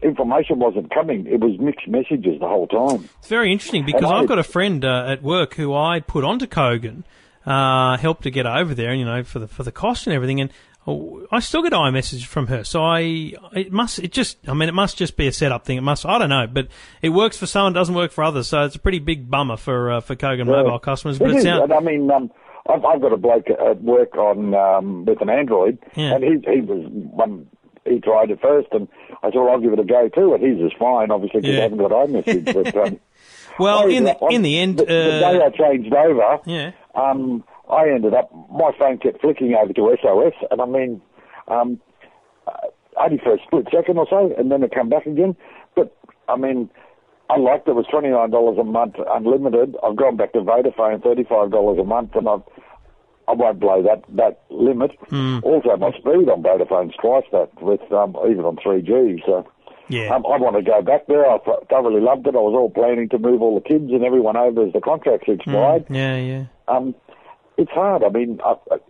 information 0.02 0.60
wasn't 0.60 0.94
coming. 0.94 1.26
It 1.28 1.40
was 1.40 1.58
mixed 1.60 1.88
messages 1.88 2.40
the 2.40 2.48
whole 2.48 2.68
time. 2.68 3.10
It's 3.20 3.28
very 3.30 3.52
interesting 3.52 3.86
because 3.86 4.04
I- 4.12 4.18
I've 4.20 4.28
got 4.28 4.40
a 4.40 4.44
friend 4.44 4.84
uh, 4.84 5.06
at 5.10 5.24
work 5.24 5.56
who 5.56 5.74
I 5.74 6.00
put 6.02 6.24
onto 6.24 6.46
Kogan, 6.46 7.04
uh, 7.46 7.98
helped 7.98 8.24
to 8.24 8.32
get 8.32 8.46
over 8.46 8.74
there, 8.74 8.92
and 8.92 9.00
you 9.00 9.06
know, 9.06 9.24
for 9.24 9.40
the 9.40 9.48
for 9.48 9.64
the 9.64 9.72
cost 9.72 10.08
and 10.08 10.14
everything, 10.16 10.40
and 10.42 10.50
oh, 10.88 11.26
I 11.32 11.40
still 11.40 11.62
get 11.64 11.74
iMessage 11.74 12.26
from 12.26 12.48
her. 12.48 12.64
So 12.64 12.84
I, 12.84 13.34
it 13.56 13.72
must, 13.72 14.00
it 14.00 14.12
just, 14.12 14.38
I 14.48 14.54
mean, 14.54 14.70
it 14.70 14.74
must 14.74 14.98
just 14.98 15.16
be 15.18 15.28
a 15.28 15.32
setup 15.32 15.66
thing. 15.66 15.78
It 15.78 15.82
must, 15.82 16.06
I 16.06 16.18
don't 16.18 16.30
know, 16.30 16.48
but 16.48 16.68
it 17.02 17.10
works 17.10 17.38
for 17.38 17.46
some, 17.46 17.74
doesn't 17.74 17.96
work 17.96 18.12
for 18.12 18.24
others. 18.24 18.48
So 18.48 18.64
it's 18.66 18.76
a 18.76 18.80
pretty 18.80 19.00
big 19.00 19.30
bummer 19.30 19.58
for 19.58 19.92
uh, 19.92 20.00
for 20.02 20.16
Kogan 20.16 20.46
mobile 20.48 20.80
customers. 20.80 21.20
But 21.20 21.32
It 21.32 21.36
it 21.38 21.40
is, 21.40 21.72
I 21.72 21.80
mean, 21.80 22.10
um, 22.12 22.32
I've, 22.70 22.84
I've 22.86 23.02
got 23.02 23.12
a 23.14 23.18
bloke 23.18 23.50
at 23.50 23.82
work 23.82 24.16
on 24.16 24.54
um, 24.54 25.06
with 25.06 25.22
an 25.22 25.30
Android, 25.30 25.78
Yeah. 25.96 26.16
and 26.16 26.24
he 26.24 26.52
he 26.52 26.62
was 26.62 26.86
one. 26.90 27.48
He 27.86 28.00
tried 28.00 28.32
it 28.32 28.40
first, 28.42 28.70
and 28.72 28.88
I 29.22 29.28
said, 29.28 29.36
well, 29.36 29.50
"I'll 29.50 29.60
give 29.60 29.74
it 29.74 29.80
a 29.80 29.84
go 29.84 30.08
too." 30.08 30.34
And 30.34 30.42
his 30.42 30.58
is 30.66 30.72
fine, 30.80 31.12
obviously, 31.12 31.42
because 31.42 31.54
Yeah. 31.56 31.60
I 31.60 31.64
haven't 31.64 31.80
got 31.80 31.92
iMessage. 31.92 32.54
but 32.54 32.76
um, 32.88 33.00
well, 33.60 33.90
in 33.90 34.06
the 34.06 34.16
in 34.30 34.42
the 34.42 34.58
end, 34.58 34.78
the, 34.78 34.86
the 34.86 34.92
day 34.94 35.40
uh, 35.42 35.48
I 35.48 35.50
changed 35.50 35.94
over, 35.94 36.40
yeah. 36.46 36.72
um, 36.96 37.44
I 37.74 37.90
ended 37.90 38.14
up 38.14 38.30
my 38.52 38.72
phone 38.78 38.98
kept 39.00 39.22
flicking 39.22 39.56
over 39.56 39.74
to 39.74 39.98
SOS, 40.02 40.34
and 40.52 40.62
I 40.62 40.66
mean, 40.66 41.02
um, 41.48 41.80
only 43.00 43.18
for 43.24 43.34
a 43.34 43.38
split 43.46 43.68
second 43.74 43.98
or 43.98 44.08
so, 44.10 44.34
and 44.38 44.52
then 44.52 44.64
it 44.64 44.72
come 44.74 44.90
back 44.90 45.06
again. 45.06 45.36
But 45.76 45.96
I 46.30 46.38
mean, 46.38 46.70
I 47.30 47.38
liked 47.38 47.68
it. 47.68 47.74
Was 47.76 47.86
twenty 47.90 48.10
nine 48.10 48.30
dollars 48.30 48.58
a 48.60 48.64
month, 48.64 48.96
unlimited. 49.14 49.76
I've 49.84 49.96
gone 49.96 50.18
back 50.18 50.34
to 50.34 50.40
Vodafone, 50.40 51.02
thirty 51.04 51.24
five 51.24 51.52
dollars 51.52 51.80
a 51.80 51.84
month, 51.84 52.12
and 52.16 52.28
I've. 52.30 52.44
I 53.26 53.32
won't 53.32 53.58
blow 53.62 53.82
that 53.84 54.04
that 54.18 54.42
limit. 54.50 54.92
Hmm. 55.10 55.40
Also, 55.44 55.78
my 55.78 55.92
speed 55.92 56.28
on 56.30 56.44
Vodafone's 56.44 56.94
twice 57.02 57.24
that 57.32 57.50
with 57.62 57.80
um, 57.94 58.18
even 58.30 58.44
on 58.44 58.58
3G. 58.58 59.26
So 59.26 59.48
Yeah. 59.88 60.14
um, 60.14 60.26
I 60.26 60.36
want 60.38 60.58
to 60.58 60.62
go 60.62 60.82
back 60.82 61.08
there. 61.08 61.26
I 61.26 61.38
thoroughly 61.70 62.02
loved 62.02 62.28
it. 62.28 62.36
I 62.36 62.40
was 62.40 62.54
all 62.54 62.70
planning 62.70 63.08
to 63.10 63.18
move 63.18 63.42
all 63.42 63.56
the 63.56 63.62
kids 63.66 63.90
and 63.94 64.04
everyone 64.04 64.36
over 64.36 64.66
as 64.68 64.74
the 64.74 64.82
contracts 64.82 65.30
expired. 65.30 65.86
yeah, 65.90 66.18
yeah. 66.18 66.44
Um, 66.68 66.94
it's 67.58 67.72
hard. 67.72 68.04
I 68.04 68.10
mean, 68.10 68.40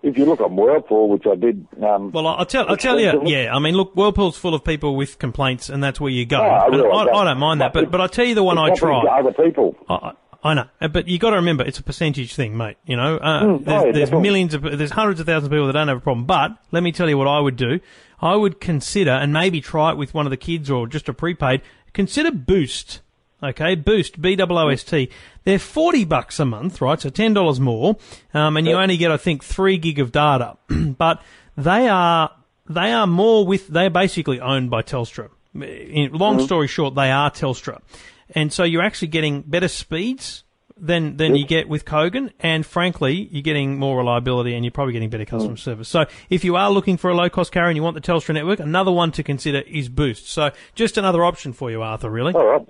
if 0.01 0.18
you 0.18 0.26
look 0.26 0.39
on 0.39 0.55
Whirlpool, 0.55 1.09
which 1.09 1.26
I 1.30 1.36
did. 1.36 1.68
Um, 1.84 2.11
Well, 2.11 2.28
I'll 2.28 2.45
tell, 2.45 2.70
I'll 2.70 2.78
tell 2.78 2.99
you, 2.99 3.22
yeah. 3.26 3.53
I 3.55 3.59
mean, 3.59 3.76
look, 3.76 3.93
Whirlpool's 3.95 4.38
full 4.38 4.53
of 4.53 4.64
people 4.64 4.95
with 4.95 5.20
complaints, 5.20 5.70
and 5.70 5.84
that's 5.84 5.99
where 5.99 6.11
you 6.11 6.26
go. 6.26 6.38
Oh, 6.39 6.41
I 6.43 6.68
I. 6.68 7.22
I 7.22 7.24
don't 7.26 7.39
mind 7.39 7.61
that, 7.61 7.74
but 7.74 7.91
but 7.91 8.01
I 8.01 8.07
tell 8.07 8.26
you 8.26 8.36
the 8.36 8.43
one 8.43 8.57
I 8.57 8.74
tried. 8.74 9.05
other 9.07 9.34
people. 9.34 9.76
I, 9.89 10.14
I 10.45 10.53
know, 10.55 10.66
Uh, 10.82 10.89
but 10.89 11.07
you 11.07 11.20
got 11.20 11.30
to 11.30 11.38
remember 11.38 11.64
it's 11.64 11.80
a 11.80 11.84
percentage 11.84 12.36
thing, 12.36 12.57
mate. 12.57 12.76
You 12.86 12.97
know, 12.97 13.16
uh, 13.16 13.43
Mm, 13.43 13.64
there's, 13.66 13.82
oh, 13.82 13.86
yeah, 13.86 13.91
there's 13.93 14.11
millions 14.11 14.53
of, 14.53 14.61
there's 14.64 14.91
hundreds 14.91 15.22
of 15.22 15.26
thousands 15.26 15.45
of 15.45 15.51
people 15.51 15.68
that 15.68 15.74
don't 15.74 15.88
have 15.88 15.97
a 15.99 16.01
problem. 16.01 16.26
But 16.26 16.51
let 16.74 16.84
me 16.84 16.91
tell 16.91 17.07
you 17.07 17.18
what 17.18 17.28
I 17.30 17.39
would 17.39 17.55
do. 17.55 17.80
I 18.22 18.36
would 18.36 18.59
consider 18.59 19.11
and 19.11 19.32
maybe 19.32 19.61
try 19.61 19.91
it 19.91 19.97
with 19.97 20.14
one 20.14 20.26
of 20.26 20.32
the 20.32 20.38
kids 20.38 20.70
or 20.70 20.86
just 20.86 21.07
a 21.07 21.14
prepaid. 21.14 21.61
Consider 21.93 22.32
Boost. 22.32 22.99
Okay, 23.43 23.75
Boost, 23.75 24.21
B 24.21 24.37
O 24.39 24.45
O 24.45 24.67
S 24.69 24.83
T. 24.83 25.09
They're 25.43 25.59
forty 25.59 26.05
bucks 26.05 26.39
a 26.39 26.45
month, 26.45 26.81
right? 26.81 26.99
So 26.99 27.09
ten 27.09 27.33
dollars 27.33 27.59
more, 27.59 27.97
um, 28.33 28.55
and 28.57 28.65
you 28.65 28.73
only 28.73 28.97
get, 28.97 29.11
I 29.11 29.17
think, 29.17 29.43
three 29.43 29.77
gig 29.77 29.99
of 29.99 30.11
data. 30.11 30.57
but 30.69 31.21
they 31.57 31.87
are 31.89 32.31
they 32.69 32.91
are 32.93 33.07
more 33.07 33.45
with 33.45 33.67
they're 33.67 33.89
basically 33.89 34.39
owned 34.39 34.69
by 34.69 34.81
Telstra. 34.81 35.29
In, 35.55 36.13
long 36.13 36.39
story 36.39 36.67
short, 36.67 36.95
they 36.95 37.11
are 37.11 37.29
Telstra, 37.29 37.81
and 38.29 38.51
so 38.51 38.63
you're 38.63 38.81
actually 38.81 39.09
getting 39.09 39.41
better 39.41 39.67
speeds 39.67 40.43
than 40.77 41.17
than 41.17 41.35
you 41.35 41.45
get 41.45 41.69
with 41.69 41.85
Kogan, 41.85 42.31
and 42.39 42.65
frankly, 42.65 43.27
you're 43.31 43.43
getting 43.43 43.77
more 43.77 43.97
reliability, 43.97 44.55
and 44.55 44.65
you're 44.65 44.71
probably 44.71 44.93
getting 44.93 45.09
better 45.09 45.25
customer 45.25 45.57
service. 45.57 45.87
So 45.89 46.05
if 46.29 46.43
you 46.43 46.55
are 46.55 46.71
looking 46.71 46.97
for 46.97 47.09
a 47.09 47.15
low 47.15 47.29
cost 47.29 47.51
carrier 47.51 47.69
and 47.69 47.75
you 47.75 47.83
want 47.83 47.95
the 47.95 48.01
Telstra 48.01 48.33
network, 48.33 48.59
another 48.59 48.91
one 48.91 49.11
to 49.13 49.23
consider 49.23 49.59
is 49.59 49.89
Boost. 49.89 50.27
So 50.27 50.51
just 50.75 50.97
another 50.97 51.23
option 51.23 51.53
for 51.53 51.69
you, 51.69 51.81
Arthur. 51.81 52.09
Really. 52.09 52.33
All 52.33 52.45
right. 52.45 52.67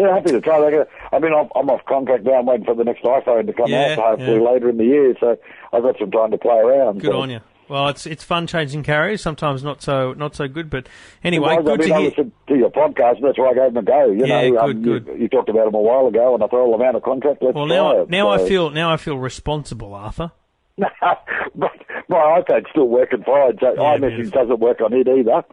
Yeah, 0.00 0.14
happy 0.14 0.30
to 0.32 0.40
try 0.40 0.58
that. 0.58 0.88
I 1.12 1.18
mean, 1.18 1.32
I'm, 1.34 1.48
I'm 1.54 1.68
off 1.68 1.84
contract 1.86 2.24
now. 2.24 2.34
I'm 2.40 2.46
waiting 2.46 2.64
for 2.64 2.74
the 2.74 2.84
next 2.84 3.02
iPhone 3.04 3.46
to 3.46 3.52
come 3.52 3.70
Yeah, 3.70 3.96
out, 3.98 4.18
hopefully 4.18 4.40
yeah. 4.42 4.50
later 4.50 4.68
in 4.70 4.78
the 4.78 4.84
year. 4.84 5.14
So 5.20 5.36
I've 5.74 5.82
got 5.82 5.96
some 5.98 6.10
time 6.10 6.30
to 6.30 6.38
play 6.38 6.56
around. 6.56 7.00
Good 7.00 7.10
so. 7.12 7.20
on 7.20 7.28
you. 7.30 7.40
Well, 7.68 7.86
it's 7.88 8.04
it's 8.04 8.24
fun 8.24 8.48
changing 8.48 8.82
carriers. 8.82 9.20
Sometimes 9.22 9.62
not 9.62 9.80
so 9.80 10.12
not 10.14 10.34
so 10.34 10.48
good, 10.48 10.70
but 10.70 10.88
anyway, 11.22 11.50
I 11.58 11.62
good 11.62 11.78
mean, 11.78 11.88
to 11.90 11.94
I 11.94 11.98
hear. 12.00 12.08
listened 12.08 12.32
to 12.48 12.56
your 12.56 12.70
podcast, 12.70 13.20
that's 13.22 13.38
why 13.38 13.50
I 13.50 13.54
gave 13.54 13.74
them 13.74 13.76
a 13.76 13.82
go. 13.82 14.10
You 14.10 14.26
Yeah, 14.26 14.48
know, 14.48 14.50
good, 14.50 14.58
um, 14.76 14.82
good. 14.82 15.06
You, 15.06 15.14
you 15.18 15.28
talked 15.28 15.48
about 15.50 15.66
them 15.66 15.74
a 15.76 15.80
while 15.80 16.08
ago, 16.08 16.34
and 16.34 16.42
I 16.42 16.48
thought, 16.48 16.66
well, 16.68 16.74
I'm 16.80 16.88
out 16.88 16.96
of 16.96 17.02
contract. 17.04 17.40
Let's 17.42 17.54
Well, 17.54 17.66
now 17.66 18.00
it. 18.02 18.10
now 18.10 18.28
I 18.30 18.38
feel 18.48 18.70
now 18.70 18.92
I 18.92 18.96
feel 18.96 19.18
responsible, 19.18 19.94
Arthur. 19.94 20.32
but 20.78 21.70
my 22.08 22.42
iPad's 22.42 22.66
still 22.70 22.88
working 22.88 23.22
fine, 23.22 23.52
so 23.60 23.74
Yeah, 23.74 23.96
iMessage 23.98 24.16
beautiful. 24.16 24.40
doesn't 24.42 24.58
work 24.60 24.80
on 24.80 24.92
it 24.92 25.06
either. 25.06 25.44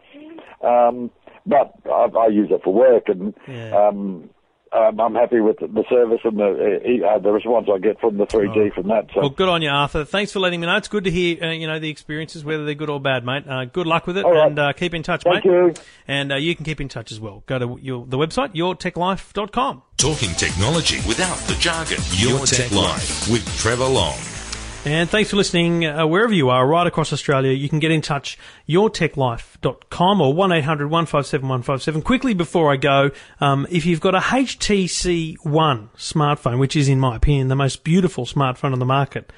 Um, 0.68 1.10
but 1.46 1.72
I, 1.86 2.08
I 2.18 2.26
use 2.28 2.48
it 2.50 2.62
for 2.64 2.74
work, 2.74 3.04
and 3.08 3.32
Yeah. 3.46 3.76
um, 3.88 4.30
um, 4.72 5.00
I'm 5.00 5.14
happy 5.14 5.40
with 5.40 5.58
the 5.58 5.84
service 5.88 6.20
and 6.24 6.38
the 6.38 7.00
uh, 7.06 7.18
the 7.18 7.30
response 7.30 7.68
I 7.72 7.78
get 7.78 8.00
from 8.00 8.16
the 8.18 8.26
3G 8.26 8.74
from 8.74 8.88
that. 8.88 9.06
So 9.14 9.20
Well, 9.20 9.30
good 9.30 9.48
on 9.48 9.62
you, 9.62 9.70
Arthur. 9.70 10.04
Thanks 10.04 10.32
for 10.32 10.40
letting 10.40 10.60
me 10.60 10.66
know. 10.66 10.76
It's 10.76 10.88
good 10.88 11.04
to 11.04 11.10
hear, 11.10 11.42
uh, 11.42 11.52
you 11.52 11.66
know, 11.66 11.78
the 11.78 11.90
experiences, 11.90 12.44
whether 12.44 12.64
they're 12.64 12.74
good 12.74 12.90
or 12.90 13.00
bad, 13.00 13.24
mate. 13.24 13.44
Uh, 13.48 13.64
good 13.64 13.86
luck 13.86 14.06
with 14.06 14.18
it, 14.18 14.24
All 14.24 14.32
right. 14.32 14.46
and 14.46 14.58
uh, 14.58 14.72
keep 14.72 14.94
in 14.94 15.02
touch, 15.02 15.24
mate. 15.24 15.42
thank 15.42 15.44
mate. 15.46 15.52
you. 15.52 15.74
And 16.06 16.32
uh, 16.32 16.36
you 16.36 16.54
can 16.54 16.64
keep 16.64 16.80
in 16.80 16.88
touch 16.88 17.12
as 17.12 17.20
well. 17.20 17.42
Go 17.46 17.58
to 17.58 17.78
your, 17.80 18.06
the 18.06 18.18
website, 18.18 18.54
yourtechlife.com. 18.54 19.82
Talking 19.96 20.30
technology 20.30 20.96
without 21.08 21.38
the 21.48 21.54
jargon. 21.54 21.98
Your 22.12 22.46
Tech 22.46 22.70
Life 22.70 23.28
with 23.30 23.44
Trevor 23.58 23.86
Long. 23.86 24.37
And 24.84 25.10
thanks 25.10 25.30
for 25.30 25.36
listening 25.36 25.84
uh, 25.84 26.06
wherever 26.06 26.32
you 26.32 26.48
are, 26.50 26.66
right 26.66 26.86
across 26.86 27.12
Australia. 27.12 27.52
You 27.52 27.68
can 27.68 27.78
get 27.78 27.90
in 27.90 28.00
touch, 28.00 28.38
yourtechlife.com 28.68 30.20
or 30.20 30.32
1-800-157-157. 30.34 32.04
Quickly 32.04 32.32
before 32.32 32.72
I 32.72 32.76
go, 32.76 33.10
um, 33.40 33.66
if 33.70 33.84
you've 33.84 34.00
got 34.00 34.14
a 34.14 34.20
HTC 34.20 35.36
One 35.44 35.90
smartphone, 35.96 36.58
which 36.58 36.76
is, 36.76 36.88
in 36.88 37.00
my 37.00 37.16
opinion, 37.16 37.48
the 37.48 37.56
most 37.56 37.84
beautiful 37.84 38.24
smartphone 38.24 38.72
on 38.72 38.78
the 38.78 38.86
market, 38.86 39.30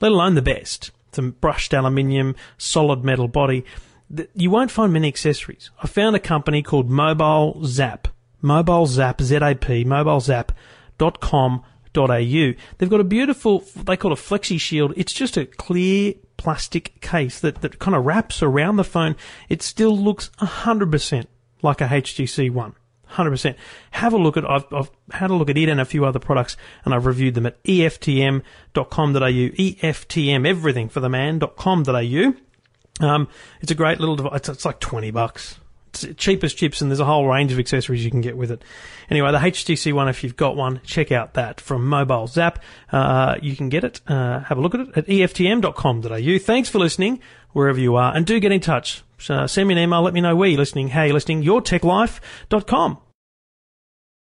let 0.00 0.10
alone 0.10 0.34
the 0.34 0.42
best, 0.42 0.90
it's 1.10 1.18
a 1.18 1.22
brushed 1.22 1.74
aluminium, 1.74 2.34
solid 2.56 3.04
metal 3.04 3.28
body, 3.28 3.64
you 4.34 4.50
won't 4.50 4.70
find 4.70 4.92
many 4.92 5.08
accessories. 5.08 5.70
I 5.82 5.86
found 5.86 6.16
a 6.16 6.20
company 6.20 6.62
called 6.62 6.88
Mobile 6.88 7.64
Zap. 7.64 8.08
Mobile 8.40 8.86
Zap, 8.86 9.20
Z-A-P, 9.20 9.84
mobilezap.com 9.84 11.62
au. 11.96 12.54
They've 12.78 12.90
got 12.90 13.00
a 13.00 13.04
beautiful, 13.04 13.64
they 13.76 13.96
call 13.96 14.12
it 14.12 14.16
Flexi 14.16 14.60
Shield. 14.60 14.92
It's 14.96 15.12
just 15.12 15.36
a 15.36 15.46
clear 15.46 16.14
plastic 16.36 17.00
case 17.00 17.40
that, 17.40 17.62
that 17.62 17.78
kind 17.78 17.96
of 17.96 18.04
wraps 18.04 18.42
around 18.42 18.76
the 18.76 18.84
phone. 18.84 19.16
It 19.48 19.62
still 19.62 19.96
looks 19.96 20.30
100% 20.40 21.26
like 21.62 21.80
a 21.80 21.86
HTC 21.86 22.50
One. 22.50 22.74
100%. 23.12 23.54
Have 23.92 24.12
a 24.12 24.18
look 24.18 24.36
at, 24.36 24.48
I've, 24.48 24.66
I've 24.72 24.90
had 25.12 25.30
a 25.30 25.34
look 25.34 25.48
at 25.48 25.56
it 25.56 25.68
and 25.68 25.80
a 25.80 25.84
few 25.84 26.04
other 26.04 26.18
products 26.18 26.56
and 26.84 26.94
I've 26.94 27.06
reviewed 27.06 27.34
them 27.34 27.46
at 27.46 27.62
EFTM.com.au. 27.64 29.20
EFTM, 29.20 30.46
everything 30.46 30.88
for 30.88 31.00
the 31.00 31.08
man.com.au. 31.08 32.34
Um, 33.00 33.28
it's 33.60 33.70
a 33.70 33.74
great 33.74 34.00
little 34.00 34.16
device. 34.16 34.36
It's, 34.36 34.48
it's 34.48 34.64
like 34.64 34.80
20 34.80 35.10
bucks. 35.10 35.58
It's 35.88 36.06
cheap 36.16 36.44
as 36.44 36.54
chips 36.54 36.80
and 36.80 36.90
there's 36.90 37.00
a 37.00 37.04
whole 37.04 37.26
range 37.26 37.52
of 37.52 37.58
accessories 37.58 38.04
you 38.04 38.10
can 38.10 38.20
get 38.20 38.36
with 38.36 38.50
it. 38.50 38.62
Anyway, 39.10 39.30
the 39.32 39.38
HTC 39.38 39.92
one, 39.92 40.08
if 40.08 40.22
you've 40.22 40.36
got 40.36 40.56
one, 40.56 40.80
check 40.84 41.10
out 41.10 41.34
that 41.34 41.60
from 41.60 41.86
Mobile 41.86 42.26
Zap. 42.26 42.62
Uh, 42.92 43.36
you 43.42 43.56
can 43.56 43.68
get 43.68 43.84
it, 43.84 44.00
uh, 44.06 44.40
have 44.40 44.58
a 44.58 44.60
look 44.60 44.74
at 44.74 44.80
it 44.80 44.96
at 44.96 45.06
EFTM.com.au. 45.06 46.38
Thanks 46.38 46.68
for 46.68 46.78
listening 46.78 47.20
wherever 47.52 47.80
you 47.80 47.96
are 47.96 48.14
and 48.14 48.26
do 48.26 48.38
get 48.40 48.52
in 48.52 48.60
touch. 48.60 49.02
Uh, 49.28 49.46
send 49.46 49.68
me 49.68 49.74
an 49.74 49.80
email, 49.80 50.02
let 50.02 50.14
me 50.14 50.20
know 50.20 50.36
where 50.36 50.48
you're 50.48 50.58
listening, 50.58 50.88
how 50.88 51.02
you're 51.02 51.14
listening, 51.14 51.42
yourtechlife.com. 51.42 52.98